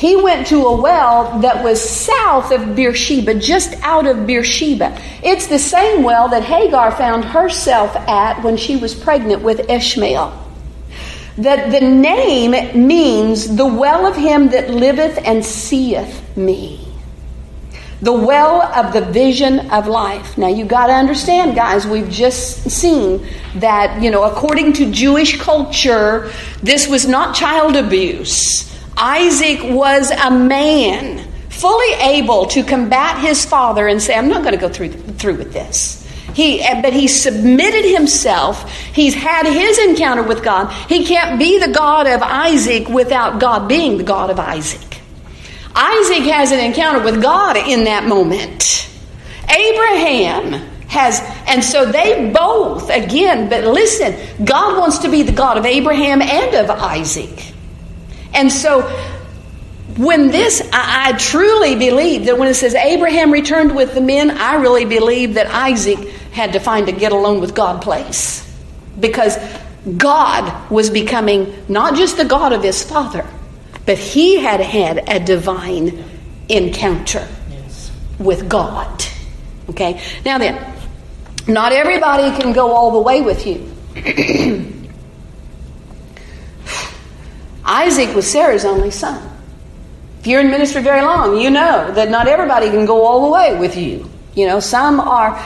He 0.00 0.16
went 0.16 0.46
to 0.46 0.64
a 0.64 0.80
well 0.80 1.40
that 1.40 1.62
was 1.62 1.78
south 1.78 2.52
of 2.52 2.74
Beersheba, 2.74 3.34
just 3.34 3.74
out 3.82 4.06
of 4.06 4.26
Beersheba. 4.26 4.98
It's 5.22 5.46
the 5.46 5.58
same 5.58 6.02
well 6.02 6.26
that 6.30 6.42
Hagar 6.42 6.90
found 6.90 7.22
herself 7.22 7.94
at 7.94 8.42
when 8.42 8.56
she 8.56 8.76
was 8.76 8.94
pregnant 8.94 9.42
with 9.42 9.68
Ishmael. 9.68 10.32
That 11.36 11.70
the 11.70 11.86
name 11.86 12.52
means 12.86 13.56
the 13.56 13.66
well 13.66 14.06
of 14.06 14.16
him 14.16 14.48
that 14.52 14.70
liveth 14.70 15.18
and 15.18 15.44
seeth 15.44 16.34
me 16.34 16.86
the 18.00 18.12
well 18.12 18.62
of 18.62 18.94
the 18.94 19.02
vision 19.02 19.70
of 19.70 19.86
life. 19.86 20.38
Now 20.38 20.48
you 20.48 20.64
got 20.64 20.86
to 20.86 20.94
understand, 20.94 21.54
guys, 21.54 21.86
we've 21.86 22.08
just 22.08 22.70
seen 22.70 23.26
that, 23.56 24.02
you 24.02 24.10
know, 24.10 24.24
according 24.24 24.72
to 24.74 24.90
Jewish 24.90 25.38
culture, 25.38 26.32
this 26.62 26.88
was 26.88 27.06
not 27.06 27.34
child 27.34 27.76
abuse. 27.76 28.70
Isaac 28.96 29.62
was 29.62 30.10
a 30.10 30.30
man 30.30 31.26
fully 31.48 31.92
able 31.94 32.46
to 32.46 32.62
combat 32.62 33.18
his 33.18 33.44
father 33.44 33.86
and 33.86 34.00
say, 34.00 34.14
I'm 34.14 34.28
not 34.28 34.42
going 34.42 34.54
to 34.54 34.60
go 34.60 34.68
through, 34.68 34.92
through 34.92 35.36
with 35.36 35.52
this. 35.52 36.00
He, 36.34 36.64
but 36.80 36.92
he 36.92 37.08
submitted 37.08 37.84
himself. 37.84 38.72
He's 38.72 39.14
had 39.14 39.46
his 39.46 39.78
encounter 39.78 40.22
with 40.22 40.44
God. 40.44 40.72
He 40.88 41.04
can't 41.04 41.38
be 41.38 41.58
the 41.58 41.72
God 41.72 42.06
of 42.06 42.22
Isaac 42.22 42.88
without 42.88 43.40
God 43.40 43.68
being 43.68 43.98
the 43.98 44.04
God 44.04 44.30
of 44.30 44.38
Isaac. 44.38 45.00
Isaac 45.74 46.22
has 46.24 46.52
an 46.52 46.60
encounter 46.60 47.02
with 47.04 47.20
God 47.22 47.56
in 47.56 47.84
that 47.84 48.04
moment. 48.04 48.88
Abraham 49.48 50.52
has, 50.88 51.20
and 51.46 51.62
so 51.62 51.90
they 51.90 52.30
both, 52.32 52.90
again, 52.90 53.48
but 53.48 53.64
listen, 53.64 54.44
God 54.44 54.78
wants 54.78 54.98
to 54.98 55.08
be 55.08 55.22
the 55.22 55.32
God 55.32 55.58
of 55.58 55.66
Abraham 55.66 56.22
and 56.22 56.54
of 56.54 56.70
Isaac. 56.70 57.49
And 58.34 58.50
so 58.50 58.82
when 59.96 60.30
this, 60.30 60.60
I, 60.72 61.08
I, 61.08 61.12
truly 61.18 61.74
believe 61.74 62.26
that 62.26 62.38
when 62.38 62.48
it 62.48 62.54
says 62.54 62.74
Abraham 62.74 63.30
returned 63.30 63.74
with 63.74 63.94
the 63.94 64.00
men, 64.00 64.30
I 64.30 64.54
really 64.54 64.84
believe 64.84 65.34
that 65.34 65.46
Isaac 65.46 65.98
had 66.32 66.52
to 66.52 66.60
find 66.60 66.88
a 66.88 66.92
get 66.92 67.12
alone 67.12 67.40
with 67.40 67.54
God 67.54 67.82
place. 67.82 68.46
Because 68.98 69.36
God 69.96 70.70
was 70.70 70.90
becoming 70.90 71.64
not 71.68 71.96
just 71.96 72.16
the 72.16 72.24
God 72.24 72.52
of 72.52 72.62
his 72.62 72.82
father, 72.82 73.26
but 73.86 73.98
he 73.98 74.38
had 74.38 74.60
had 74.60 75.08
a 75.08 75.18
divine 75.18 76.04
encounter 76.48 77.26
yes. 77.50 77.90
with 78.18 78.48
God. 78.48 79.04
Okay? 79.70 80.00
Now 80.24 80.38
then, 80.38 80.74
not 81.48 81.72
everybody 81.72 82.30
can 82.40 82.52
go 82.52 82.72
all 82.72 82.92
the 82.92 83.00
way 83.00 83.22
with 83.22 83.46
you. 83.46 83.66
Isaac 87.70 88.16
was 88.16 88.28
Sarah's 88.28 88.64
only 88.64 88.90
son. 88.90 89.30
If 90.18 90.26
you're 90.26 90.40
in 90.40 90.50
ministry 90.50 90.82
very 90.82 91.02
long, 91.02 91.40
you 91.40 91.50
know 91.50 91.92
that 91.92 92.10
not 92.10 92.26
everybody 92.26 92.68
can 92.68 92.84
go 92.84 93.04
all 93.04 93.26
the 93.26 93.32
way 93.32 93.56
with 93.56 93.76
you. 93.76 94.10
You 94.34 94.48
know, 94.48 94.58
some 94.58 94.98
are 94.98 95.40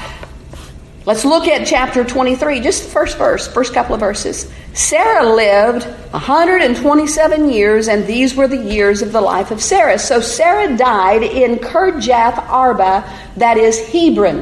Let's 1.07 1.27
look 1.27 1.47
at 1.47 1.67
chapter 1.67 2.03
23, 2.03 2.61
just 2.61 2.85
the 2.85 2.89
first 2.89 3.19
verse, 3.19 3.47
first 3.47 3.75
couple 3.75 3.93
of 3.93 4.01
verses. 4.01 4.51
Sarah 4.73 5.35
lived 5.35 5.85
127 5.85 7.51
years, 7.51 7.89
and 7.89 8.07
these 8.07 8.35
were 8.35 8.49
the 8.49 8.57
years 8.57 9.03
of 9.03 9.13
the 9.13 9.21
life 9.21 9.51
of 9.51 9.61
Sarah. 9.61 9.99
So 9.99 10.23
Sarah 10.23 10.75
died 10.79 11.23
in 11.23 11.57
Kirjath 11.57 12.39
Arba, 12.49 13.05
that 13.37 13.59
is 13.59 13.87
Hebron. 13.89 14.41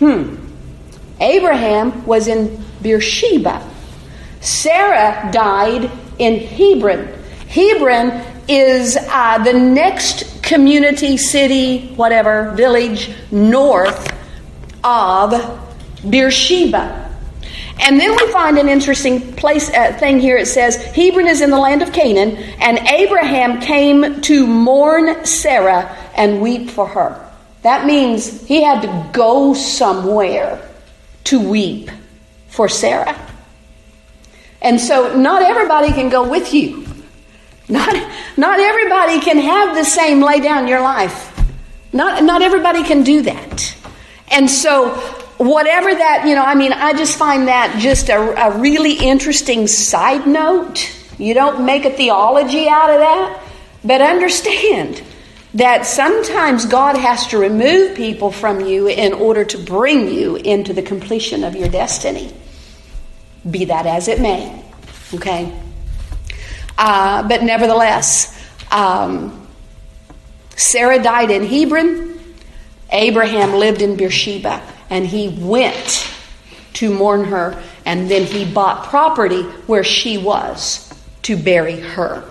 Hmm. 0.00 0.36
Abraham 1.18 2.04
was 2.04 2.28
in 2.28 2.62
Beersheba. 2.82 3.66
Sarah 4.42 5.30
died 5.32 5.90
in 6.18 6.40
Hebron. 6.40 7.06
Hebron 7.48 8.22
is 8.48 8.96
uh, 8.96 9.42
the 9.42 9.52
next 9.52 10.42
community, 10.42 11.16
city, 11.16 11.88
whatever, 11.94 12.52
village 12.52 13.10
north 13.30 14.14
of 14.84 15.32
Beersheba. 16.08 17.02
And 17.78 18.00
then 18.00 18.12
we 18.16 18.32
find 18.32 18.58
an 18.58 18.68
interesting 18.68 19.32
place 19.34 19.68
uh, 19.70 19.92
thing 19.98 20.18
here. 20.18 20.36
It 20.36 20.46
says 20.46 20.76
Hebron 20.76 21.26
is 21.26 21.40
in 21.40 21.50
the 21.50 21.58
land 21.58 21.82
of 21.82 21.92
Canaan, 21.92 22.36
and 22.60 22.78
Abraham 22.78 23.60
came 23.60 24.20
to 24.22 24.46
mourn 24.46 25.26
Sarah 25.26 25.94
and 26.14 26.40
weep 26.40 26.70
for 26.70 26.86
her. 26.86 27.22
That 27.62 27.84
means 27.84 28.46
he 28.46 28.62
had 28.62 28.82
to 28.82 29.10
go 29.12 29.52
somewhere 29.52 30.62
to 31.24 31.40
weep 31.40 31.90
for 32.48 32.68
Sarah. 32.68 33.25
And 34.62 34.80
so 34.80 35.16
not 35.16 35.42
everybody 35.42 35.92
can 35.92 36.08
go 36.08 36.28
with 36.28 36.52
you. 36.54 36.86
Not, 37.68 37.94
not 38.36 38.60
everybody 38.60 39.20
can 39.20 39.38
have 39.38 39.74
the 39.74 39.84
same 39.84 40.20
lay 40.22 40.40
down 40.40 40.68
your 40.68 40.80
life. 40.80 41.32
Not, 41.92 42.22
not 42.22 42.42
everybody 42.42 42.84
can 42.84 43.02
do 43.02 43.22
that. 43.22 43.76
And 44.28 44.50
so, 44.50 44.90
whatever 45.38 45.94
that, 45.94 46.26
you 46.26 46.34
know, 46.34 46.44
I 46.44 46.54
mean, 46.54 46.72
I 46.72 46.92
just 46.92 47.18
find 47.18 47.48
that 47.48 47.78
just 47.80 48.08
a, 48.08 48.18
a 48.18 48.58
really 48.58 48.94
interesting 48.94 49.66
side 49.66 50.26
note. 50.26 50.92
You 51.18 51.34
don't 51.34 51.64
make 51.64 51.84
a 51.84 51.90
theology 51.90 52.68
out 52.68 52.90
of 52.90 52.98
that, 52.98 53.42
but 53.84 54.00
understand 54.00 55.02
that 55.54 55.86
sometimes 55.86 56.66
God 56.66 56.96
has 56.96 57.26
to 57.28 57.38
remove 57.38 57.96
people 57.96 58.30
from 58.30 58.60
you 58.60 58.88
in 58.88 59.12
order 59.14 59.44
to 59.44 59.58
bring 59.58 60.12
you 60.12 60.36
into 60.36 60.74
the 60.74 60.82
completion 60.82 61.44
of 61.44 61.56
your 61.56 61.68
destiny. 61.68 62.34
Be 63.50 63.66
that 63.66 63.86
as 63.86 64.08
it 64.08 64.20
may. 64.20 64.64
Okay? 65.14 65.52
Uh, 66.78 67.26
but 67.26 67.42
nevertheless, 67.42 68.36
um, 68.70 69.46
Sarah 70.56 71.02
died 71.02 71.30
in 71.30 71.46
Hebron. 71.46 72.18
Abraham 72.90 73.54
lived 73.54 73.82
in 73.82 73.96
Beersheba 73.96 74.62
and 74.90 75.06
he 75.06 75.28
went 75.28 76.12
to 76.74 76.92
mourn 76.92 77.24
her, 77.24 77.62
and 77.86 78.10
then 78.10 78.24
he 78.24 78.44
bought 78.44 78.84
property 78.84 79.42
where 79.66 79.82
she 79.82 80.18
was 80.18 80.92
to 81.22 81.36
bury 81.36 81.80
her. 81.80 82.22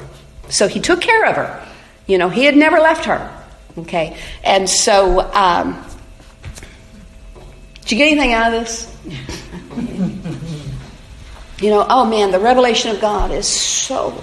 So 0.49 0.67
he 0.67 0.79
took 0.79 1.01
care 1.01 1.25
of 1.25 1.35
her. 1.35 1.67
You 2.05 2.19
know, 2.19 2.29
he 2.29 2.45
had 2.45 2.55
never 2.55 2.77
left 2.77 3.05
her. 3.05 3.43
Okay. 3.77 4.15
And 4.43 4.69
so, 4.69 5.21
um, 5.33 5.83
Did 7.81 7.91
you 7.93 7.97
get 7.97 8.11
anything 8.11 8.33
out 8.33 8.53
of 8.53 8.61
this? 8.61 8.91
you 11.59 11.69
know, 11.69 11.85
oh 11.89 12.05
man, 12.05 12.31
the 12.31 12.39
revelation 12.39 12.91
of 12.91 12.99
God 13.01 13.31
is 13.31 13.47
so. 13.47 14.21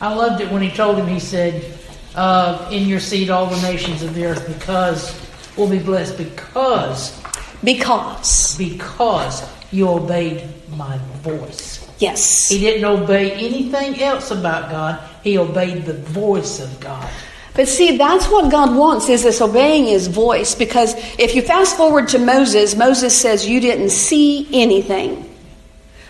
I 0.00 0.14
loved 0.14 0.40
it 0.40 0.50
when 0.50 0.62
he 0.62 0.70
told 0.70 0.96
him, 0.96 1.06
he 1.06 1.20
said, 1.20 1.78
uh, 2.14 2.68
In 2.72 2.88
your 2.88 3.00
seed, 3.00 3.30
all 3.30 3.46
the 3.46 3.60
nations 3.62 4.02
of 4.02 4.14
the 4.14 4.24
earth, 4.24 4.46
because 4.46 5.14
will 5.56 5.68
be 5.68 5.78
blessed, 5.78 6.16
because. 6.16 7.20
Because. 7.62 8.56
Because 8.56 9.48
you 9.70 9.88
obeyed 9.88 10.48
my 10.70 10.98
voice. 11.22 11.86
Yes. 11.98 12.48
He 12.48 12.58
didn't 12.58 12.84
obey 12.84 13.32
anything 13.32 14.00
else 14.00 14.30
about 14.30 14.70
God, 14.70 15.00
he 15.22 15.36
obeyed 15.36 15.84
the 15.84 15.94
voice 15.94 16.60
of 16.60 16.80
God. 16.80 17.10
But 17.54 17.68
see, 17.68 17.96
that's 17.96 18.26
what 18.28 18.50
God 18.50 18.76
wants 18.76 19.08
is 19.08 19.24
this 19.24 19.40
obeying 19.40 19.86
his 19.86 20.06
voice 20.06 20.54
because 20.54 20.94
if 21.18 21.34
you 21.34 21.42
fast 21.42 21.76
forward 21.76 22.08
to 22.08 22.18
Moses, 22.18 22.76
Moses 22.76 23.18
says 23.18 23.48
you 23.48 23.60
didn't 23.60 23.90
see 23.90 24.48
anything. 24.52 25.26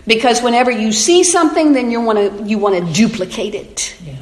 Because 0.07 0.43
whenever 0.43 0.71
you 0.71 0.93
see 0.93 1.25
something, 1.25 1.73
then 1.73 1.91
you 1.91 2.01
want 2.01 2.19
to 2.19 2.45
you 2.45 2.59
want 2.59 2.87
to 2.87 2.93
duplicate 2.93 3.55
it. 3.55 3.97
Yeah. 4.05 4.15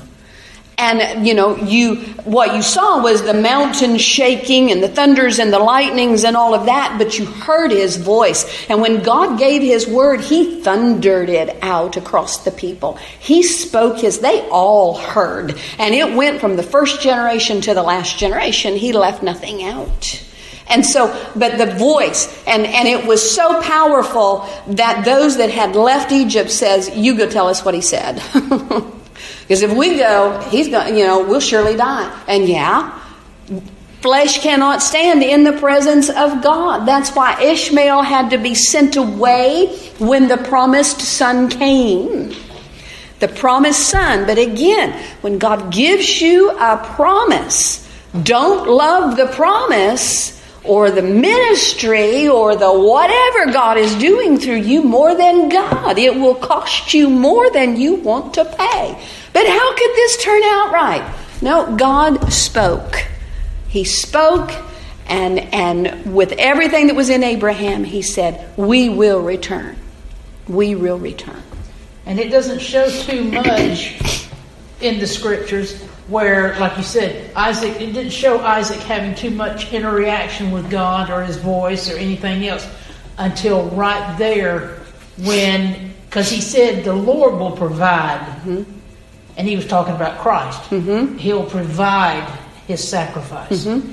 And 0.79 1.27
you 1.27 1.35
know, 1.35 1.57
you 1.57 1.97
what 2.25 2.55
you 2.55 2.63
saw 2.63 3.03
was 3.03 3.23
the 3.23 3.35
mountain 3.35 3.99
shaking 3.99 4.71
and 4.71 4.81
the 4.81 4.89
thunders 4.89 5.41
and 5.41 5.53
the 5.53 5.59
lightnings 5.59 6.25
and 6.25 6.37
all 6.37 6.55
of 6.55 6.67
that, 6.67 6.97
but 6.99 7.19
you 7.19 7.25
heard 7.27 7.73
his 7.73 7.97
voice. 7.97 8.47
And 8.69 8.81
when 8.81 9.03
God 9.03 9.39
gave 9.39 9.61
his 9.61 9.89
word, 9.89 10.21
he 10.21 10.61
thundered 10.63 11.31
it 11.31 11.57
out 11.63 11.97
across 11.97 12.45
the 12.45 12.53
people. 12.53 12.97
He 13.19 13.43
spoke 13.43 13.99
his 13.99 14.21
they 14.21 14.49
all 14.51 14.97
heard. 14.97 15.59
And 15.79 15.95
it 15.95 16.15
went 16.15 16.41
from 16.41 16.57
the 16.57 16.63
first 16.63 17.01
generation 17.01 17.61
to 17.63 17.75
the 17.75 17.83
last 17.83 18.19
generation. 18.19 18.77
He 18.77 18.93
left 18.93 19.23
nothing 19.23 19.65
out. 19.65 20.25
And 20.69 20.85
so, 20.85 21.09
but 21.35 21.57
the 21.57 21.75
voice, 21.75 22.27
and, 22.47 22.67
and 22.67 22.87
it 22.87 23.07
was 23.07 23.35
so 23.35 23.61
powerful 23.63 24.47
that 24.69 25.05
those 25.05 25.39
that 25.39 25.51
had 25.51 25.75
left 25.75 26.13
Egypt 26.13 26.51
says, 26.51 26.95
you 26.95 27.17
go 27.17 27.29
tell 27.29 27.49
us 27.49 27.65
what 27.65 27.75
he 27.75 27.81
said. 27.81 28.23
Because 29.49 29.63
if 29.63 29.73
we 29.75 29.97
go, 29.97 30.39
he's 30.51 30.69
going, 30.69 30.95
you 30.95 31.07
know, 31.07 31.25
we'll 31.25 31.41
surely 31.41 31.75
die. 31.75 32.15
And 32.29 32.47
yeah, 32.47 33.01
flesh 34.03 34.43
cannot 34.43 34.83
stand 34.83 35.23
in 35.23 35.43
the 35.43 35.55
presence 35.55 36.11
of 36.11 36.43
God. 36.43 36.87
That's 36.87 37.11
why 37.13 37.41
Ishmael 37.41 38.03
had 38.03 38.29
to 38.29 38.37
be 38.37 38.55
sent 38.55 38.97
away 38.97 39.75
when 39.99 40.29
the 40.29 40.37
promised 40.37 41.01
son 41.01 41.49
came. 41.49 42.35
The 43.21 43.29
promised 43.29 43.89
son. 43.89 44.27
But 44.27 44.37
again, 44.37 44.93
when 45.23 45.39
God 45.39 45.73
gives 45.73 46.21
you 46.21 46.51
a 46.51 46.77
promise, 46.77 47.89
don't 48.23 48.69
love 48.69 49.17
the 49.17 49.29
promise 49.29 50.38
or 50.69 50.91
the 50.91 51.03
ministry 51.03 52.29
or 52.29 52.55
the 52.55 52.71
whatever 52.71 53.53
God 53.53 53.79
is 53.79 53.95
doing 53.97 54.39
through 54.39 54.57
you 54.57 54.83
more 54.83 55.15
than 55.15 55.49
God. 55.49 55.99
It 55.99 56.15
will 56.15 56.35
cost 56.35 56.93
you 56.93 57.09
more 57.09 57.51
than 57.51 57.77
you 57.77 57.95
want 57.95 58.35
to 58.35 58.45
pay. 58.45 59.03
But 59.33 59.47
how 59.47 59.77
could 59.77 59.91
this 59.91 60.23
turn 60.23 60.43
out 60.43 60.73
right? 60.73 61.15
No, 61.41 61.75
God 61.77 62.33
spoke. 62.33 63.07
He 63.69 63.85
spoke, 63.85 64.51
and, 65.07 65.39
and 65.55 66.15
with 66.15 66.33
everything 66.33 66.89
that 66.89 66.97
was 66.97 67.11
in 67.11 67.23
Abraham, 67.23 67.85
he 67.85 68.03
said, 68.03 68.47
We 68.57 68.89
will 68.89 69.21
return. 69.21 69.77
We 70.49 70.75
will 70.75 70.99
return. 70.99 71.43
And 72.07 72.19
it 72.19 72.31
doesn't 72.31 72.61
show 72.61 72.89
too 72.91 73.25
much 73.25 74.29
in 74.81 74.99
the 74.99 75.07
scriptures 75.07 75.85
where, 76.09 76.59
like 76.59 76.77
you 76.77 76.83
said, 76.83 77.31
Isaac, 77.37 77.81
it 77.81 77.93
didn't 77.93 78.11
show 78.11 78.41
Isaac 78.41 78.81
having 78.81 79.15
too 79.15 79.31
much 79.31 79.73
interaction 79.73 80.51
with 80.51 80.71
God 80.71 81.11
or 81.11 81.23
his 81.23 81.37
voice 81.37 81.91
or 81.91 81.97
anything 81.97 82.47
else 82.47 82.69
until 83.19 83.69
right 83.71 84.17
there 84.19 84.81
when, 85.19 85.93
because 86.07 86.31
he 86.31 86.41
said, 86.41 86.85
the 86.85 86.95
Lord 86.95 87.35
will 87.35 87.53
provide. 87.53 88.21
Mm-hmm 88.43 88.79
and 89.39 89.49
he 89.49 89.55
was 89.55 89.67
talking 89.67 89.95
about 89.95 90.19
Christ. 90.19 90.61
Mm-hmm. 90.71 91.17
He'll 91.17 91.47
provide 91.47 92.29
his 92.67 92.87
sacrifice. 92.87 93.65
Mm-hmm. 93.65 93.93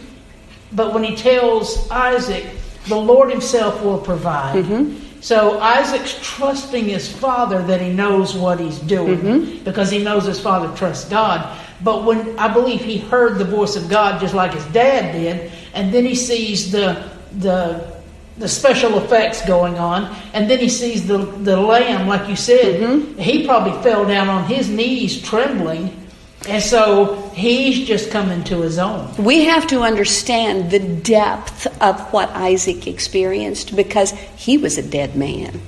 But 0.74 0.94
when 0.94 1.04
he 1.04 1.16
tells 1.16 1.90
Isaac, 1.92 2.46
the 2.88 2.98
Lord 2.98 3.30
himself 3.30 3.82
will 3.84 4.00
provide. 4.00 4.66
Mm-hmm. 4.66 5.22
So 5.22 5.60
Isaac's 5.60 6.18
trusting 6.22 6.86
his 6.86 7.10
father 7.12 7.62
that 7.64 7.80
he 7.80 7.94
knows 7.94 8.36
what 8.36 8.60
he's 8.60 8.80
doing 8.80 9.20
Mm-hmm. 9.20 9.64
because 9.64 9.92
he 9.92 10.04
knows 10.04 10.26
his 10.26 10.40
father 10.40 10.76
trusts 10.76 11.08
God. 11.10 11.56
But 11.84 12.04
when 12.06 12.38
I 12.40 12.52
believe 12.52 12.82
he 12.82 12.98
heard 12.98 13.38
the 13.38 13.46
voice 13.46 13.76
of 13.76 13.90
God 13.90 14.22
just 14.22 14.34
like 14.34 14.54
his 14.54 14.66
dad 14.68 15.12
did, 15.12 15.52
and 15.74 15.94
then 15.94 16.06
he 16.06 16.16
sees 16.16 16.72
the 16.72 17.10
the 17.34 17.96
the 18.38 18.48
special 18.48 18.98
effects 18.98 19.46
going 19.46 19.78
on, 19.78 20.14
and 20.34 20.50
then 20.50 20.60
he 20.60 20.70
sees 20.70 21.08
the 21.08 21.18
the 21.18 21.58
lamb, 21.58 22.08
like 22.08 22.28
you 22.30 22.36
said. 22.36 22.82
Mm-hmm. 22.82 23.20
He 23.20 23.46
probably 23.46 23.82
fell 23.84 24.06
down 24.06 24.30
on 24.30 24.46
his 24.46 24.70
knees, 24.70 25.22
trembling, 25.22 26.06
and 26.48 26.62
so 26.62 27.30
he's 27.34 27.88
just 27.88 28.12
coming 28.12 28.44
to 28.46 28.62
his 28.62 28.78
own. 28.78 29.14
We 29.18 29.46
have 29.46 29.68
to 29.68 29.82
understand 29.82 30.70
the 30.70 30.80
depth 30.80 31.68
of 31.82 32.00
what 32.14 32.30
Isaac 32.30 32.88
experienced 32.88 33.76
because 33.76 34.12
he 34.38 34.58
was 34.58 34.78
a 34.78 34.84
dead 34.84 35.16
man. 35.16 35.62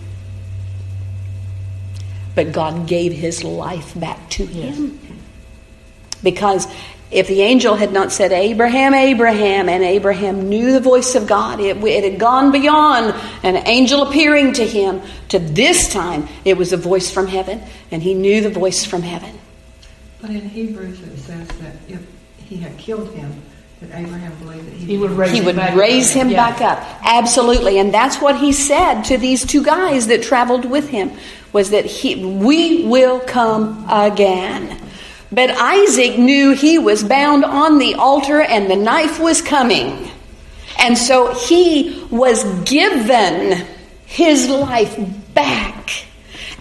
But 2.36 2.52
God 2.52 2.88
gave 2.88 3.14
his 3.14 3.44
life 3.44 4.00
back 4.00 4.30
to 4.32 4.46
him. 4.46 5.00
Because 6.32 6.68
if 7.10 7.28
the 7.30 7.42
angel 7.42 7.76
had 7.76 7.94
not 7.94 8.12
said, 8.12 8.34
Abraham, 8.34 8.94
Abraham, 8.94 9.70
and 9.70 9.82
Abraham 9.82 10.50
knew 10.50 10.74
the 10.74 10.82
voice 10.82 11.16
of 11.16 11.26
God, 11.26 11.62
it, 11.62 11.78
it, 11.78 12.04
had 12.04 12.20
gone 12.20 12.52
beyond 12.52 13.16
an 13.44 13.56
angel 13.66 14.02
appearing 14.04 14.52
to 14.54 14.66
him 14.66 15.02
to 15.30 15.40
this 15.40 15.88
time, 15.94 16.28
it 16.44 16.58
was 16.58 16.74
a 16.74 16.78
voice 16.78 17.10
from 17.10 17.28
heaven, 17.28 17.62
and 17.92 18.04
he 18.04 18.14
knew 18.14 18.42
the 18.42 18.50
voice 18.50 18.84
from 18.84 19.04
heaven. 19.04 19.40
But 20.22 20.32
in 20.32 20.50
Hebrews 20.50 21.00
it 21.02 21.18
says 21.20 21.48
that 21.64 21.76
if 21.88 22.02
he 22.50 22.58
had 22.58 22.78
killed 22.78 23.14
him, 23.14 23.32
that 23.80 23.92
Abraham 24.02 24.36
believed 24.40 24.66
that 24.68 24.74
he, 24.74 24.86
He 24.86 24.98
would 24.98 25.12
raise 25.12 25.32
He 25.32 25.38
him 25.40 25.46
would 25.46 25.56
back 25.56 25.76
raise 25.78 26.10
up. 26.12 26.22
him 26.24 26.30
Yeah. 26.32 26.50
back 26.50 26.62
up. 26.62 26.84
Absolutely. 27.04 27.78
And 27.80 27.94
that's 27.94 28.20
what 28.20 28.36
he 28.36 28.52
said 28.52 29.04
to 29.04 29.18
these 29.18 29.46
two 29.46 29.64
guys 29.64 30.08
that 30.08 30.24
traveled 30.24 30.66
with 30.66 30.90
him 30.90 31.12
was 31.54 31.70
that 31.70 31.86
he, 31.86 32.26
we 32.26 32.84
will 32.86 33.20
come 33.22 33.86
again. 33.90 34.76
But 35.32 35.52
Isaac 35.52 36.18
knew 36.18 36.54
he 36.54 36.78
was 36.78 37.04
bound 37.04 37.44
on 37.44 37.80
the 37.80 37.96
altar 37.96 38.42
and 38.42 38.70
the 38.70 38.76
knife 38.76 39.20
was 39.20 39.42
coming. 39.42 40.10
And 40.80 40.98
so 40.98 41.34
he 41.34 42.06
was 42.10 42.44
given 42.62 43.66
his 44.06 44.48
life 44.48 44.98
back. 45.34 46.06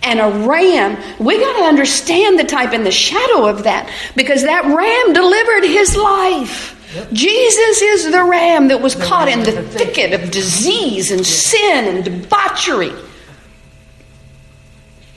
And 0.03 0.21
a 0.21 0.47
ram, 0.47 0.97
we 1.19 1.39
got 1.39 1.59
to 1.59 1.65
understand 1.65 2.39
the 2.39 2.45
type 2.45 2.73
and 2.73 2.85
the 2.85 2.91
shadow 2.91 3.47
of 3.47 3.65
that 3.65 3.91
because 4.15 4.43
that 4.43 4.65
ram 4.65 5.13
delivered 5.13 5.65
his 5.65 5.97
life. 5.97 6.73
Jesus 7.13 7.83
is 7.83 8.11
the 8.11 8.25
ram 8.25 8.69
that 8.69 8.81
was 8.81 8.95
caught 8.95 9.29
in 9.29 9.43
the 9.43 9.63
thicket 9.63 10.13
of 10.13 10.31
disease 10.31 11.11
and 11.11 11.27
sin 11.27 11.97
and 11.97 12.05
debauchery. 12.05 12.93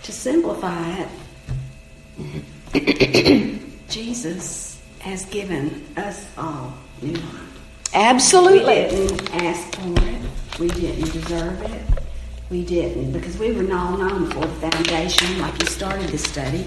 To 0.04 0.12
simplify 0.12 0.97
it, 0.97 1.08
Jesus 3.90 4.82
has 5.00 5.26
given 5.26 5.86
us 5.98 6.26
all 6.38 6.74
new 7.02 7.14
life. 7.14 7.60
Absolutely. 7.94 8.84
We 8.84 8.90
didn't 8.90 9.34
ask 9.36 9.76
for 9.76 9.94
it. 10.06 10.60
We 10.60 10.68
didn't 10.68 11.12
deserve 11.12 11.62
it. 11.64 11.82
We 12.50 12.66
didn't 12.66 13.14
because 13.14 13.38
we 13.38 13.52
were 13.52 13.74
all 13.74 13.98
known 13.98 14.30
for 14.32 14.42
the 14.42 14.70
foundation, 14.70 15.40
like 15.40 15.60
you 15.62 15.68
started 15.68 16.10
the 16.10 16.18
study. 16.18 16.66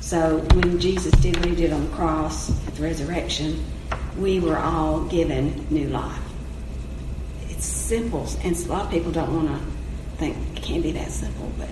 So 0.00 0.38
when 0.54 0.78
Jesus 0.78 1.12
did 1.20 1.36
what 1.36 1.46
he 1.46 1.54
did 1.56 1.72
on 1.72 1.88
the 1.90 1.96
cross 1.96 2.50
at 2.68 2.74
the 2.74 2.82
resurrection, 2.82 3.64
we 4.18 4.40
were 4.40 4.58
all 4.58 5.04
given 5.06 5.66
new 5.70 5.88
life. 5.88 6.20
It's 7.48 7.66
simple, 7.66 8.28
and 8.44 8.56
a 8.56 8.68
lot 8.68 8.84
of 8.84 8.90
people 8.90 9.10
don't 9.10 9.34
want 9.34 9.48
to 9.48 9.66
think 10.16 10.36
it 10.56 10.62
can't 10.62 10.82
be 10.82 10.92
that 10.92 11.10
simple, 11.10 11.50
but 11.58 11.68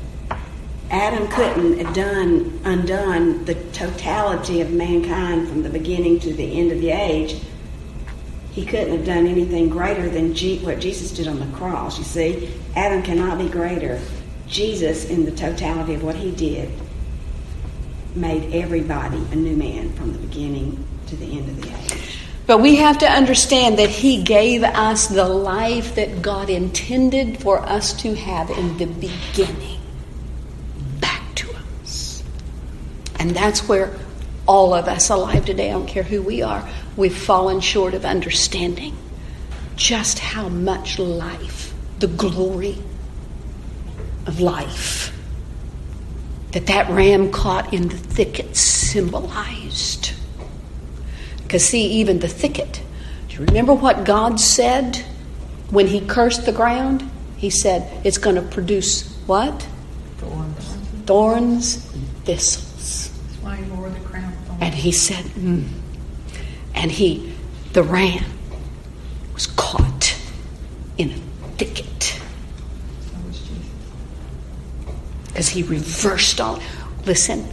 Adam 0.95 1.26
couldn't 1.26 1.76
have 1.78 1.92
done 1.92 2.61
undone 2.64 3.45
the 3.47 3.57
totality 3.72 4.61
of 4.61 4.70
mankind 4.70 5.49
from 5.49 5.64
the 5.64 5.68
beginning 5.68 6.20
to 6.20 6.32
the 6.32 6.57
end 6.57 6.70
of 6.70 6.80
the 6.80 6.92
age. 6.92 7.42
He 8.53 8.64
couldn't 8.64 8.97
have 8.97 9.05
done 9.05 9.26
anything 9.26 9.68
greater 9.68 10.09
than 10.09 10.34
G- 10.34 10.61
what 10.61 10.78
Jesus 10.78 11.11
did 11.11 11.26
on 11.26 11.40
the 11.40 11.57
cross. 11.57 11.99
You 11.99 12.05
see, 12.05 12.55
Adam 12.76 13.03
cannot 13.03 13.38
be 13.38 13.49
greater. 13.49 14.01
Jesus, 14.47 15.07
in 15.07 15.24
the 15.24 15.32
totality 15.32 15.95
of 15.95 16.05
what 16.05 16.14
he 16.14 16.30
did, 16.30 16.70
made 18.14 18.55
everybody 18.55 19.16
a 19.32 19.34
new 19.34 19.57
man 19.57 19.92
from 19.95 20.12
the 20.12 20.18
beginning 20.18 20.86
to 21.09 21.16
the 21.16 21.26
end 21.26 21.49
of 21.49 21.61
the 21.61 21.70
age. 21.76 22.18
But 22.47 22.59
we 22.59 22.76
have 22.76 22.99
to 22.99 23.11
understand 23.11 23.80
that 23.80 23.90
He 23.90 24.22
gave 24.22 24.62
us 24.62 25.09
the 25.09 25.24
life 25.24 25.97
that 25.97 26.22
God 26.22 26.51
intended 26.51 27.40
for 27.40 27.59
us 27.59 27.95
to 28.03 28.14
have 28.14 28.49
in 28.51 28.76
the 28.76 28.86
beginning 28.86 29.80
back 31.01 31.22
to 31.36 31.51
us. 31.82 32.22
And 33.25 33.35
that's 33.35 33.66
where 33.66 33.91
all 34.47 34.75
of 34.75 34.87
us 34.87 35.09
alive 35.09 35.47
today, 35.47 35.70
I 35.70 35.72
don't 35.72 35.87
care 35.87 36.03
who 36.03 36.20
we 36.20 36.43
are, 36.43 36.68
we've 36.95 37.16
fallen 37.16 37.62
short 37.62 37.95
of 37.95 38.05
understanding. 38.05 38.95
just 39.77 40.18
how 40.18 40.51
much 40.51 40.99
life, 40.99 41.72
the 42.01 42.07
glory 42.07 42.77
of 44.27 44.41
life, 44.41 45.18
that 46.53 46.66
that 46.66 46.91
ram 46.91 47.33
caught 47.33 47.72
in 47.72 47.89
the 47.89 47.97
thicket 47.97 48.55
symbolized. 48.57 50.12
Because, 51.43 51.64
see, 51.64 51.87
even 51.87 52.18
the 52.18 52.29
thicket, 52.29 52.83
do 53.29 53.37
you 53.37 53.47
remember 53.47 53.72
what 53.72 54.05
God 54.05 54.39
said 54.39 54.99
when 55.70 55.87
He 55.87 56.01
cursed 56.03 56.45
the 56.45 56.53
ground? 56.53 57.11
He 57.39 57.49
said, 57.49 57.91
It's 58.05 58.18
going 58.18 58.37
to 58.37 58.43
produce 58.43 59.11
what? 59.27 59.66
Thorns. 60.18 60.77
Thorns 61.07 61.95
and 61.95 62.07
thistles. 62.25 63.11
That's 63.11 63.43
why 63.43 63.57
he 63.57 63.70
wore 63.72 63.91
the 63.91 64.01
crown 64.01 64.25
of 64.25 64.35
thorns. 64.35 64.44
And 64.61 64.75
He 64.75 64.93
said, 64.93 65.25
mm. 65.25 65.69
And 66.75 66.91
He, 66.91 67.33
the 67.73 67.83
ram, 67.83 68.25
was 69.33 69.47
caught 69.47 70.17
in 70.97 71.11
a 71.11 71.17
thicket 71.57 72.21
because 75.27 75.49
He 75.49 75.63
reversed 75.63 76.41
all. 76.41 76.61
Listen, 77.07 77.47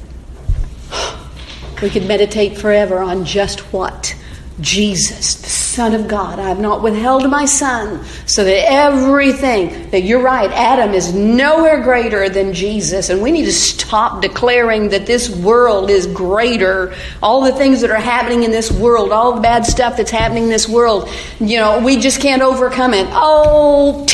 we 1.82 1.90
could 1.90 2.08
meditate 2.08 2.58
forever 2.58 3.00
on 3.00 3.26
just 3.26 3.60
what 3.74 4.16
Jesus, 4.60 5.36
the 5.36 5.50
Son 5.50 5.96
of 5.96 6.08
God, 6.08 6.38
I 6.38 6.50
have 6.50 6.60
not 6.60 6.84
withheld 6.84 7.28
my 7.30 7.46
Son, 7.46 8.04
so 8.26 8.44
that 8.44 8.72
everything, 8.72 9.90
that 9.92 10.02
you're 10.02 10.22
right, 10.22 10.52
Adam 10.52 10.94
is 10.94 11.14
nowhere 11.14 11.82
greater 11.82 12.30
than 12.30 12.54
Jesus, 12.54 13.10
and 13.10 13.22
we 13.22 13.32
need 13.32 13.46
to 13.46 13.54
stop 13.54 14.22
declaring 14.22 14.90
that 14.90 15.06
this 15.06 15.34
world 15.36 15.90
is 15.90 16.06
greater. 16.06 16.94
All 17.24 17.42
the 17.42 17.54
things 17.54 17.82
that 17.82 17.90
are 17.90 17.96
happening 17.96 18.44
in 18.44 18.52
this 18.52 18.72
world, 18.72 19.12
all 19.12 19.34
the 19.34 19.42
bad 19.42 19.66
stuff 19.66 19.98
that's 19.98 20.12
happening 20.12 20.44
in 20.44 20.50
this 20.50 20.68
world, 20.68 21.10
you 21.40 21.58
know, 21.58 21.80
we 21.80 21.98
just 21.98 22.20
can't 22.22 22.42
overcome 22.42 22.94
it. 22.94 23.08
Oh, 23.12 24.06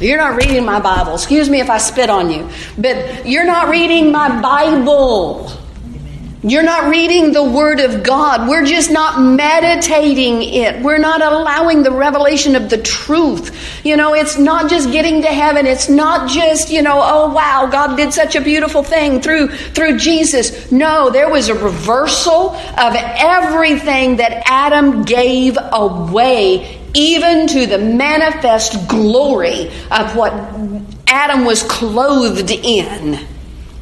you're 0.00 0.18
not 0.18 0.36
reading 0.36 0.64
my 0.64 0.80
Bible. 0.80 1.14
Excuse 1.14 1.48
me 1.48 1.60
if 1.60 1.70
I 1.70 1.78
spit 1.78 2.10
on 2.10 2.30
you, 2.30 2.48
but 2.78 3.26
you're 3.26 3.44
not 3.44 3.68
reading 3.68 4.10
my 4.10 4.40
Bible. 4.40 5.61
You're 6.44 6.64
not 6.64 6.90
reading 6.90 7.30
the 7.30 7.44
Word 7.44 7.78
of 7.78 8.02
God. 8.02 8.48
We're 8.48 8.64
just 8.64 8.90
not 8.90 9.22
meditating 9.22 10.42
it. 10.42 10.82
We're 10.82 10.98
not 10.98 11.22
allowing 11.22 11.84
the 11.84 11.92
revelation 11.92 12.56
of 12.56 12.68
the 12.68 12.78
truth. 12.78 13.56
You 13.84 13.96
know, 13.96 14.12
it's 14.14 14.36
not 14.38 14.68
just 14.68 14.90
getting 14.90 15.22
to 15.22 15.28
heaven. 15.28 15.68
It's 15.68 15.88
not 15.88 16.28
just, 16.28 16.68
you 16.72 16.82
know, 16.82 17.00
oh 17.00 17.32
wow, 17.32 17.68
God 17.70 17.94
did 17.96 18.12
such 18.12 18.34
a 18.34 18.40
beautiful 18.40 18.82
thing 18.82 19.20
through, 19.20 19.50
through 19.50 19.98
Jesus. 19.98 20.72
No, 20.72 21.10
there 21.10 21.30
was 21.30 21.48
a 21.48 21.54
reversal 21.54 22.56
of 22.56 22.96
everything 22.96 24.16
that 24.16 24.42
Adam 24.44 25.04
gave 25.04 25.56
away, 25.70 26.80
even 26.92 27.46
to 27.46 27.66
the 27.66 27.78
manifest 27.78 28.88
glory 28.88 29.68
of 29.92 30.16
what 30.16 30.32
Adam 31.06 31.44
was 31.44 31.62
clothed 31.62 32.50
in 32.50 33.28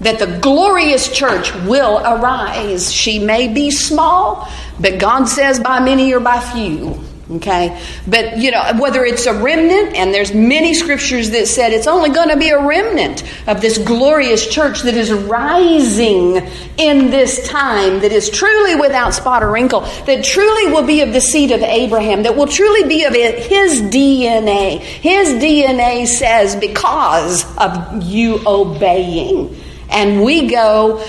that 0.01 0.19
the 0.19 0.39
glorious 0.41 1.11
church 1.13 1.55
will 1.67 1.99
arise. 1.99 2.93
She 2.93 3.19
may 3.19 3.49
be 3.49 3.71
small, 3.71 4.49
but 4.79 4.99
God 4.99 5.27
says 5.27 5.61
by 5.61 5.81
many 5.81 6.13
or 6.13 6.21
by 6.21 6.41
few. 6.41 6.99
Okay, 7.33 7.81
but 8.09 8.39
you 8.39 8.51
know 8.51 8.73
whether 8.81 9.05
it's 9.05 9.27
a 9.27 9.33
remnant, 9.33 9.95
and 9.95 10.13
there's 10.13 10.35
many 10.35 10.75
scriptures 10.75 11.31
that 11.31 11.47
said 11.47 11.73
it's 11.73 11.87
only 11.87 12.11
going 12.11 12.29
to 12.31 12.37
be 12.37 12.49
a 12.49 12.61
remnant 12.61 13.23
of 13.47 13.61
this 13.61 13.79
glorious 13.79 14.49
church 14.49 14.83
that 14.83 14.95
is 14.95 15.13
rising 15.13 16.39
in 16.77 17.11
this 17.13 17.49
time, 17.49 18.01
that 18.01 18.11
is 18.11 18.31
truly 18.31 18.75
without 18.75 19.15
spot 19.15 19.45
or 19.45 19.53
wrinkle, 19.53 19.83
that 20.07 20.25
truly 20.25 20.73
will 20.73 20.85
be 20.85 21.03
of 21.03 21.13
the 21.13 21.21
seed 21.21 21.53
of 21.53 21.63
Abraham, 21.63 22.25
that 22.25 22.35
will 22.35 22.49
truly 22.49 22.89
be 22.89 23.05
of 23.05 23.15
his 23.15 23.81
DNA. 23.81 24.81
His 24.81 25.29
DNA 25.41 26.09
says 26.09 26.57
because 26.57 27.45
of 27.59 28.03
you 28.03 28.41
obeying. 28.45 29.57
And 29.91 30.23
we 30.23 30.47
go, 30.49 31.05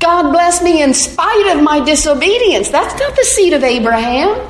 God 0.00 0.32
bless 0.32 0.60
me 0.62 0.82
in 0.82 0.94
spite 0.94 1.54
of 1.56 1.62
my 1.62 1.78
disobedience. 1.78 2.70
That's 2.70 2.98
not 2.98 3.14
the 3.14 3.24
seed 3.24 3.52
of 3.52 3.62
Abraham. 3.62 4.48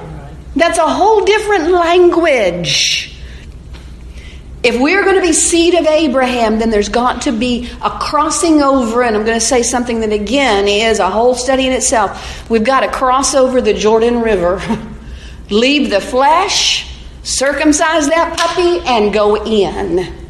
That's 0.56 0.78
a 0.78 0.88
whole 0.88 1.24
different 1.24 1.70
language. 1.70 3.14
If 4.62 4.80
we're 4.80 5.02
going 5.02 5.16
to 5.16 5.20
be 5.20 5.32
seed 5.32 5.74
of 5.74 5.86
Abraham, 5.86 6.58
then 6.58 6.70
there's 6.70 6.88
got 6.88 7.22
to 7.22 7.32
be 7.32 7.68
a 7.82 7.90
crossing 7.90 8.62
over, 8.62 9.02
and 9.02 9.16
I'm 9.16 9.24
going 9.24 9.38
to 9.38 9.44
say 9.44 9.62
something 9.62 10.00
that 10.00 10.12
again 10.12 10.68
is 10.68 11.00
a 11.00 11.10
whole 11.10 11.34
study 11.34 11.66
in 11.66 11.72
itself. 11.72 12.48
We've 12.48 12.64
got 12.64 12.80
to 12.80 12.88
cross 12.88 13.34
over 13.34 13.60
the 13.60 13.74
Jordan 13.74 14.22
River, 14.22 14.62
leave 15.50 15.90
the 15.90 16.00
flesh, 16.00 16.96
circumcise 17.24 18.08
that 18.08 18.38
puppy, 18.38 18.80
and 18.86 19.12
go 19.12 19.44
in 19.44 20.21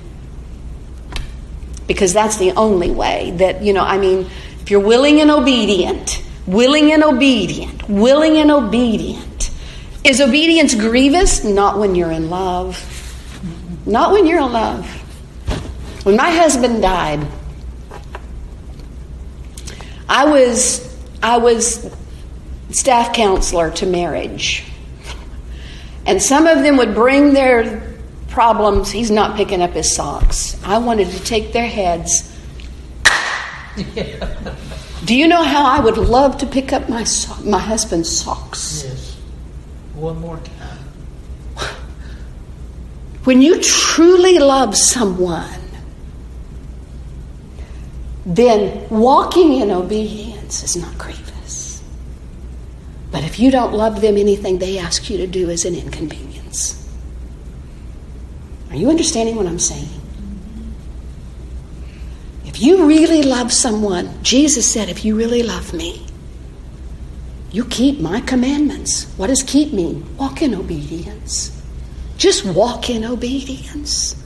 because 1.86 2.12
that's 2.12 2.36
the 2.36 2.52
only 2.52 2.90
way 2.90 3.32
that, 3.36 3.62
you 3.62 3.72
know, 3.72 3.82
I 3.82 3.98
mean, 3.98 4.28
if 4.60 4.70
you're 4.70 4.80
willing 4.80 5.20
and 5.20 5.30
obedient, 5.30 6.22
willing 6.46 6.92
and 6.92 7.02
obedient, 7.02 7.88
willing 7.88 8.36
and 8.38 8.50
obedient, 8.50 9.50
is 10.04 10.20
obedience 10.20 10.74
grievous? 10.74 11.44
Not 11.44 11.78
when 11.78 11.94
you're 11.94 12.10
in 12.10 12.30
love. 12.30 12.88
Not 13.86 14.12
when 14.12 14.26
you're 14.26 14.40
in 14.40 14.52
love. 14.52 14.86
When 16.04 16.16
my 16.16 16.30
husband 16.30 16.82
died, 16.82 17.26
I 20.08 20.24
was 20.24 20.92
I 21.22 21.38
was 21.38 21.88
staff 22.70 23.14
counselor 23.14 23.70
to 23.70 23.86
marriage. 23.86 24.64
And 26.04 26.20
some 26.20 26.46
of 26.46 26.62
them 26.64 26.76
would 26.78 26.94
bring 26.94 27.32
their 27.32 27.91
problems, 28.32 28.90
he's 28.90 29.10
not 29.10 29.36
picking 29.36 29.62
up 29.62 29.70
his 29.70 29.94
socks. 29.94 30.60
I 30.64 30.78
wanted 30.78 31.10
to 31.10 31.22
take 31.22 31.52
their 31.52 31.66
heads. 31.66 32.28
Do 35.04 35.14
you 35.14 35.28
know 35.28 35.42
how 35.42 35.64
I 35.66 35.80
would 35.80 35.96
love 35.98 36.38
to 36.38 36.46
pick 36.46 36.72
up 36.72 36.88
my 36.88 37.04
so- 37.04 37.42
my 37.44 37.58
husband's 37.58 38.10
socks? 38.10 38.84
Yes. 38.84 39.16
One 39.94 40.18
more 40.20 40.38
time. 40.38 40.78
When 43.24 43.40
you 43.40 43.60
truly 43.60 44.38
love 44.38 44.76
someone, 44.76 45.60
then 48.26 48.88
walking 48.88 49.54
in 49.54 49.70
obedience 49.70 50.64
is 50.64 50.76
not 50.76 50.96
grievous. 50.98 51.82
But 53.12 53.22
if 53.24 53.38
you 53.38 53.50
don't 53.52 53.72
love 53.74 54.00
them, 54.00 54.16
anything 54.16 54.58
they 54.58 54.78
ask 54.78 55.08
you 55.08 55.18
to 55.18 55.26
do 55.26 55.50
is 55.50 55.64
an 55.64 55.74
inconvenience. 55.76 56.31
Are 58.72 58.76
you 58.76 58.88
understanding 58.88 59.36
what 59.36 59.46
I'm 59.46 59.58
saying? 59.58 59.88
If 62.46 62.62
you 62.62 62.86
really 62.86 63.22
love 63.22 63.52
someone, 63.52 64.10
Jesus 64.22 64.70
said, 64.70 64.88
if 64.88 65.04
you 65.04 65.14
really 65.14 65.42
love 65.42 65.74
me, 65.74 66.06
you 67.50 67.66
keep 67.66 68.00
my 68.00 68.22
commandments. 68.22 69.12
What 69.18 69.26
does 69.26 69.42
keep 69.42 69.74
mean? 69.74 70.16
Walk 70.16 70.40
in 70.40 70.54
obedience. 70.54 71.62
Just 72.16 72.46
walk 72.46 72.88
in 72.88 73.04
obedience. 73.04 74.16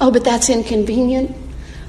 Oh, 0.00 0.12
but 0.12 0.22
that's 0.22 0.48
inconvenient. 0.48 1.34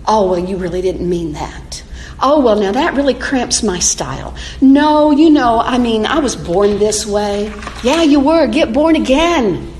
Oh, 0.07 0.31
well, 0.31 0.39
you 0.39 0.57
really 0.57 0.81
didn't 0.81 1.07
mean 1.07 1.33
that. 1.33 1.83
Oh, 2.19 2.39
well, 2.39 2.59
now 2.59 2.71
that 2.71 2.95
really 2.95 3.13
cramps 3.13 3.61
my 3.61 3.77
style. 3.77 4.35
No, 4.61 5.11
you 5.11 5.29
know, 5.29 5.59
I 5.59 5.77
mean, 5.77 6.07
I 6.07 6.17
was 6.17 6.35
born 6.35 6.79
this 6.79 7.05
way. 7.05 7.53
Yeah, 7.83 8.01
you 8.01 8.19
were. 8.19 8.47
Get 8.47 8.73
born 8.73 8.95
again. 8.95 9.71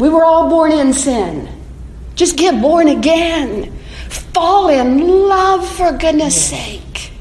We 0.00 0.08
were 0.08 0.24
all 0.24 0.48
born 0.48 0.72
in 0.72 0.94
sin. 0.94 1.46
Just 2.14 2.36
get 2.36 2.60
born 2.60 2.88
again. 2.88 3.76
Fall 4.08 4.68
in 4.68 5.28
love, 5.28 5.68
for 5.76 5.92
goodness 5.92 6.48
sake. 6.48 7.12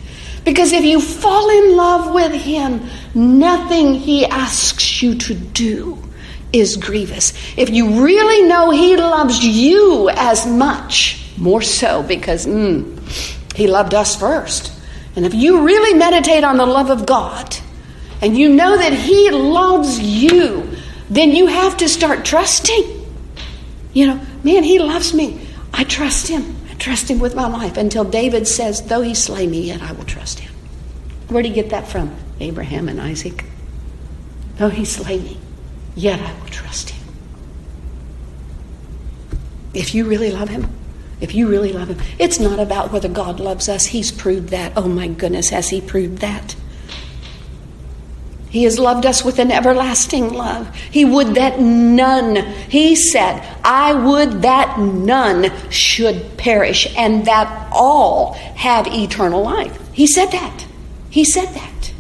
Because 0.45 0.71
if 0.71 0.85
you 0.85 1.01
fall 1.01 1.49
in 1.49 1.75
love 1.75 2.13
with 2.13 2.31
Him, 2.31 2.89
nothing 3.13 3.95
He 3.95 4.25
asks 4.25 5.01
you 5.01 5.15
to 5.15 5.35
do 5.35 6.01
is 6.53 6.77
grievous. 6.77 7.33
If 7.57 7.69
you 7.69 8.03
really 8.03 8.47
know 8.47 8.71
He 8.71 8.95
loves 8.95 9.45
you 9.45 10.09
as 10.11 10.47
much, 10.47 11.21
more 11.37 11.61
so 11.61 12.01
because 12.01 12.45
mm, 12.45 12.97
He 13.55 13.67
loved 13.67 13.93
us 13.93 14.15
first. 14.15 14.71
And 15.17 15.25
if 15.25 15.33
you 15.33 15.65
really 15.65 15.97
meditate 15.97 16.45
on 16.45 16.55
the 16.55 16.65
love 16.65 16.89
of 16.89 17.05
God 17.05 17.57
and 18.21 18.37
you 18.37 18.49
know 18.49 18.77
that 18.77 18.93
He 18.93 19.31
loves 19.31 19.99
you, 19.99 20.68
then 21.09 21.31
you 21.31 21.47
have 21.47 21.77
to 21.77 21.89
start 21.89 22.23
trusting. 22.23 23.05
You 23.93 24.07
know, 24.07 24.21
man, 24.43 24.63
He 24.63 24.79
loves 24.79 25.13
me. 25.13 25.47
I 25.73 25.83
trust 25.83 26.27
Him. 26.27 26.55
I 26.69 26.75
trust 26.75 27.09
Him 27.09 27.19
with 27.19 27.35
my 27.35 27.47
life 27.47 27.77
until 27.77 28.03
David 28.03 28.47
says, 28.47 28.83
Though 28.83 29.01
He 29.01 29.15
slay 29.15 29.47
me, 29.47 29.61
yet 29.61 29.81
I 29.81 29.91
will 29.91 30.05
trust 30.05 30.39
Him. 30.39 30.53
Where 31.27 31.43
did 31.43 31.49
he 31.49 31.55
get 31.55 31.71
that 31.71 31.87
from? 31.87 32.15
Abraham 32.39 32.89
and 32.89 33.01
Isaac. 33.01 33.45
Though 34.57 34.69
He 34.69 34.85
slay 34.85 35.19
me, 35.19 35.39
yet 35.95 36.19
I 36.19 36.39
will 36.39 36.49
trust 36.49 36.91
Him. 36.91 37.13
If 39.73 39.93
you 39.93 40.05
really 40.05 40.31
love 40.31 40.49
Him, 40.49 40.67
if 41.21 41.35
you 41.35 41.47
really 41.47 41.73
love 41.73 41.89
Him, 41.89 41.99
it's 42.17 42.39
not 42.39 42.59
about 42.59 42.91
whether 42.91 43.09
God 43.09 43.39
loves 43.39 43.67
us. 43.67 43.87
He's 43.87 44.11
proved 44.11 44.49
that. 44.49 44.73
Oh 44.75 44.87
my 44.87 45.07
goodness, 45.07 45.49
has 45.49 45.69
He 45.69 45.81
proved 45.81 46.19
that? 46.19 46.55
He 48.49 48.63
has 48.63 48.79
loved 48.79 49.05
us 49.05 49.23
with 49.23 49.37
an 49.37 49.51
everlasting 49.51 50.33
love. 50.33 50.73
He 50.75 51.05
would 51.05 51.35
that 51.35 51.59
none, 51.59 52.35
he 52.35 52.95
said, 52.95 53.45
I 53.63 53.93
would 53.93 54.41
that 54.41 54.79
none 54.79 55.51
should 55.69 56.35
perish 56.37 56.87
and 56.97 57.25
that 57.25 57.69
all 57.71 58.33
have 58.33 58.87
eternal 58.87 59.43
life. 59.43 59.79
He 59.93 60.07
said 60.07 60.31
that. 60.31 60.65
He 61.11 61.23
said 61.23 61.53
that. 61.53 61.93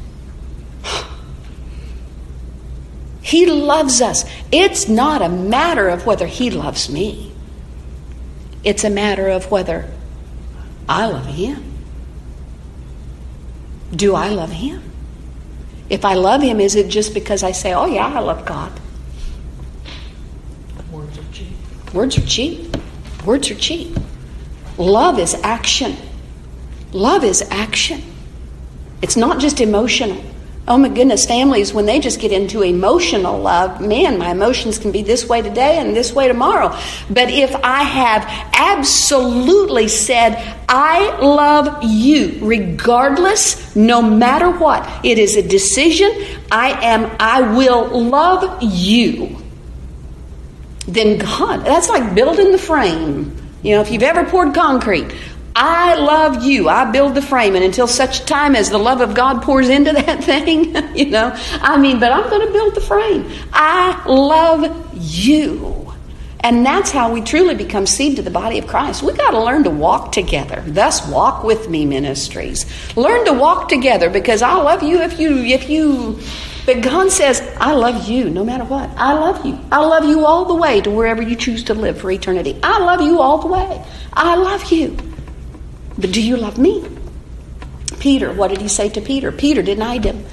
He 3.21 3.45
loves 3.45 4.01
us. 4.01 4.25
It's 4.51 4.89
not 4.89 5.21
a 5.21 5.29
matter 5.29 5.87
of 5.87 6.07
whether 6.07 6.25
he 6.25 6.49
loves 6.49 6.89
me, 6.89 7.31
it's 8.63 8.83
a 8.83 8.89
matter 8.89 9.29
of 9.29 9.51
whether 9.51 9.87
I 10.87 11.05
love 11.05 11.27
him. 11.27 11.63
Do 13.91 14.15
I 14.15 14.29
love 14.29 14.49
him? 14.49 14.88
If 15.89 16.05
I 16.05 16.13
love 16.13 16.41
him, 16.41 16.59
is 16.59 16.75
it 16.75 16.89
just 16.89 17.13
because 17.13 17.43
I 17.43 17.51
say, 17.51 17.73
oh, 17.73 17.85
yeah, 17.85 18.07
I 18.07 18.19
love 18.19 18.45
God? 18.45 18.71
Words 20.91 21.17
are 21.17 21.23
cheap. 21.31 21.53
Words 21.93 22.17
are 22.17 22.25
cheap. 22.25 22.77
Words 23.25 23.51
are 23.51 23.55
cheap. 23.55 23.97
Love 24.77 25.19
is 25.19 25.33
action. 25.43 25.95
Love 26.91 27.23
is 27.23 27.41
action. 27.49 28.01
It's 29.01 29.17
not 29.17 29.39
just 29.39 29.61
emotional. 29.61 30.21
Oh 30.69 30.77
my 30.77 30.89
goodness, 30.89 31.25
families, 31.25 31.73
when 31.73 31.87
they 31.87 31.99
just 31.99 32.19
get 32.19 32.31
into 32.31 32.61
emotional 32.61 33.39
love, 33.39 33.81
man, 33.81 34.19
my 34.19 34.29
emotions 34.29 34.77
can 34.77 34.91
be 34.91 35.01
this 35.01 35.27
way 35.27 35.41
today 35.41 35.79
and 35.79 35.95
this 35.95 36.13
way 36.13 36.27
tomorrow. 36.27 36.77
But 37.09 37.31
if 37.31 37.55
I 37.55 37.81
have 37.81 38.23
absolutely 38.53 39.87
said, 39.87 40.35
I 40.69 41.17
love 41.21 41.83
you, 41.83 42.37
regardless, 42.41 43.75
no 43.75 43.99
matter 43.99 44.51
what, 44.51 44.87
it 45.03 45.17
is 45.17 45.35
a 45.35 45.41
decision, 45.41 46.11
I 46.51 46.85
am, 46.85 47.15
I 47.19 47.41
will 47.55 48.03
love 48.03 48.61
you, 48.61 49.37
then 50.87 51.17
God, 51.17 51.65
that's 51.65 51.89
like 51.89 52.13
building 52.13 52.51
the 52.51 52.59
frame. 52.59 53.35
You 53.63 53.75
know, 53.75 53.81
if 53.81 53.91
you've 53.91 54.03
ever 54.03 54.23
poured 54.23 54.53
concrete, 54.53 55.11
I 55.55 55.95
love 55.95 56.43
you. 56.43 56.69
I 56.69 56.89
build 56.91 57.15
the 57.15 57.21
frame, 57.21 57.55
and 57.55 57.63
until 57.63 57.87
such 57.87 58.25
time 58.25 58.55
as 58.55 58.69
the 58.69 58.77
love 58.77 59.01
of 59.01 59.15
God 59.15 59.41
pours 59.41 59.69
into 59.69 59.91
that 60.05 60.23
thing, 60.23 60.75
you 60.95 61.09
know, 61.09 61.35
I 61.61 61.77
mean, 61.77 61.99
but 61.99 62.11
I'm 62.11 62.29
going 62.29 62.45
to 62.45 62.53
build 62.53 62.75
the 62.75 62.81
frame. 62.81 63.29
I 63.51 64.03
love 64.07 64.93
you. 64.93 65.79
And 66.41 66.65
that's 66.65 66.89
how 66.91 67.11
we 67.11 67.21
truly 67.21 67.53
become 67.53 67.85
seed 67.85 68.15
to 68.15 68.21
the 68.21 68.31
body 68.31 68.59
of 68.59 68.67
Christ. 68.67 69.03
We've 69.03 69.17
got 69.17 69.31
to 69.31 69.43
learn 69.43 69.65
to 69.65 69.69
walk 69.69 70.13
together. 70.13 70.63
Thus, 70.65 71.05
walk 71.07 71.43
with 71.43 71.67
me 71.67 71.85
ministries. 71.85 72.65
Learn 72.95 73.25
to 73.25 73.33
walk 73.33 73.67
together 73.67 74.09
because 74.09 74.41
I 74.41 74.53
love 74.53 74.81
you 74.81 75.01
if 75.01 75.19
you, 75.19 75.35
if 75.39 75.69
you, 75.69 76.17
but 76.65 76.81
God 76.81 77.11
says, 77.11 77.41
I 77.57 77.73
love 77.73 78.07
you 78.07 78.29
no 78.29 78.45
matter 78.45 78.63
what. 78.63 78.89
I 78.95 79.13
love 79.13 79.45
you. 79.45 79.59
I 79.69 79.79
love 79.79 80.05
you 80.05 80.25
all 80.25 80.45
the 80.45 80.55
way 80.55 80.79
to 80.81 80.91
wherever 80.91 81.21
you 81.21 81.35
choose 81.35 81.63
to 81.65 81.73
live 81.73 81.99
for 81.99 82.09
eternity. 82.09 82.57
I 82.63 82.79
love 82.79 83.01
you 83.01 83.19
all 83.19 83.39
the 83.39 83.47
way. 83.47 83.85
I 84.13 84.35
love 84.35 84.71
you. 84.71 84.95
But 85.99 86.13
do 86.13 86.21
you 86.21 86.37
love 86.37 86.57
me? 86.57 86.87
Peter, 87.99 88.31
what 88.31 88.47
did 88.47 88.61
he 88.61 88.69
say 88.69 88.87
to 88.89 89.01
Peter? 89.01 89.31
Peter 89.31 89.61
denied 89.61 90.05
him. 90.05 90.25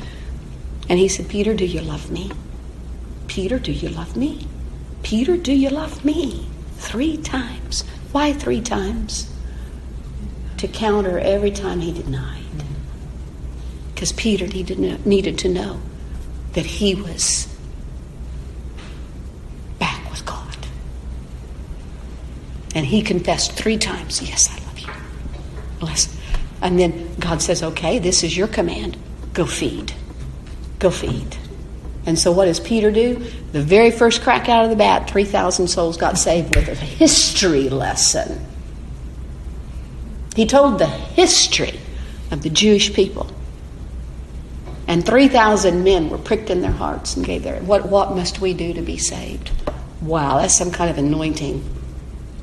And 0.89 1.01
he 1.01 1.09
said, 1.09 1.29
Peter, 1.29 1.55
do 1.55 1.65
you 1.65 1.81
love 1.81 2.11
me? 2.11 2.31
Peter, 3.27 3.59
do 3.59 3.73
you 3.73 3.89
love 3.89 4.17
me? 4.17 4.47
Peter, 5.03 5.37
do 5.37 5.53
you 5.53 5.69
love 5.69 6.05
me? 6.05 6.47
Three 6.77 7.17
times. 7.17 7.83
Why 8.13 8.33
three 8.33 8.61
times? 8.61 9.33
To 10.59 10.69
counter 10.69 11.19
every 11.19 11.51
time 11.51 11.81
he 11.81 11.93
denied. 11.93 12.45
Because 13.93 14.13
Peter 14.13 14.47
needed, 14.47 15.05
needed 15.05 15.37
to 15.39 15.49
know 15.49 15.81
that 16.53 16.67
he 16.67 16.95
was 16.95 17.53
back 19.81 20.09
with 20.11 20.25
God. 20.25 20.57
And 22.75 22.87
he 22.87 23.03
confessed 23.03 23.53
three 23.53 23.79
times, 23.79 24.23
Yes, 24.23 24.49
I. 24.49 24.66
Bless. 25.81 26.15
And 26.63 26.79
then 26.79 27.15
God 27.19 27.43
says, 27.43 27.63
Okay, 27.63 27.99
this 27.99 28.25
is 28.25 28.37
your 28.37 28.49
command. 28.49 28.97
Go 29.33 29.45
feed. 29.47 29.93
Go 30.79 30.91
feed. 30.91 31.37
And 32.07 32.19
so, 32.19 32.31
what 32.33 32.45
does 32.45 32.61
Peter 32.61 32.91
do? 32.91 33.17
The 33.53 33.63
very 33.63 33.91
first 33.91 34.23
crack 34.23 34.49
out 34.49 34.65
of 34.65 34.71
the 34.71 34.77
bat, 34.77 35.11
3,000 35.11 35.67
souls 35.69 35.97
got 35.97 36.17
saved 36.19 36.55
with 36.55 36.69
a 36.69 36.75
history 36.75 37.69
lesson. 37.69 38.45
He 40.37 40.47
told 40.47 40.79
the 40.79 40.87
history 40.87 41.81
of 42.31 42.43
the 42.43 42.51
Jewish 42.51 42.93
people. 42.93 43.27
And 44.89 45.05
3,000 45.05 45.83
men 45.83 46.11
were 46.11 46.19
pricked 46.19 46.49
in 46.49 46.61
their 46.61 46.71
hearts 46.71 47.17
and 47.17 47.27
gave 47.27 47.43
their. 47.43 47.61
What, 47.63 47.89
what 47.89 48.15
must 48.15 48.41
we 48.41 48.55
do 48.55 48.73
to 48.75 48.83
be 48.83 48.99
saved? 48.99 49.51
Wow, 50.01 50.39
that's 50.39 50.55
some 50.57 50.71
kind 50.71 50.91
of 50.91 50.99
anointing. 50.99 51.65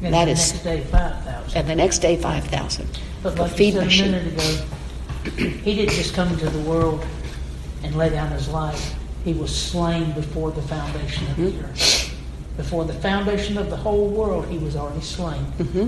And 0.01 0.13
That 0.13 0.25
the 0.25 0.31
is- 0.31 0.51
next 0.53 0.63
day, 0.63 0.81
5,000. 0.81 1.57
And 1.57 1.69
the 1.69 1.75
next 1.75 1.99
day, 1.99 2.17
5,000. 2.17 2.99
But 3.23 3.39
like 3.39 3.51
you 3.51 3.57
feed 3.57 3.73
said 3.73 3.87
my 3.87 3.93
a 3.93 4.11
minute 4.11 4.33
ago, 4.33 5.41
he 5.63 5.75
didn't 5.75 5.93
just 5.93 6.13
come 6.13 6.27
into 6.33 6.49
the 6.49 6.59
world 6.69 7.05
and 7.83 7.95
lay 7.95 8.09
down 8.09 8.31
his 8.31 8.49
life. 8.49 8.95
He 9.23 9.33
was 9.33 9.55
slain 9.55 10.11
before 10.11 10.51
the 10.51 10.61
foundation 10.61 11.23
of 11.27 11.37
Mm-hmm. 11.37 11.57
the 11.57 11.65
earth. 11.65 12.09
Before 12.57 12.85
the 12.85 12.93
foundation 12.93 13.57
of 13.57 13.69
the 13.69 13.77
whole 13.77 14.07
world, 14.09 14.45
he 14.47 14.57
was 14.57 14.75
already 14.75 15.01
slain. 15.01 15.43
Mm-hmm. 15.57 15.87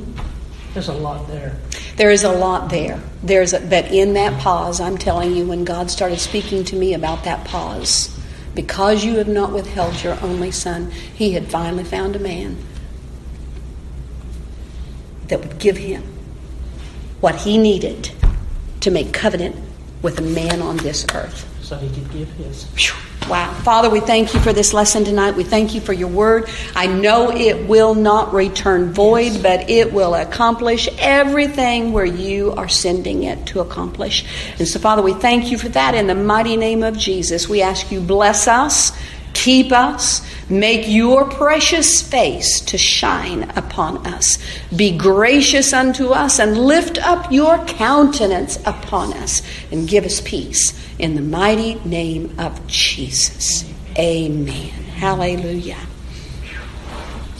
There's 0.74 0.88
a 0.88 0.94
lot 0.94 1.28
there. 1.28 1.56
There 1.96 2.10
is 2.12 2.24
a 2.24 2.32
lot 2.32 2.70
there. 2.70 3.00
There's 3.22 3.54
a, 3.54 3.60
but 3.60 3.92
in 3.92 4.14
that 4.14 4.42
pause, 4.42 4.80
I'm 4.80 4.98
telling 4.98 5.36
you, 5.36 5.46
when 5.46 5.64
God 5.64 5.92
started 5.92 6.20
speaking 6.20 6.64
to 6.66 6.76
me 6.76 6.94
about 6.94 7.24
that 7.26 7.46
pause, 7.46 8.18
because 8.56 9.04
you 9.06 9.18
have 9.18 9.28
not 9.28 9.52
withheld 9.52 10.02
your 10.04 10.18
only 10.22 10.52
son, 10.52 10.92
He 10.92 11.34
had 11.34 11.48
finally 11.50 11.84
found 11.84 12.16
a 12.16 12.20
man 12.20 12.58
that 15.28 15.40
would 15.40 15.60
give 15.60 15.78
him 15.78 16.04
what 17.26 17.34
he 17.34 17.58
needed 17.58 18.12
to 18.82 18.92
make 18.92 19.12
covenant 19.12 19.56
with 20.04 20.20
a 20.20 20.22
man 20.22 20.62
on 20.62 20.78
this 20.78 21.08
earth. 21.16 21.50
So 21.64 21.76
he 21.76 21.90
could 21.90 22.12
give 22.12 22.30
his. 22.34 22.68
Wow. 23.28 23.52
Father, 23.64 23.90
we 23.90 24.00
thank 24.00 24.36
you 24.36 24.40
for 24.42 24.54
this 24.54 24.76
lesson 24.76 25.04
tonight. 25.04 25.32
We 25.32 25.44
thank 25.44 25.74
you 25.74 25.82
for 25.82 25.92
your 25.92 26.10
word. 26.10 26.48
I 26.76 26.86
know 26.86 27.32
it 27.32 27.68
will 27.68 27.96
not 27.96 28.32
return 28.32 28.94
void, 28.94 29.42
but 29.42 29.72
it 29.72 29.92
will 29.92 30.14
accomplish 30.14 30.88
everything 31.00 31.94
where 31.94 32.06
you 32.06 32.52
are 32.52 32.70
sending 32.70 33.24
it 33.24 33.48
to 33.48 33.60
accomplish. 33.60 34.24
And 34.60 34.68
so, 34.68 34.78
Father, 34.78 35.02
we 35.02 35.16
thank 35.16 35.50
you 35.50 35.58
for 35.58 35.70
that 35.70 35.96
in 35.96 36.06
the 36.06 36.14
mighty 36.14 36.58
name 36.58 36.84
of 36.84 36.96
Jesus. 36.96 37.50
We 37.50 37.64
ask 37.64 37.92
you 37.92 38.02
bless 38.02 38.48
us, 38.48 38.96
keep 39.34 39.72
us, 39.72 40.22
make 40.50 40.88
your 40.88 41.26
precious 41.26 42.02
face 42.02 42.60
to 42.62 42.78
shine 42.78 43.50
upon 43.56 44.06
us. 44.06 44.38
Be 44.76 44.96
gracious 44.96 45.74
unto 45.74 46.10
us 46.10 46.40
and 46.40 46.58
lift 46.58 46.98
up 47.00 47.32
your 47.32 47.58
countenance 47.66 48.58
upon 48.66 49.14
us 49.14 49.42
and 49.72 49.88
give 49.88 50.06
us 50.06 50.22
peace 50.22 50.74
in 51.00 51.16
the 51.16 51.22
mighty 51.22 51.76
name 51.86 52.36
of 52.38 52.66
Jesus. 52.68 53.66
Amen. 53.98 54.70
Hallelujah. 54.96 55.80